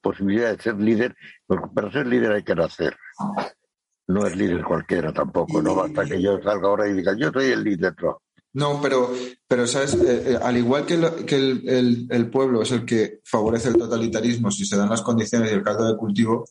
posibilidad 0.00 0.56
de 0.56 0.62
ser 0.62 0.76
líder, 0.80 1.14
porque 1.46 1.68
para 1.74 1.92
ser 1.92 2.06
líder 2.06 2.32
hay 2.32 2.42
que 2.42 2.54
nacer. 2.54 2.96
No 4.08 4.26
es 4.26 4.36
líder 4.36 4.64
cualquiera 4.64 5.12
tampoco, 5.12 5.60
no 5.60 5.74
basta 5.74 6.04
que 6.04 6.20
yo 6.20 6.40
salga 6.42 6.68
ahora 6.68 6.88
y 6.88 6.94
diga, 6.94 7.14
yo 7.16 7.30
soy 7.30 7.46
el 7.46 7.64
líder, 7.64 7.94
no. 8.02 8.22
No, 8.56 8.80
pero, 8.80 9.12
pero 9.46 9.66
¿sabes? 9.66 9.94
Eh, 9.96 10.32
eh, 10.32 10.38
al 10.40 10.56
igual 10.56 10.86
que, 10.86 10.94
el, 10.94 12.06
el, 12.08 12.30
pueblo 12.30 12.62
es 12.62 12.72
el 12.72 12.86
que 12.86 13.20
favorece 13.22 13.68
el 13.68 13.76
totalitarismo 13.76 14.50
si 14.50 14.64
se 14.64 14.78
dan 14.78 14.88
las 14.88 15.02
condiciones 15.02 15.50
y 15.50 15.54
el 15.54 15.62
caldo 15.62 15.86
de 15.86 15.98
cultivo, 15.98 16.46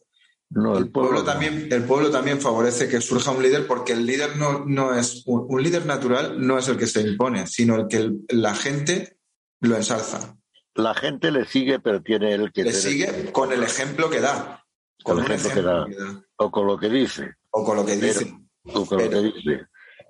no, 0.56 0.78
el, 0.78 0.90
pueblo, 0.90 1.26
también, 1.26 1.68
el 1.70 1.84
pueblo 1.84 2.10
también 2.10 2.40
favorece 2.40 2.88
que 2.88 3.02
surja 3.02 3.32
un 3.32 3.44
líder 3.44 3.68
porque 3.68 3.92
el 3.92 4.06
líder 4.06 4.38
no, 4.38 4.64
no 4.66 4.98
es 4.98 5.24
un, 5.26 5.62
líder 5.62 5.86
natural, 5.86 6.48
no 6.48 6.58
es 6.58 6.70
el 6.70 6.78
que 6.78 6.88
se 6.88 7.02
impone, 7.02 7.46
sino 7.46 7.76
el 7.76 7.88
que 7.90 8.10
la 8.30 8.56
gente 8.56 9.18
lo 9.60 9.76
ensalza. 9.76 10.38
La 10.74 10.94
gente 10.94 11.30
le 11.32 11.44
sigue, 11.44 11.82
pero 11.82 12.02
tiene 12.02 12.34
el 12.36 12.54
que. 12.54 12.64
Le 12.64 12.72
sigue 12.72 13.34
con 13.34 13.52
el 13.52 13.64
ejemplo 13.64 14.10
que 14.10 14.22
da. 14.22 14.66
Con, 15.04 15.20
el 15.20 15.30
ejemplo, 15.30 15.88
que, 15.88 15.94
da. 15.94 16.24
O 16.38 16.50
con 16.50 16.68
lo 16.68 16.80
que 16.80 16.88
dice. 16.88 17.34
O 17.50 17.66
con 17.66 17.76
lo 17.76 17.86
que 17.86 17.98
dice. 17.98 18.34
o 18.64 18.86
con 18.86 18.98
lo 18.98 19.10
que 19.10 19.22
dice. 19.24 19.68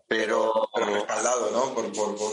Pero, 0.07 0.69
respaldado, 0.75 1.49
¿no? 1.53 1.73
Por, 1.73 1.85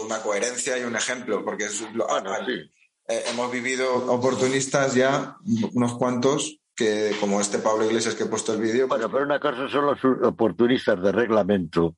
una 0.04 0.20
coherencia 0.20 0.76
y 0.76 0.84
un 0.84 0.96
ejemplo, 0.96 1.42
porque 1.42 1.64
es 1.64 1.80
eh, 1.80 3.24
hemos 3.28 3.50
vivido 3.50 3.90
oportunistas 4.12 4.94
ya, 4.94 5.38
unos 5.72 5.96
cuantos, 5.96 6.61
que 6.74 7.12
como 7.20 7.40
este 7.40 7.58
Pablo 7.58 7.84
Iglesias 7.84 8.14
que 8.14 8.24
he 8.24 8.26
puesto 8.26 8.54
el 8.54 8.60
vídeo. 8.60 8.88
Bueno, 8.88 9.10
pero 9.10 9.24
una 9.24 9.40
cosa 9.40 9.68
son 9.68 9.86
los 9.86 10.04
oportunistas 10.22 11.02
de 11.02 11.12
reglamento, 11.12 11.96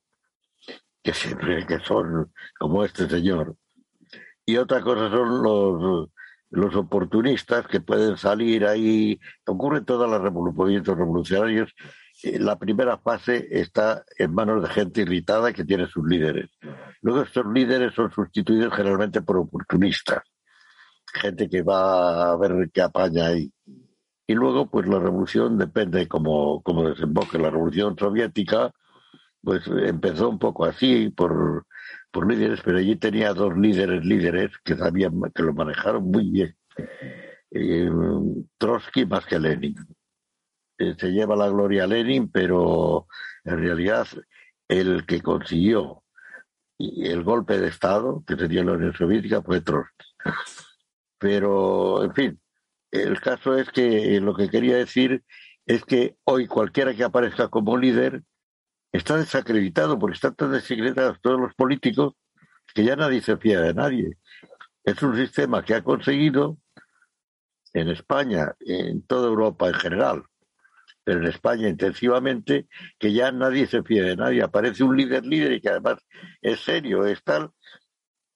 que 1.03 1.13
siempre 1.13 1.65
que 1.65 1.79
son 1.79 2.31
como 2.57 2.83
este 2.83 3.07
señor, 3.07 3.55
y 4.45 4.57
otra 4.57 4.81
cosa 4.81 5.09
son 5.09 5.41
los, 5.41 6.09
los 6.51 6.75
oportunistas 6.75 7.67
que 7.67 7.81
pueden 7.81 8.17
salir 8.17 8.65
ahí. 8.65 9.19
Ocurre 9.45 9.79
en 9.79 9.85
todos 9.85 10.09
los 10.09 10.31
movimientos 10.31 10.97
revolucionarios. 10.97 11.73
La 12.23 12.57
primera 12.57 12.97
fase 12.97 13.47
está 13.51 14.05
en 14.17 14.33
manos 14.33 14.61
de 14.61 14.69
gente 14.69 15.01
irritada 15.01 15.51
que 15.51 15.65
tiene 15.65 15.87
sus 15.87 16.07
líderes. 16.07 16.49
Luego 17.01 17.23
estos 17.23 17.45
líderes 17.51 17.93
son 17.93 18.11
sustituidos 18.11 18.73
generalmente 18.73 19.21
por 19.21 19.37
oportunistas. 19.37 20.23
Gente 21.13 21.49
que 21.49 21.61
va 21.61 22.31
a 22.31 22.37
ver 22.37 22.69
qué 22.71 22.81
apaña 22.81 23.27
ahí. 23.27 23.51
Y 24.27 24.33
luego, 24.33 24.69
pues 24.69 24.87
la 24.87 24.99
revolución 24.99 25.57
depende 25.57 25.99
de 25.99 26.07
cómo, 26.07 26.61
cómo 26.63 26.89
desemboque. 26.89 27.37
La 27.37 27.51
revolución 27.51 27.95
soviética, 27.97 28.71
pues 29.41 29.67
empezó 29.67 30.29
un 30.29 30.39
poco 30.39 30.65
así 30.65 31.09
por, 31.09 31.67
por 32.11 32.27
líderes, 32.27 32.61
pero 32.63 32.79
allí 32.79 32.95
tenía 32.95 33.33
dos 33.33 33.55
líderes 33.57 34.03
líderes 34.03 34.51
que 34.63 34.75
sabían, 34.75 35.21
que 35.33 35.43
lo 35.43 35.53
manejaron 35.53 36.09
muy 36.09 36.29
bien. 36.31 36.55
Eh, 37.51 37.89
Trotsky 38.57 39.05
más 39.05 39.25
que 39.25 39.39
Lenin. 39.39 39.75
Eh, 40.77 40.95
se 40.97 41.11
lleva 41.11 41.35
la 41.35 41.47
gloria 41.47 41.83
a 41.83 41.87
Lenin, 41.87 42.29
pero 42.29 43.07
en 43.43 43.59
realidad 43.59 44.07
el 44.67 45.05
que 45.05 45.21
consiguió 45.21 46.03
el 46.79 47.23
golpe 47.23 47.57
de 47.59 47.67
Estado, 47.69 48.23
que 48.27 48.35
sería 48.35 48.63
la 48.63 48.73
Unión 48.73 48.93
Soviética, 48.93 49.41
fue 49.41 49.61
Trotsky. 49.61 50.05
Pero, 51.17 52.03
en 52.03 52.13
fin, 52.13 52.39
el 53.01 53.19
caso 53.21 53.57
es 53.57 53.69
que 53.69 54.19
lo 54.21 54.35
que 54.35 54.49
quería 54.49 54.77
decir 54.77 55.23
es 55.65 55.83
que 55.83 56.17
hoy 56.23 56.47
cualquiera 56.47 56.93
que 56.93 57.03
aparezca 57.03 57.49
como 57.49 57.77
líder 57.77 58.23
está 58.91 59.17
desacreditado 59.17 59.99
porque 59.99 60.15
están 60.15 60.35
tan 60.35 60.51
desacreditados 60.51 61.19
todos 61.21 61.39
los 61.39 61.53
políticos 61.53 62.13
que 62.73 62.83
ya 62.83 62.95
nadie 62.95 63.21
se 63.21 63.37
fía 63.37 63.61
de 63.61 63.73
nadie. 63.73 64.17
Es 64.83 65.01
un 65.01 65.15
sistema 65.15 65.63
que 65.63 65.75
ha 65.75 65.83
conseguido 65.83 66.57
en 67.73 67.89
España, 67.89 68.55
en 68.59 69.05
toda 69.05 69.27
Europa 69.27 69.67
en 69.67 69.73
general, 69.75 70.23
pero 71.03 71.19
en 71.19 71.27
España 71.27 71.67
intensivamente, 71.67 72.67
que 72.97 73.13
ya 73.13 73.31
nadie 73.31 73.67
se 73.67 73.83
fía 73.83 74.03
de 74.03 74.15
nadie. 74.15 74.43
Aparece 74.43 74.83
un 74.83 74.95
líder 74.95 75.25
líder 75.25 75.53
y 75.53 75.61
que 75.61 75.69
además 75.69 75.97
es 76.41 76.59
serio, 76.61 77.05
es 77.05 77.23
tal, 77.23 77.51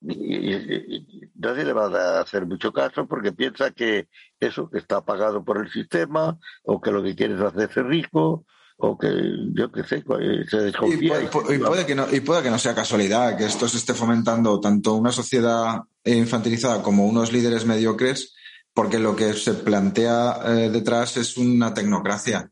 y, 0.01 1.29
nadie 1.35 1.65
le 1.65 1.73
va 1.73 1.87
a 1.87 2.21
hacer 2.21 2.45
mucho 2.45 2.71
caso 2.71 3.07
porque 3.07 3.31
piensa 3.31 3.71
que 3.71 4.07
eso 4.39 4.69
que 4.69 4.77
está 4.77 5.01
pagado 5.01 5.43
por 5.43 5.57
el 5.57 5.71
sistema 5.71 6.37
o 6.63 6.79
que 6.79 6.91
lo 6.91 7.03
que 7.03 7.15
quiere 7.15 7.35
es 7.35 7.41
hacerse 7.41 7.83
rico 7.83 8.45
o 8.77 8.97
que 8.97 9.09
yo 9.53 9.71
qué 9.71 9.83
sé 9.83 10.03
se 10.49 10.57
desconfía 10.57 11.21
y 11.21 11.27
puede, 11.27 11.85
que 11.85 11.95
no 11.95 12.07
y 12.09 12.21
puede 12.21 12.43
que 12.43 12.49
no 12.49 12.57
sea 12.57 12.73
casualidad 12.73 13.37
que 13.37 13.45
esto 13.45 13.67
se 13.67 13.77
esté 13.77 13.93
fomentando 13.93 14.59
tanto 14.61 14.93
una 14.93 15.11
sociedad 15.11 15.81
infantilizada 16.05 16.81
como 16.81 17.05
unos 17.05 17.33
líderes 17.33 17.65
mediocres 17.65 18.35
porque 18.73 18.99
lo 18.99 19.17
que 19.17 19.33
se 19.33 19.53
plantea 19.53 20.39
eh, 20.45 20.69
detrás 20.69 21.17
es 21.17 21.35
una 21.35 21.73
tecnocracia 21.73 22.49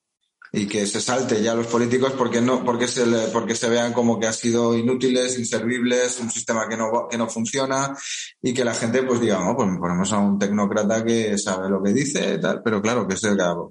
y 0.58 0.68
que 0.68 0.88
se 0.88 1.00
salte 1.00 1.42
ya 1.44 1.54
los 1.54 1.68
políticos 1.68 2.14
porque 2.18 2.42
no 2.42 2.64
porque 2.64 2.88
se 2.88 3.06
porque 3.32 3.56
se 3.56 3.70
vean 3.70 3.94
como 3.94 4.20
que 4.20 4.26
ha 4.26 4.34
sido 4.34 4.76
inútiles, 4.76 5.38
inservibles, 5.38 6.20
un 6.20 6.32
sistema 6.32 6.68
que 6.68 6.76
no 6.76 7.08
que 7.10 7.18
no 7.18 7.30
funciona 7.30 7.96
y 8.42 8.54
que 8.54 8.66
la 8.66 8.74
gente 8.74 9.04
pues 9.04 9.22
diga, 9.22 9.40
no, 9.40 9.56
pues 9.56 9.70
ponemos 9.80 10.12
a 10.14 10.18
un 10.18 10.40
tecnócrata 10.40 11.06
que 11.06 11.38
sabe 11.38 11.70
lo 11.70 11.84
que 11.84 11.94
dice 11.94 12.40
tal, 12.40 12.62
pero 12.64 12.82
claro 12.82 13.08
que 13.08 13.16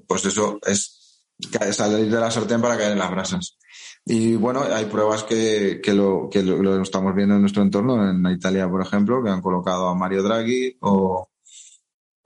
pues 0.07 0.25
eso 0.27 0.59
es 0.65 1.25
salir 1.73 2.11
de 2.11 2.21
la 2.21 2.31
sartén 2.31 2.63
para 2.63 2.77
caer 2.77 2.93
en 2.93 2.99
las 2.99 3.11
brasas. 3.11 3.59
Y 4.05 4.37
bueno, 4.37 4.63
hay 4.63 4.85
pruebas 4.85 5.25
que, 5.25 5.81
que, 5.83 5.93
lo, 5.93 6.29
que 6.31 6.43
lo 6.43 6.81
estamos 6.81 7.15
viendo 7.15 7.35
en 7.35 7.41
nuestro 7.41 7.63
entorno, 7.63 8.09
en 8.09 8.25
Italia, 8.33 8.69
por 8.69 8.81
ejemplo, 8.81 9.23
que 9.23 9.31
han 9.31 9.43
colocado 9.43 9.89
a 9.89 9.95
Mario 9.97 10.23
Draghi 10.23 10.77
o, 10.81 11.29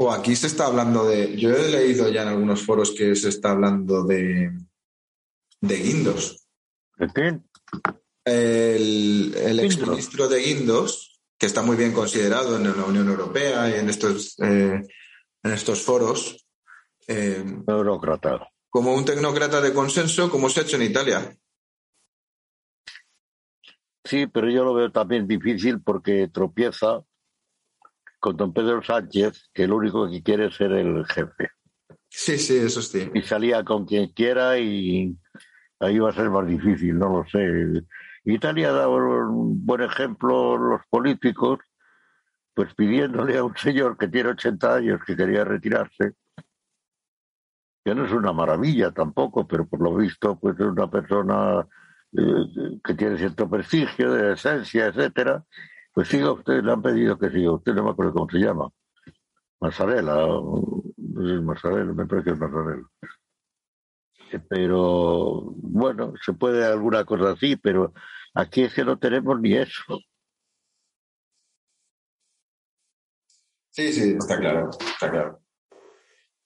o 0.03 0.11
aquí 0.11 0.35
se 0.35 0.47
está 0.47 0.65
hablando 0.65 1.05
de. 1.05 1.37
Yo 1.37 1.51
he 1.51 1.71
leído 1.71 2.09
ya 2.09 2.23
en 2.23 2.29
algunos 2.29 2.65
foros 2.65 2.93
que 2.93 3.15
se 3.15 3.29
está 3.29 3.51
hablando 3.51 4.03
de. 4.05 4.51
de 5.61 5.77
Guindos. 5.77 6.49
¿De 6.97 7.41
El, 8.25 9.35
el 9.37 9.61
exministro 9.61 10.27
de 10.27 10.41
Guindos, 10.41 11.21
que 11.39 11.45
está 11.45 11.61
muy 11.61 11.77
bien 11.77 11.93
considerado 11.93 12.57
en 12.57 12.65
la 12.65 12.85
Unión 12.85 13.09
Europea 13.09 13.69
y 13.69 13.79
en 13.79 13.91
estos, 13.91 14.39
eh, 14.39 14.81
en 15.43 15.53
estos 15.53 15.83
foros. 15.83 16.47
Eh, 17.07 17.45
como 18.71 18.95
un 18.95 19.05
tecnócrata 19.05 19.61
de 19.61 19.75
consenso, 19.75 20.31
como 20.31 20.49
se 20.49 20.61
ha 20.61 20.63
hecho 20.63 20.77
en 20.77 20.83
Italia. 20.83 21.37
Sí, 24.03 24.27
pero 24.29 24.49
yo 24.49 24.65
lo 24.65 24.73
veo 24.73 24.91
también 24.91 25.27
difícil 25.27 25.83
porque 25.83 26.29
tropieza 26.33 27.05
con 28.21 28.37
don 28.37 28.53
Pedro 28.53 28.83
Sánchez, 28.83 29.51
que 29.53 29.67
lo 29.67 29.77
único 29.77 30.09
que 30.09 30.23
quiere 30.23 30.47
es 30.47 30.55
ser 30.55 30.73
el 30.73 31.05
jefe. 31.07 31.51
Sí, 32.09 32.39
sí, 32.39 32.59
eso 32.59 32.83
sí. 32.83 33.11
Y 33.15 33.23
salía 33.23 33.65
con 33.65 33.87
quien 33.87 34.09
quiera 34.09 34.59
y 34.59 35.17
ahí 35.81 35.99
va 35.99 36.11
a 36.11 36.13
ser 36.13 36.29
más 36.29 36.47
difícil, 36.47 36.99
no 36.99 37.09
lo 37.09 37.25
sé. 37.29 37.85
Italia 38.25 38.71
ha 38.71 38.73
dado 38.73 38.97
un 38.97 39.65
buen 39.65 39.81
ejemplo 39.81 40.57
los 40.57 40.83
políticos, 40.91 41.61
pues 42.53 42.75
pidiéndole 42.75 43.39
a 43.39 43.45
un 43.45 43.57
señor 43.57 43.97
que 43.97 44.09
tiene 44.09 44.31
80 44.31 44.75
años 44.75 45.01
que 45.07 45.17
quería 45.17 45.45
retirarse, 45.45 46.13
que 47.83 47.95
no 47.95 48.05
es 48.05 48.13
una 48.13 48.33
maravilla 48.33 48.91
tampoco, 48.91 49.47
pero 49.47 49.67
por 49.67 49.81
lo 49.81 49.95
visto 49.95 50.39
pues 50.39 50.57
es 50.61 50.67
una 50.67 50.91
persona 50.91 51.67
eh, 52.13 52.79
que 52.85 52.95
tiene 52.95 53.17
cierto 53.17 53.49
prestigio, 53.49 54.13
de 54.13 54.35
esencia, 54.35 54.87
etcétera, 54.87 55.45
pues 56.01 56.09
siga 56.09 56.33
usted, 56.33 56.63
le 56.63 56.73
han 56.73 56.81
pedido 56.81 57.19
que 57.19 57.29
siga 57.29 57.53
usted, 57.53 57.75
no 57.75 57.85
me 57.85 57.91
acuerdo 57.91 58.15
cómo 58.15 58.31
se 58.31 58.39
llama. 58.39 58.71
Sé, 59.61 59.69
Masarela, 61.43 61.93
me 61.93 62.07
parece 62.07 62.25
que 62.25 62.31
es 62.31 62.39
Masarela. 62.39 62.89
Pero 64.49 65.43
bueno, 65.57 66.15
se 66.25 66.33
puede 66.33 66.65
alguna 66.65 67.05
cosa 67.05 67.33
así, 67.33 67.57
pero 67.57 67.93
aquí 68.33 68.63
es 68.63 68.73
que 68.73 68.83
no 68.83 68.99
tenemos 68.99 69.39
ni 69.43 69.53
eso. 69.53 70.01
Sí, 73.69 73.93
sí, 73.93 74.17
está 74.19 74.39
claro, 74.39 74.71
está 74.71 75.11
claro. 75.11 75.43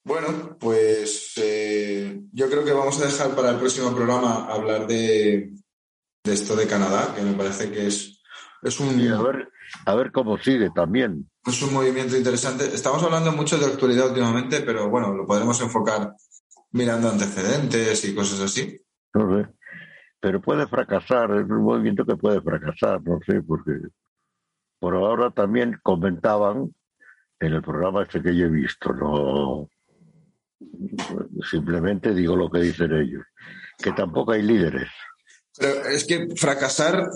Bueno, 0.03 0.57
pues 0.59 1.31
eh, 1.37 2.23
yo 2.33 2.49
creo 2.49 2.65
que 2.65 2.73
vamos 2.73 3.01
a 3.01 3.05
dejar 3.05 3.33
para 3.33 3.51
el 3.51 3.59
próximo 3.59 3.95
programa 3.95 4.47
hablar 4.47 4.85
de, 4.85 5.53
esto 6.25 6.57
de 6.57 6.67
Canadá, 6.67 7.15
que 7.15 7.21
me 7.21 7.35
parece 7.35 7.71
que 7.71 7.87
es, 7.87 8.14
es 8.61 8.79
un... 8.79 8.99
a, 9.11 9.21
ver, 9.21 9.49
a 9.85 9.95
ver 9.95 10.11
cómo 10.11 10.37
sigue 10.37 10.69
también. 10.71 11.29
Es 11.45 11.61
un 11.61 11.73
movimiento 11.73 12.17
interesante. 12.17 12.65
Estamos 12.65 13.03
hablando 13.03 13.31
mucho 13.31 13.57
de 13.57 13.65
actualidad 13.65 14.09
últimamente, 14.09 14.61
pero 14.61 14.89
bueno, 14.89 15.13
lo 15.13 15.25
podremos 15.25 15.59
enfocar 15.61 16.13
mirando 16.71 17.09
antecedentes 17.09 18.03
y 18.05 18.15
cosas 18.15 18.41
así. 18.41 18.79
No 19.13 19.37
sé. 19.37 19.49
Pero 20.19 20.41
puede 20.41 20.67
fracasar, 20.67 21.31
es 21.31 21.49
un 21.49 21.63
movimiento 21.63 22.05
que 22.05 22.17
puede 22.17 22.41
fracasar, 22.41 23.01
no 23.03 23.19
sé, 23.25 23.41
porque 23.43 23.73
por 24.79 24.95
ahora 24.95 25.29
también 25.31 25.79
comentaban 25.83 26.73
en 27.39 27.53
el 27.53 27.61
programa 27.61 28.03
este 28.03 28.21
que 28.21 28.35
yo 28.35 28.45
he 28.45 28.49
visto, 28.49 28.91
no 28.93 29.69
Simplemente 31.49 32.13
digo 32.13 32.35
lo 32.35 32.49
que 32.49 32.59
dicen 32.59 32.91
ellos, 32.93 33.23
que 33.77 33.91
tampoco 33.91 34.31
hay 34.31 34.41
líderes. 34.41 34.89
Pero 35.57 35.85
es 35.85 36.05
que 36.05 36.27
fracasar, 36.35 37.09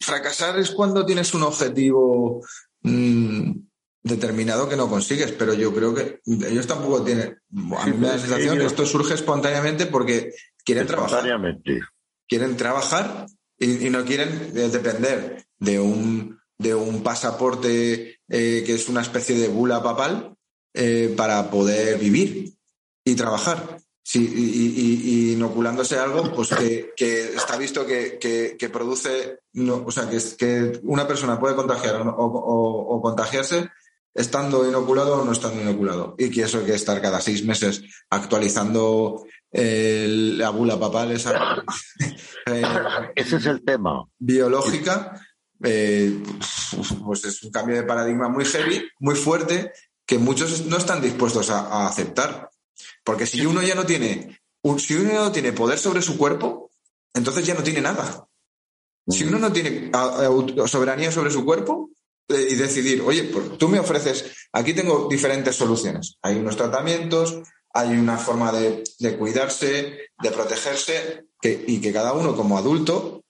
fracasar 0.00 0.58
es 0.58 0.70
cuando 0.70 1.04
tienes 1.04 1.34
un 1.34 1.42
objetivo 1.42 2.42
mm, 2.82 3.52
determinado 4.02 4.68
que 4.68 4.76
no 4.76 4.88
consigues, 4.88 5.32
pero 5.32 5.54
yo 5.54 5.74
creo 5.74 5.94
que 5.94 6.20
ellos 6.26 6.66
tampoco 6.66 7.02
tienen. 7.02 7.38
A 7.78 7.86
mí 7.86 7.92
me 7.96 8.06
da 8.06 8.14
la 8.14 8.18
sensación 8.18 8.58
que 8.58 8.66
esto 8.66 8.86
surge 8.86 9.14
espontáneamente 9.14 9.86
porque 9.86 10.32
quieren 10.64 10.86
trabajar. 10.86 11.24
Quieren 12.26 12.56
trabajar 12.56 13.26
y, 13.58 13.90
no 13.90 14.04
quieren 14.04 14.52
eh, 14.54 14.68
depender 14.68 15.44
de 15.58 15.80
un, 15.80 16.38
de 16.58 16.74
un 16.74 17.02
pasaporte 17.02 18.18
eh, 18.28 18.62
que 18.64 18.74
es 18.74 18.88
una 18.88 19.02
especie 19.02 19.36
de 19.36 19.48
bula 19.48 19.82
papal 19.82 20.34
eh, 20.74 21.12
para 21.16 21.50
poder 21.50 21.98
vivir 21.98 22.54
y 23.04 23.14
trabajar. 23.14 23.78
Sí, 24.06 24.20
y, 24.36 25.32
inoculándose 25.32 25.98
algo 25.98 26.30
pues 26.34 26.50
que, 26.50 26.92
está 27.34 27.56
visto 27.56 27.86
que, 27.86 28.70
produce, 28.70 29.40
no, 29.54 29.82
o 29.86 29.90
sea, 29.90 30.10
que, 30.10 30.18
que 30.36 30.78
una 30.82 31.08
persona 31.08 31.40
puede 31.40 31.56
contagiar 31.56 32.02
o, 32.04 33.00
contagiarse 33.02 33.70
estando 34.12 34.68
inoculado 34.68 35.22
o 35.22 35.24
no 35.24 35.32
estando 35.32 35.62
inoculado. 35.62 36.16
Y 36.18 36.30
que 36.30 36.42
eso 36.42 36.58
hay 36.58 36.66
que 36.66 36.74
estar 36.74 37.00
cada 37.00 37.18
seis 37.18 37.46
meses 37.46 37.82
actualizando 38.10 39.24
la 39.52 40.50
bula 40.50 40.78
papal, 40.78 41.12
esa. 41.12 41.64
Eh, 42.46 42.62
Ese 43.14 43.36
es 43.36 43.46
el 43.46 43.64
tema. 43.64 44.04
Biológica, 44.18 45.18
eh, 45.62 46.22
pues 47.06 47.24
es 47.24 47.42
un 47.42 47.50
cambio 47.50 47.76
de 47.76 47.84
paradigma 47.84 48.28
muy 48.28 48.44
heavy, 48.44 48.86
muy 48.98 49.14
fuerte, 49.14 49.72
que 50.04 50.18
muchos 50.18 50.66
no 50.66 50.76
están 50.76 51.00
dispuestos 51.00 51.48
a 51.48 51.86
aceptar. 51.86 52.50
Porque 53.04 53.26
si 53.26 53.44
uno 53.44 53.62
ya 53.62 53.74
no 53.74 53.84
tiene, 53.84 54.40
si 54.78 54.94
uno 54.94 55.12
no 55.12 55.32
tiene 55.32 55.52
poder 55.52 55.78
sobre 55.78 56.02
su 56.02 56.16
cuerpo, 56.16 56.70
entonces 57.12 57.46
ya 57.46 57.54
no 57.54 57.62
tiene 57.62 57.80
nada. 57.80 58.26
Si 59.06 59.24
uno 59.24 59.38
no 59.38 59.52
tiene 59.52 59.90
soberanía 60.66 61.12
sobre 61.12 61.30
su 61.30 61.44
cuerpo 61.44 61.90
eh, 62.28 62.48
y 62.50 62.54
decidir, 62.54 63.02
oye, 63.02 63.24
pues 63.24 63.58
tú 63.58 63.68
me 63.68 63.78
ofreces, 63.78 64.48
aquí 64.52 64.72
tengo 64.72 65.08
diferentes 65.08 65.54
soluciones. 65.54 66.16
Hay 66.22 66.36
unos 66.36 66.56
tratamientos, 66.56 67.42
hay 67.74 67.90
una 67.96 68.16
forma 68.16 68.50
de, 68.52 68.82
cuidarse, 69.18 70.10
de 70.22 70.30
protegerse, 70.30 71.26
y 71.42 71.80
que 71.80 71.92
cada 71.92 72.14
uno 72.14 72.34
como 72.34 72.56
adulto 72.56 73.24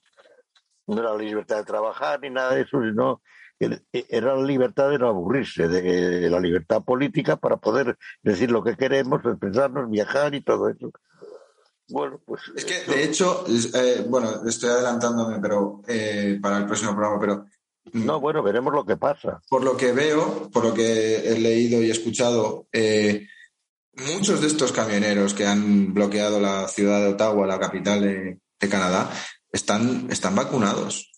No 0.88 1.00
era 1.00 1.14
la 1.14 1.18
libertad 1.18 1.58
de 1.58 1.64
trabajar 1.64 2.22
ni 2.22 2.30
nada 2.30 2.54
de 2.54 2.62
eso, 2.62 2.82
sino 2.82 3.22
era 3.60 4.36
la 4.36 4.44
libertad 4.44 4.90
de 4.90 5.00
no 5.00 5.08
aburrirse, 5.08 5.68
de, 5.68 6.30
la 6.30 6.40
libertad 6.40 6.84
política 6.84 7.38
para 7.38 7.58
poder 7.58 7.98
decir 8.22 8.52
lo 8.52 8.64
que 8.64 8.76
queremos, 8.76 9.22
expresarnos, 9.26 9.90
viajar 9.90 10.36
y 10.36 10.42
todo 10.42 10.70
eso. 10.70 10.92
Bueno, 11.90 12.20
pues. 12.26 12.42
Es 12.56 12.66
que, 12.66 12.84
de 12.92 13.04
hecho, 13.04 13.46
eh, 13.48 14.06
bueno, 14.08 14.48
estoy 14.48 14.70
adelantándome 14.70 15.40
pero 15.40 15.82
eh, 15.88 16.40
para 16.42 16.58
el 16.58 16.66
próximo 16.66 16.92
programa, 16.92 17.20
pero. 17.20 17.46
Mm, 17.92 18.06
no, 18.06 18.20
bueno, 18.20 18.42
veremos 18.42 18.74
lo 18.74 18.86
que 18.86 18.98
pasa. 18.98 19.42
Por 19.50 19.64
lo 19.64 19.76
que 19.76 19.92
veo, 19.92 20.50
por 20.52 20.64
lo 20.64 20.74
que 20.74 21.18
he 21.18 21.40
leído 21.40 21.84
y 21.84 21.92
escuchado, 21.92 22.68
eh, 22.72 23.28
muchos 23.94 24.42
de 24.42 24.48
estos 24.48 24.72
camioneros 24.72 25.34
que 25.34 25.46
han 25.46 25.94
bloqueado 25.94 26.40
la 26.40 26.68
ciudad 26.68 27.02
de 27.02 27.14
Ottawa, 27.14 27.46
la 27.46 27.60
capital 27.60 28.02
de, 28.02 28.40
de 28.60 28.70
Canadá, 28.70 29.12
están, 29.52 30.08
están 30.10 30.36
vacunados 30.36 31.13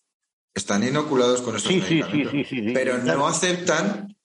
están 0.56 0.88
inoculados 0.88 1.42
con 1.42 1.58
estos 1.58 1.72
medicamentos, 1.72 2.48
pero 2.74 2.98
no 2.98 3.28
aceptan 3.28 4.16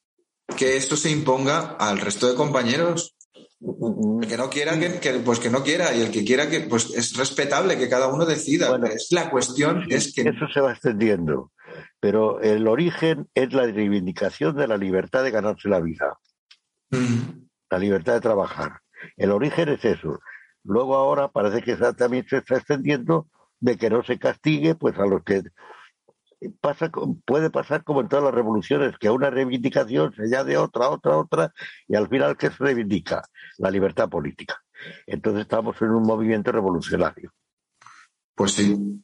que 0.56 0.76
esto 0.76 0.96
se 0.96 1.10
imponga 1.10 1.76
al 1.78 1.98
resto 1.98 2.28
de 2.28 2.36
compañeros. 2.36 3.16
El 3.60 4.26
que 4.26 4.38
no 4.38 4.48
quiera, 4.48 4.78
que, 4.78 5.12
pues 5.24 5.38
que 5.38 5.50
no 5.50 5.62
quiera, 5.62 5.94
y 5.94 6.00
el 6.00 6.10
que 6.10 6.24
quiera, 6.24 6.48
que 6.48 6.60
pues 6.60 6.94
es 6.94 7.16
respetable 7.16 7.76
que 7.76 7.90
cada 7.90 8.08
uno 8.08 8.24
decida. 8.24 8.74
es 8.86 9.08
la 9.10 9.28
cuestión 9.28 9.84
es 9.90 10.14
que... 10.14 10.22
Eso 10.22 10.46
se 10.54 10.60
va 10.60 10.72
extendiendo, 10.72 11.52
pero 11.98 12.40
el 12.40 12.66
origen 12.68 13.28
es 13.34 13.52
la 13.52 13.66
reivindicación 13.66 14.56
de 14.56 14.66
la 14.66 14.78
libertad 14.78 15.24
de 15.24 15.30
ganarse 15.30 15.68
la 15.68 15.80
vida, 15.80 16.18
la 16.90 17.78
libertad 17.78 18.14
de 18.14 18.20
trabajar. 18.20 18.80
El 19.16 19.32
origen 19.32 19.68
es 19.68 19.84
eso. 19.84 20.20
Luego 20.62 20.94
ahora 20.96 21.28
parece 21.28 21.62
que 21.62 21.76
también 21.94 22.26
se 22.28 22.38
está 22.38 22.56
extendiendo 22.56 23.26
de 23.58 23.76
que 23.76 23.90
no 23.90 24.02
se 24.02 24.18
castigue 24.18 24.74
pues 24.74 24.98
a 24.98 25.06
los 25.06 25.22
que 25.22 25.42
pasa, 26.48 26.90
puede 27.24 27.50
pasar 27.50 27.84
como 27.84 28.00
en 28.00 28.08
todas 28.08 28.24
las 28.24 28.34
revoluciones, 28.34 28.96
que 28.98 29.08
a 29.08 29.12
una 29.12 29.30
reivindicación 29.30 30.14
se 30.14 30.22
añade 30.22 30.56
otra, 30.56 30.88
otra, 30.88 31.16
otra, 31.18 31.52
y 31.86 31.96
al 31.96 32.08
final, 32.08 32.36
¿qué 32.36 32.50
se 32.50 32.56
reivindica? 32.64 33.22
La 33.58 33.70
libertad 33.70 34.08
política. 34.08 34.62
Entonces 35.06 35.42
estamos 35.42 35.80
en 35.82 35.90
un 35.90 36.02
movimiento 36.02 36.50
revolucionario. 36.52 37.32
Pues 38.34 38.52
sí, 38.52 39.02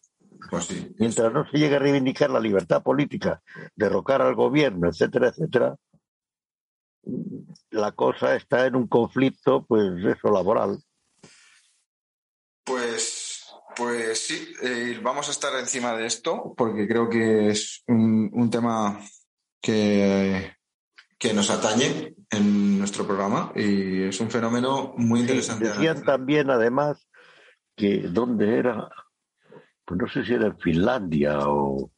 pues 0.50 0.64
sí. 0.64 0.94
Mientras 0.98 1.32
no 1.32 1.46
se 1.50 1.58
llegue 1.58 1.76
a 1.76 1.80
reivindicar 1.80 2.30
la 2.30 2.40
libertad 2.40 2.82
política, 2.82 3.42
derrocar 3.74 4.22
al 4.22 4.34
gobierno, 4.34 4.88
etcétera, 4.88 5.28
etcétera, 5.28 5.76
la 7.70 7.92
cosa 7.92 8.34
está 8.34 8.66
en 8.66 8.76
un 8.76 8.86
conflicto, 8.86 9.64
pues 9.66 10.04
eso, 10.04 10.30
laboral. 10.30 10.78
Pues, 13.76 14.26
sí, 14.26 14.54
eh, 14.62 14.98
vamos 15.02 15.28
a 15.28 15.32
estar 15.32 15.54
encima 15.58 15.94
de 15.94 16.06
esto 16.06 16.54
porque 16.56 16.88
creo 16.88 17.10
que 17.10 17.50
es 17.50 17.84
un, 17.86 18.48
tema 18.50 18.98
que, 19.60 20.56
que 21.18 21.34
nos 21.34 21.50
atañe 21.50 22.14
en 22.30 22.78
nuestro 22.78 23.06
programa 23.06 23.52
y 23.54 24.04
es 24.04 24.18
un 24.20 24.30
fenómeno 24.30 24.94
muy 24.96 25.20
interesante. 25.20 25.68
decían 25.68 26.02
también, 26.04 26.48
además, 26.48 27.06
que 27.76 27.98
dónde 28.08 28.58
era, 28.58 28.88
pues 29.84 30.00
no 30.00 30.08
sé 30.08 30.24
si 30.24 30.32
era 30.32 30.46
en 30.46 30.58
Finlandia 30.58 31.40
o 31.40 31.90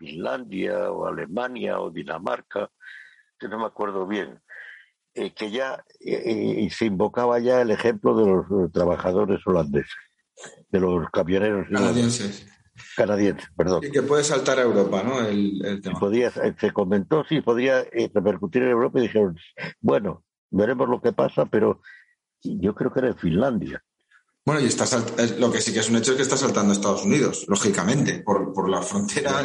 Finlandia 0.00 0.90
o 0.90 1.06
Alemania 1.06 1.78
o 1.78 1.90
Dinamarca, 1.90 2.68
que 3.38 3.48
no 3.48 3.60
me 3.60 3.66
acuerdo 3.66 4.08
bien, 4.08 4.42
eh, 5.14 5.32
que 5.34 5.50
ya 5.50 5.84
eh, 6.00 6.68
se 6.70 6.86
invocaba 6.86 7.38
ya 7.40 7.60
el 7.62 7.70
ejemplo 7.70 8.16
de 8.16 8.26
los 8.26 8.72
trabajadores 8.72 9.40
holandeses, 9.46 9.94
de 10.70 10.80
los 10.80 11.08
camioneros 11.10 11.68
canadienses. 11.68 12.46
Canadienses, 12.96 13.50
perdón. 13.56 13.84
Y 13.84 13.90
que 13.90 14.02
puede 14.02 14.24
saltar 14.24 14.58
a 14.58 14.62
Europa, 14.62 15.02
¿no? 15.02 15.20
El, 15.20 15.80
tema. 15.82 15.98
Podía, 15.98 16.30
se 16.30 16.72
comentó 16.72 17.24
si 17.24 17.40
podría 17.40 17.80
eh, 17.80 18.10
repercutir 18.12 18.62
en 18.62 18.70
Europa 18.70 18.98
y 18.98 19.02
dijeron, 19.02 19.36
bueno, 19.80 20.24
veremos 20.50 20.88
lo 20.88 21.00
que 21.00 21.12
pasa, 21.12 21.46
pero 21.46 21.80
yo 22.42 22.74
creo 22.74 22.92
que 22.92 23.00
era 23.00 23.08
en 23.08 23.18
Finlandia. 23.18 23.82
Bueno, 24.44 24.62
y 24.62 24.66
está 24.66 24.84
lo 25.38 25.52
que 25.52 25.60
sí 25.60 25.72
que 25.72 25.80
es 25.80 25.90
un 25.90 25.96
hecho 25.96 26.12
es 26.12 26.16
que 26.16 26.22
está 26.22 26.36
saltando 26.36 26.70
a 26.70 26.74
Estados 26.74 27.04
Unidos, 27.04 27.44
lógicamente, 27.46 28.22
por, 28.22 28.52
por 28.54 28.70
la 28.70 28.80
frontera. 28.80 29.44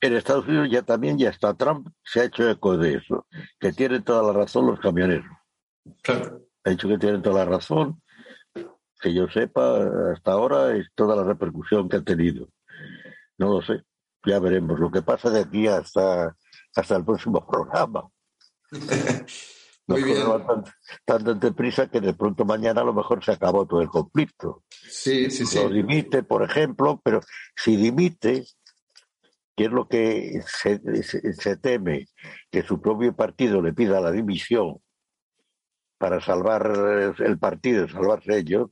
En 0.00 0.14
Estados 0.14 0.48
Unidos 0.48 0.68
ya 0.70 0.82
también, 0.82 1.18
ya 1.18 1.28
está 1.28 1.54
Trump, 1.54 1.88
se 2.02 2.20
ha 2.20 2.24
hecho 2.24 2.48
eco 2.48 2.76
de 2.78 2.94
eso, 2.94 3.26
que 3.60 3.72
tienen 3.72 4.02
toda 4.02 4.22
la 4.22 4.32
razón 4.32 4.66
los 4.66 4.80
camioneros. 4.80 5.26
Claro. 6.02 6.46
Ha 6.64 6.70
dicho 6.70 6.88
que 6.88 6.98
tienen 6.98 7.22
toda 7.22 7.44
la 7.44 7.50
razón, 7.50 8.02
que 9.00 9.12
yo 9.12 9.28
sepa, 9.28 10.12
hasta 10.12 10.32
ahora 10.32 10.76
es 10.76 10.86
toda 10.94 11.14
la 11.14 11.24
repercusión 11.24 11.88
que 11.88 11.96
ha 11.98 12.02
tenido. 12.02 12.48
No 13.36 13.52
lo 13.54 13.62
sé, 13.62 13.82
ya 14.24 14.38
veremos 14.38 14.80
lo 14.80 14.90
que 14.90 15.02
pasa 15.02 15.28
de 15.28 15.40
aquí 15.40 15.66
hasta, 15.66 16.34
hasta 16.74 16.96
el 16.96 17.04
próximo 17.04 17.46
programa. 17.46 18.08
Muy 19.86 20.02
bien. 20.04 20.24
Tanto, 21.04 21.54
prisa 21.54 21.88
que 21.88 22.00
de 22.00 22.14
pronto 22.14 22.44
mañana 22.44 22.82
a 22.82 22.84
lo 22.84 22.94
mejor 22.94 23.24
se 23.24 23.32
acabó 23.32 23.66
todo 23.66 23.80
el 23.80 23.88
conflicto. 23.88 24.64
Sí, 24.70 25.30
sí, 25.30 25.44
sí. 25.44 25.58
Lo 25.58 25.68
dimite, 25.68 26.22
por 26.22 26.42
ejemplo, 26.42 27.00
pero 27.04 27.20
si 27.56 27.76
dimite, 27.76 28.44
que 29.56 29.64
es 29.64 29.70
lo 29.70 29.88
que 29.88 30.40
se, 30.46 31.56
teme, 31.56 32.06
que 32.50 32.62
su 32.62 32.80
propio 32.80 33.14
partido 33.14 33.60
le 33.60 33.72
pida 33.72 34.00
la 34.00 34.12
dimisión 34.12 34.78
para 35.98 36.20
salvar 36.20 37.14
el 37.18 37.38
partido, 37.38 37.88
salvarse 37.88 38.38
ellos, 38.38 38.70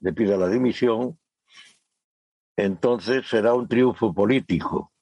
le 0.00 0.12
pida 0.12 0.36
la 0.36 0.48
dimisión, 0.48 1.18
entonces 2.56 3.26
será 3.26 3.54
un 3.54 3.68
triunfo 3.68 4.14
político. 4.14 4.92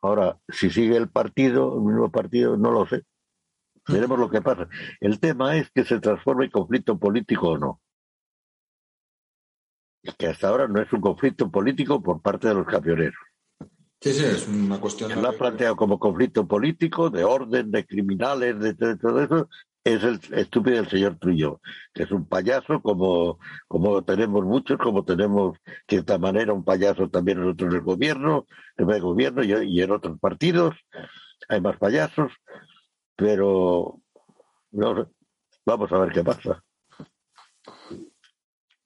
Ahora, 0.00 0.38
si 0.48 0.70
sigue 0.70 0.96
el 0.96 1.08
partido, 1.08 1.74
el 1.74 1.80
mismo 1.80 2.10
partido, 2.10 2.56
no 2.56 2.70
lo 2.70 2.86
sé. 2.86 3.02
Veremos 3.88 4.18
lo 4.18 4.30
que 4.30 4.40
pasa. 4.40 4.68
El 5.00 5.20
tema 5.20 5.56
es 5.56 5.70
que 5.70 5.84
se 5.84 6.00
transforme 6.00 6.46
en 6.46 6.50
conflicto 6.50 6.98
político 6.98 7.50
o 7.50 7.58
no. 7.58 7.80
Y 10.02 10.12
que 10.12 10.28
hasta 10.28 10.48
ahora 10.48 10.68
no 10.68 10.80
es 10.80 10.92
un 10.92 11.00
conflicto 11.00 11.50
político 11.50 12.02
por 12.02 12.20
parte 12.20 12.48
de 12.48 12.54
los 12.54 12.66
camioneros. 12.66 13.16
Sí, 14.00 14.12
sí, 14.12 14.24
es 14.24 14.46
una 14.48 14.78
cuestión. 14.78 15.10
Que 15.10 15.20
lo 15.20 15.28
ha 15.28 15.32
planteado 15.32 15.76
como 15.76 15.98
conflicto 15.98 16.46
político, 16.46 17.08
de 17.08 17.24
orden, 17.24 17.70
de 17.70 17.86
criminales, 17.86 18.58
de, 18.60 18.96
todo 18.96 19.22
eso, 19.22 19.48
es 19.82 20.02
el 20.02 20.20
estúpido 20.32 20.76
del 20.76 20.88
señor 20.88 21.18
Trujillo, 21.18 21.60
que 21.92 22.02
es 22.02 22.10
un 22.10 22.26
payaso 22.26 22.82
como, 22.82 23.38
como 23.66 24.02
tenemos 24.04 24.44
muchos, 24.44 24.76
como 24.78 25.04
tenemos 25.04 25.58
de 25.64 25.72
cierta 25.88 26.18
manera 26.18 26.52
un 26.52 26.64
payaso 26.64 27.08
también 27.08 27.40
nosotros 27.40 27.70
en 27.70 27.76
el 27.78 27.82
gobierno, 27.82 28.46
en 28.76 28.90
el 28.90 29.00
gobierno 29.00 29.42
y 29.42 29.80
en 29.80 29.90
otros 29.90 30.18
partidos, 30.20 30.74
hay 31.48 31.62
más 31.62 31.78
payasos, 31.78 32.30
pero 33.16 34.00
no, 34.72 35.10
vamos 35.64 35.92
a 35.92 35.98
ver 35.98 36.12
qué 36.12 36.24
pasa. 36.24 36.62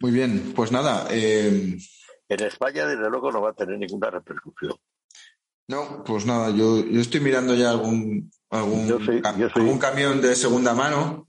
Muy 0.01 0.13
bien, 0.13 0.53
pues 0.55 0.71
nada. 0.71 1.09
Eh, 1.11 1.77
en 2.29 2.43
España, 2.43 2.87
desde 2.87 3.11
luego, 3.11 3.33
no 3.33 3.41
va 3.41 3.51
a 3.51 3.55
tener 3.55 3.79
ninguna 3.79 4.11
repercusión. 4.11 4.75
No, 5.67 6.03
pues 6.05 6.25
nada, 6.25 6.51
yo, 6.51 6.85
yo 6.85 7.01
estoy 7.01 7.21
mirando 7.21 7.55
ya 7.55 7.71
algún, 7.71 8.31
algún, 8.49 9.79
camión 9.79 10.21
de 10.23 10.35
segunda 10.35 10.73
mano 10.73 11.29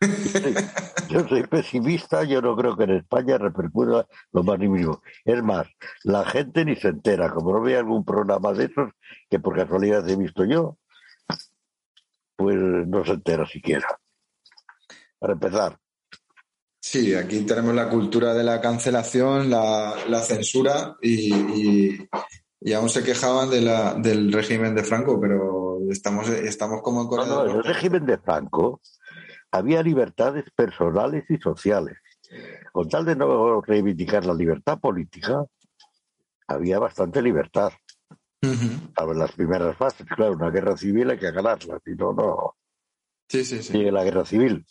yo 1.10 1.28
soy 1.28 1.42
pesimista, 1.46 2.24
yo 2.24 2.40
no 2.40 2.56
creo 2.56 2.76
que 2.76 2.84
en 2.84 2.90
España 2.96 3.36
repercuta 3.36 4.06
lo 4.32 4.42
más 4.44 4.58
mínimo. 4.58 5.02
Es 5.24 5.42
más, 5.42 5.66
la 6.04 6.24
gente 6.24 6.64
ni 6.64 6.76
se 6.76 6.88
entera, 6.88 7.30
como 7.30 7.52
no 7.52 7.60
ve 7.60 7.76
algún 7.76 8.04
programa 8.04 8.52
de 8.52 8.66
esos 8.66 8.92
que 9.28 9.40
por 9.40 9.56
casualidad 9.56 10.08
he 10.08 10.16
visto 10.16 10.44
yo, 10.44 10.78
pues 12.38 12.56
no 12.56 13.04
se 13.04 13.10
entera 13.10 13.44
siquiera. 13.46 13.88
Para 15.18 15.32
empezar. 15.32 15.76
Sí, 16.80 17.12
aquí 17.14 17.40
tenemos 17.40 17.74
la 17.74 17.90
cultura 17.90 18.32
de 18.32 18.44
la 18.44 18.60
cancelación, 18.60 19.50
la, 19.50 20.22
censura 20.22 20.96
y, 21.02 21.98
aún 22.72 22.88
se 22.88 23.02
quejaban 23.02 23.50
de 23.50 23.60
la, 23.60 23.94
del 23.94 24.32
régimen 24.32 24.76
de 24.76 24.84
Franco, 24.84 25.20
pero 25.20 25.80
estamos, 25.90 26.28
estamos 26.28 26.80
como 26.80 27.02
en 27.02 27.08
No, 27.08 27.26
no, 27.26 27.42
el 27.42 27.64
régimen 27.64 28.06
de 28.06 28.18
Franco 28.18 28.80
había 29.50 29.82
libertades 29.82 30.44
personales 30.54 31.24
y 31.28 31.38
sociales. 31.38 31.98
Con 32.72 32.88
tal 32.88 33.04
de 33.04 33.16
no 33.16 33.60
reivindicar 33.62 34.24
la 34.24 34.34
libertad 34.34 34.78
política, 34.78 35.44
había 36.46 36.78
bastante 36.78 37.20
libertad. 37.20 37.72
A 38.40 39.04
ver, 39.04 39.16
las 39.16 39.32
primeras 39.32 39.76
fases, 39.76 40.06
claro, 40.06 40.34
una 40.34 40.50
guerra 40.50 40.76
civil 40.76 41.10
hay 41.10 41.18
que 41.18 41.30
ganarla, 41.30 41.80
si 41.84 41.94
no, 41.94 42.12
no. 42.12 42.54
Sí, 43.28 43.44
sí, 43.44 43.62
sí. 43.62 43.72
Sigue 43.72 43.92
la 43.92 44.04
guerra 44.04 44.24
civil. 44.24 44.64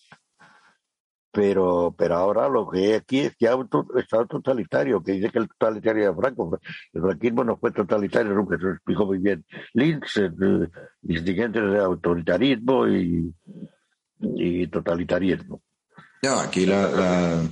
Pero, 1.31 1.93
pero 1.95 2.15
ahora 2.15 2.49
lo 2.49 2.67
que 2.67 2.79
hay 2.79 2.93
aquí 2.93 3.19
es 3.19 3.35
ya 3.39 3.55
un 3.55 3.69
Estado 3.95 4.25
totalitario, 4.25 5.03
que 5.03 5.11
dice 5.11 5.29
que 5.29 5.37
el 5.37 5.47
totalitario 5.47 6.09
de 6.09 6.15
Franco. 6.15 6.59
El 6.93 7.01
franquismo 7.01 7.43
no 7.43 7.57
fue 7.57 7.71
totalitario, 7.71 8.33
nunca 8.33 8.57
se 8.57 8.63
lo 8.63 8.71
explicó 8.71 9.05
muy 9.05 9.19
bien. 9.19 9.45
Lynch, 9.73 10.19
distinguentes 11.01 11.61
de 11.61 11.79
autoritarismo 11.79 12.87
y, 12.87 13.31
y 14.19 14.67
totalitarismo. 14.67 15.61
Ya, 16.23 16.41
aquí 16.41 16.65
la, 16.65 16.89
la... 16.89 17.43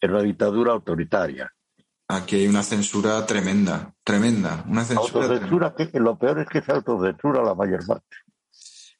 Es 0.00 0.08
una 0.08 0.22
dictadura 0.22 0.72
autoritaria. 0.72 1.52
Aquí 2.08 2.36
hay 2.36 2.46
una 2.46 2.62
censura 2.62 3.24
tremenda, 3.26 3.94
tremenda. 4.04 4.64
Una 4.68 4.84
censura 4.84 5.74
que 5.74 5.98
lo 5.98 6.18
peor 6.18 6.40
es 6.40 6.48
que 6.48 6.60
se 6.60 6.72
autocensura 6.72 7.42
la 7.42 7.54
mayor 7.54 7.86
parte. 7.86 8.16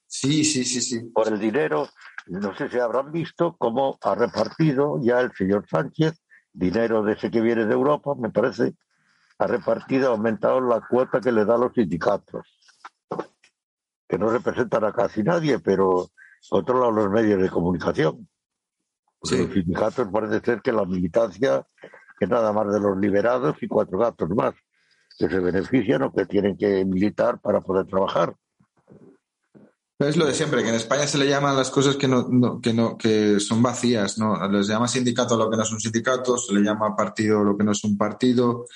Sí, 0.06 0.44
sí, 0.44 0.64
sí, 0.64 0.80
sí. 0.80 1.00
Por 1.12 1.28
el 1.28 1.38
dinero, 1.38 1.88
no 2.28 2.56
sé 2.56 2.68
si 2.68 2.78
habrán 2.78 3.12
visto 3.12 3.56
cómo 3.58 3.98
ha 4.02 4.14
repartido 4.14 4.98
ya 5.02 5.20
el 5.20 5.32
señor 5.32 5.66
Sánchez 5.68 6.14
dinero 6.54 7.02
de 7.02 7.14
ese 7.14 7.30
que 7.30 7.40
viene 7.40 7.66
de 7.66 7.74
Europa, 7.74 8.14
me 8.16 8.30
parece, 8.30 8.74
ha 9.38 9.46
repartido, 9.46 10.08
ha 10.08 10.12
aumentado 10.12 10.60
la 10.60 10.80
cuota 10.80 11.20
que 11.20 11.32
le 11.32 11.44
da 11.44 11.56
a 11.56 11.58
los 11.58 11.74
sindicatos, 11.74 12.46
que 14.08 14.16
no 14.16 14.30
representan 14.30 14.84
a 14.84 14.92
casi 14.92 15.22
nadie, 15.22 15.58
pero 15.58 16.10
controlan 16.48 16.94
los 16.94 17.10
medios 17.10 17.42
de 17.42 17.50
comunicación. 17.50 18.28
Los 19.20 19.30
sindicatos 19.30 20.08
parece 20.12 20.40
ser 20.40 20.62
que 20.62 20.72
la 20.72 20.84
militancia 20.84 21.66
que 22.24 22.34
nada 22.34 22.52
más 22.52 22.72
de 22.72 22.80
los 22.80 22.96
liberados 22.98 23.56
y 23.60 23.68
cuatro 23.68 23.98
gatos 23.98 24.30
más 24.30 24.54
que 25.18 25.28
se 25.28 25.38
benefician 25.38 26.02
o 26.02 26.12
que 26.12 26.26
tienen 26.26 26.56
que 26.56 26.84
militar 26.84 27.40
para 27.40 27.60
poder 27.60 27.86
trabajar. 27.86 28.34
Es 29.98 30.16
lo 30.16 30.26
de 30.26 30.34
siempre, 30.34 30.62
que 30.62 30.70
en 30.70 30.74
España 30.74 31.06
se 31.06 31.18
le 31.18 31.28
llaman 31.28 31.56
las 31.56 31.70
cosas 31.70 31.96
que 31.96 32.08
no, 32.08 32.60
que 32.60 32.72
no, 32.72 32.98
que 32.98 33.38
son 33.38 33.62
vacías, 33.62 34.18
¿no? 34.18 34.48
Les 34.48 34.66
llama 34.66 34.88
sindicato 34.88 35.34
a 35.34 35.38
lo 35.38 35.48
que 35.48 35.56
no 35.56 35.62
es 35.62 35.70
un 35.70 35.80
sindicato, 35.80 36.36
se 36.36 36.52
le 36.52 36.62
llama 36.62 36.96
partido 36.96 37.40
a 37.40 37.44
lo 37.44 37.56
que 37.56 37.62
no 37.62 37.70
es 37.72 37.84
un 37.84 37.96
partido, 37.96 38.66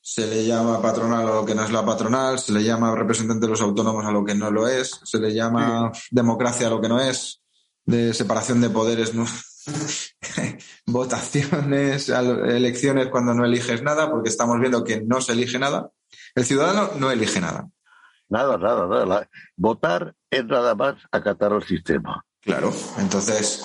se 0.00 0.26
le 0.26 0.46
llama 0.46 0.80
patronal 0.80 1.26
a 1.26 1.34
lo 1.34 1.44
que 1.44 1.54
no 1.54 1.64
es 1.64 1.72
la 1.72 1.84
patronal, 1.84 2.38
se 2.38 2.52
le 2.52 2.62
llama 2.62 2.94
representante 2.94 3.46
de 3.46 3.50
los 3.50 3.60
autónomos 3.60 4.04
a 4.06 4.12
lo 4.12 4.24
que 4.24 4.36
no 4.36 4.52
lo 4.52 4.68
es, 4.68 5.00
se 5.02 5.18
le 5.18 5.34
llama 5.34 5.90
democracia 6.12 6.68
a 6.68 6.70
lo 6.70 6.80
que 6.80 6.88
no 6.88 7.00
es, 7.00 7.42
de 7.84 8.14
separación 8.14 8.60
de 8.60 8.70
poderes, 8.70 9.14
¿no? 9.14 9.26
votaciones, 10.86 12.08
elecciones 12.08 13.08
cuando 13.08 13.34
no 13.34 13.44
eliges 13.44 13.82
nada, 13.82 14.10
porque 14.10 14.28
estamos 14.28 14.58
viendo 14.60 14.84
que 14.84 15.00
no 15.00 15.20
se 15.20 15.32
elige 15.32 15.58
nada. 15.58 15.90
El 16.34 16.44
ciudadano 16.44 16.92
no 16.96 17.10
elige 17.10 17.40
nada. 17.40 17.68
Nada, 18.28 18.58
nada, 18.58 18.86
nada. 18.86 19.28
Votar 19.56 20.14
es 20.30 20.44
nada 20.44 20.74
más 20.74 20.96
acatar 21.10 21.52
al 21.52 21.64
sistema. 21.64 22.24
Claro, 22.40 22.72
entonces 22.98 23.64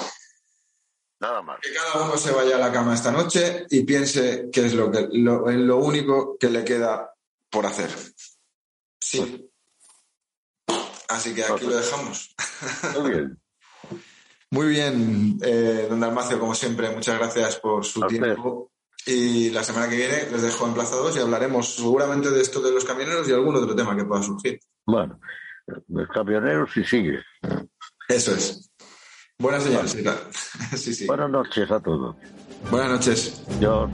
Nada 1.24 1.42
más. 1.42 1.58
Que 1.62 1.72
cada 1.74 2.04
uno 2.04 2.18
se 2.18 2.34
vaya 2.34 2.58
a 2.58 2.60
la 2.60 2.70
cama 2.70 2.94
esta 2.94 3.10
noche 3.10 3.66
y 3.70 3.84
piense 3.84 4.50
que 4.52 4.66
es 4.66 4.74
lo, 4.74 4.92
que, 4.92 5.08
lo, 5.14 5.50
lo 5.50 5.78
único 5.78 6.38
que 6.38 6.50
le 6.50 6.66
queda 6.66 7.14
por 7.50 7.66
hacer. 7.66 7.90
Sí. 9.00 9.50
Así 11.08 11.34
que 11.34 11.46
aquí 11.46 11.66
lo 11.66 11.78
dejamos. 11.78 12.36
Muy 13.00 13.12
bien. 13.12 13.43
Muy 14.54 14.68
bien, 14.68 15.40
eh, 15.42 15.88
don 15.90 16.00
Dalmacio, 16.00 16.40
como 16.40 16.54
siempre, 16.54 16.88
muchas 16.92 17.18
gracias 17.18 17.56
por 17.56 17.84
su 17.84 18.02
tiempo. 18.02 18.72
Y 19.04 19.50
la 19.50 19.64
semana 19.64 19.90
que 19.90 19.96
viene 19.96 20.30
les 20.32 20.44
dejo 20.44 20.68
emplazados 20.68 21.18
y 21.18 21.20
hablaremos 21.20 21.74
seguramente 21.74 22.30
de 22.30 22.40
esto 22.40 22.62
de 22.62 22.72
los 22.72 22.86
camioneros 22.86 23.28
y 23.28 23.34
algún 23.34 23.56
otro 23.56 23.76
tema 23.76 23.96
que 23.98 24.06
pueda 24.06 24.22
surgir. 24.22 24.60
Bueno, 24.86 25.20
los 25.88 26.08
camioneros 26.10 26.70
sí 26.72 26.84
sigue. 26.84 27.20
Eso 28.08 28.36
es. 28.36 28.70
Buenas 29.40 29.64
señal, 29.64 29.88
sí, 30.78 30.94
sí. 30.94 31.08
Buenas 31.08 31.32
noches 31.32 31.72
a 31.72 31.80
todos. 31.80 32.16
Buenas 32.70 32.92
noches. 32.92 33.44
Dios. 33.60 33.90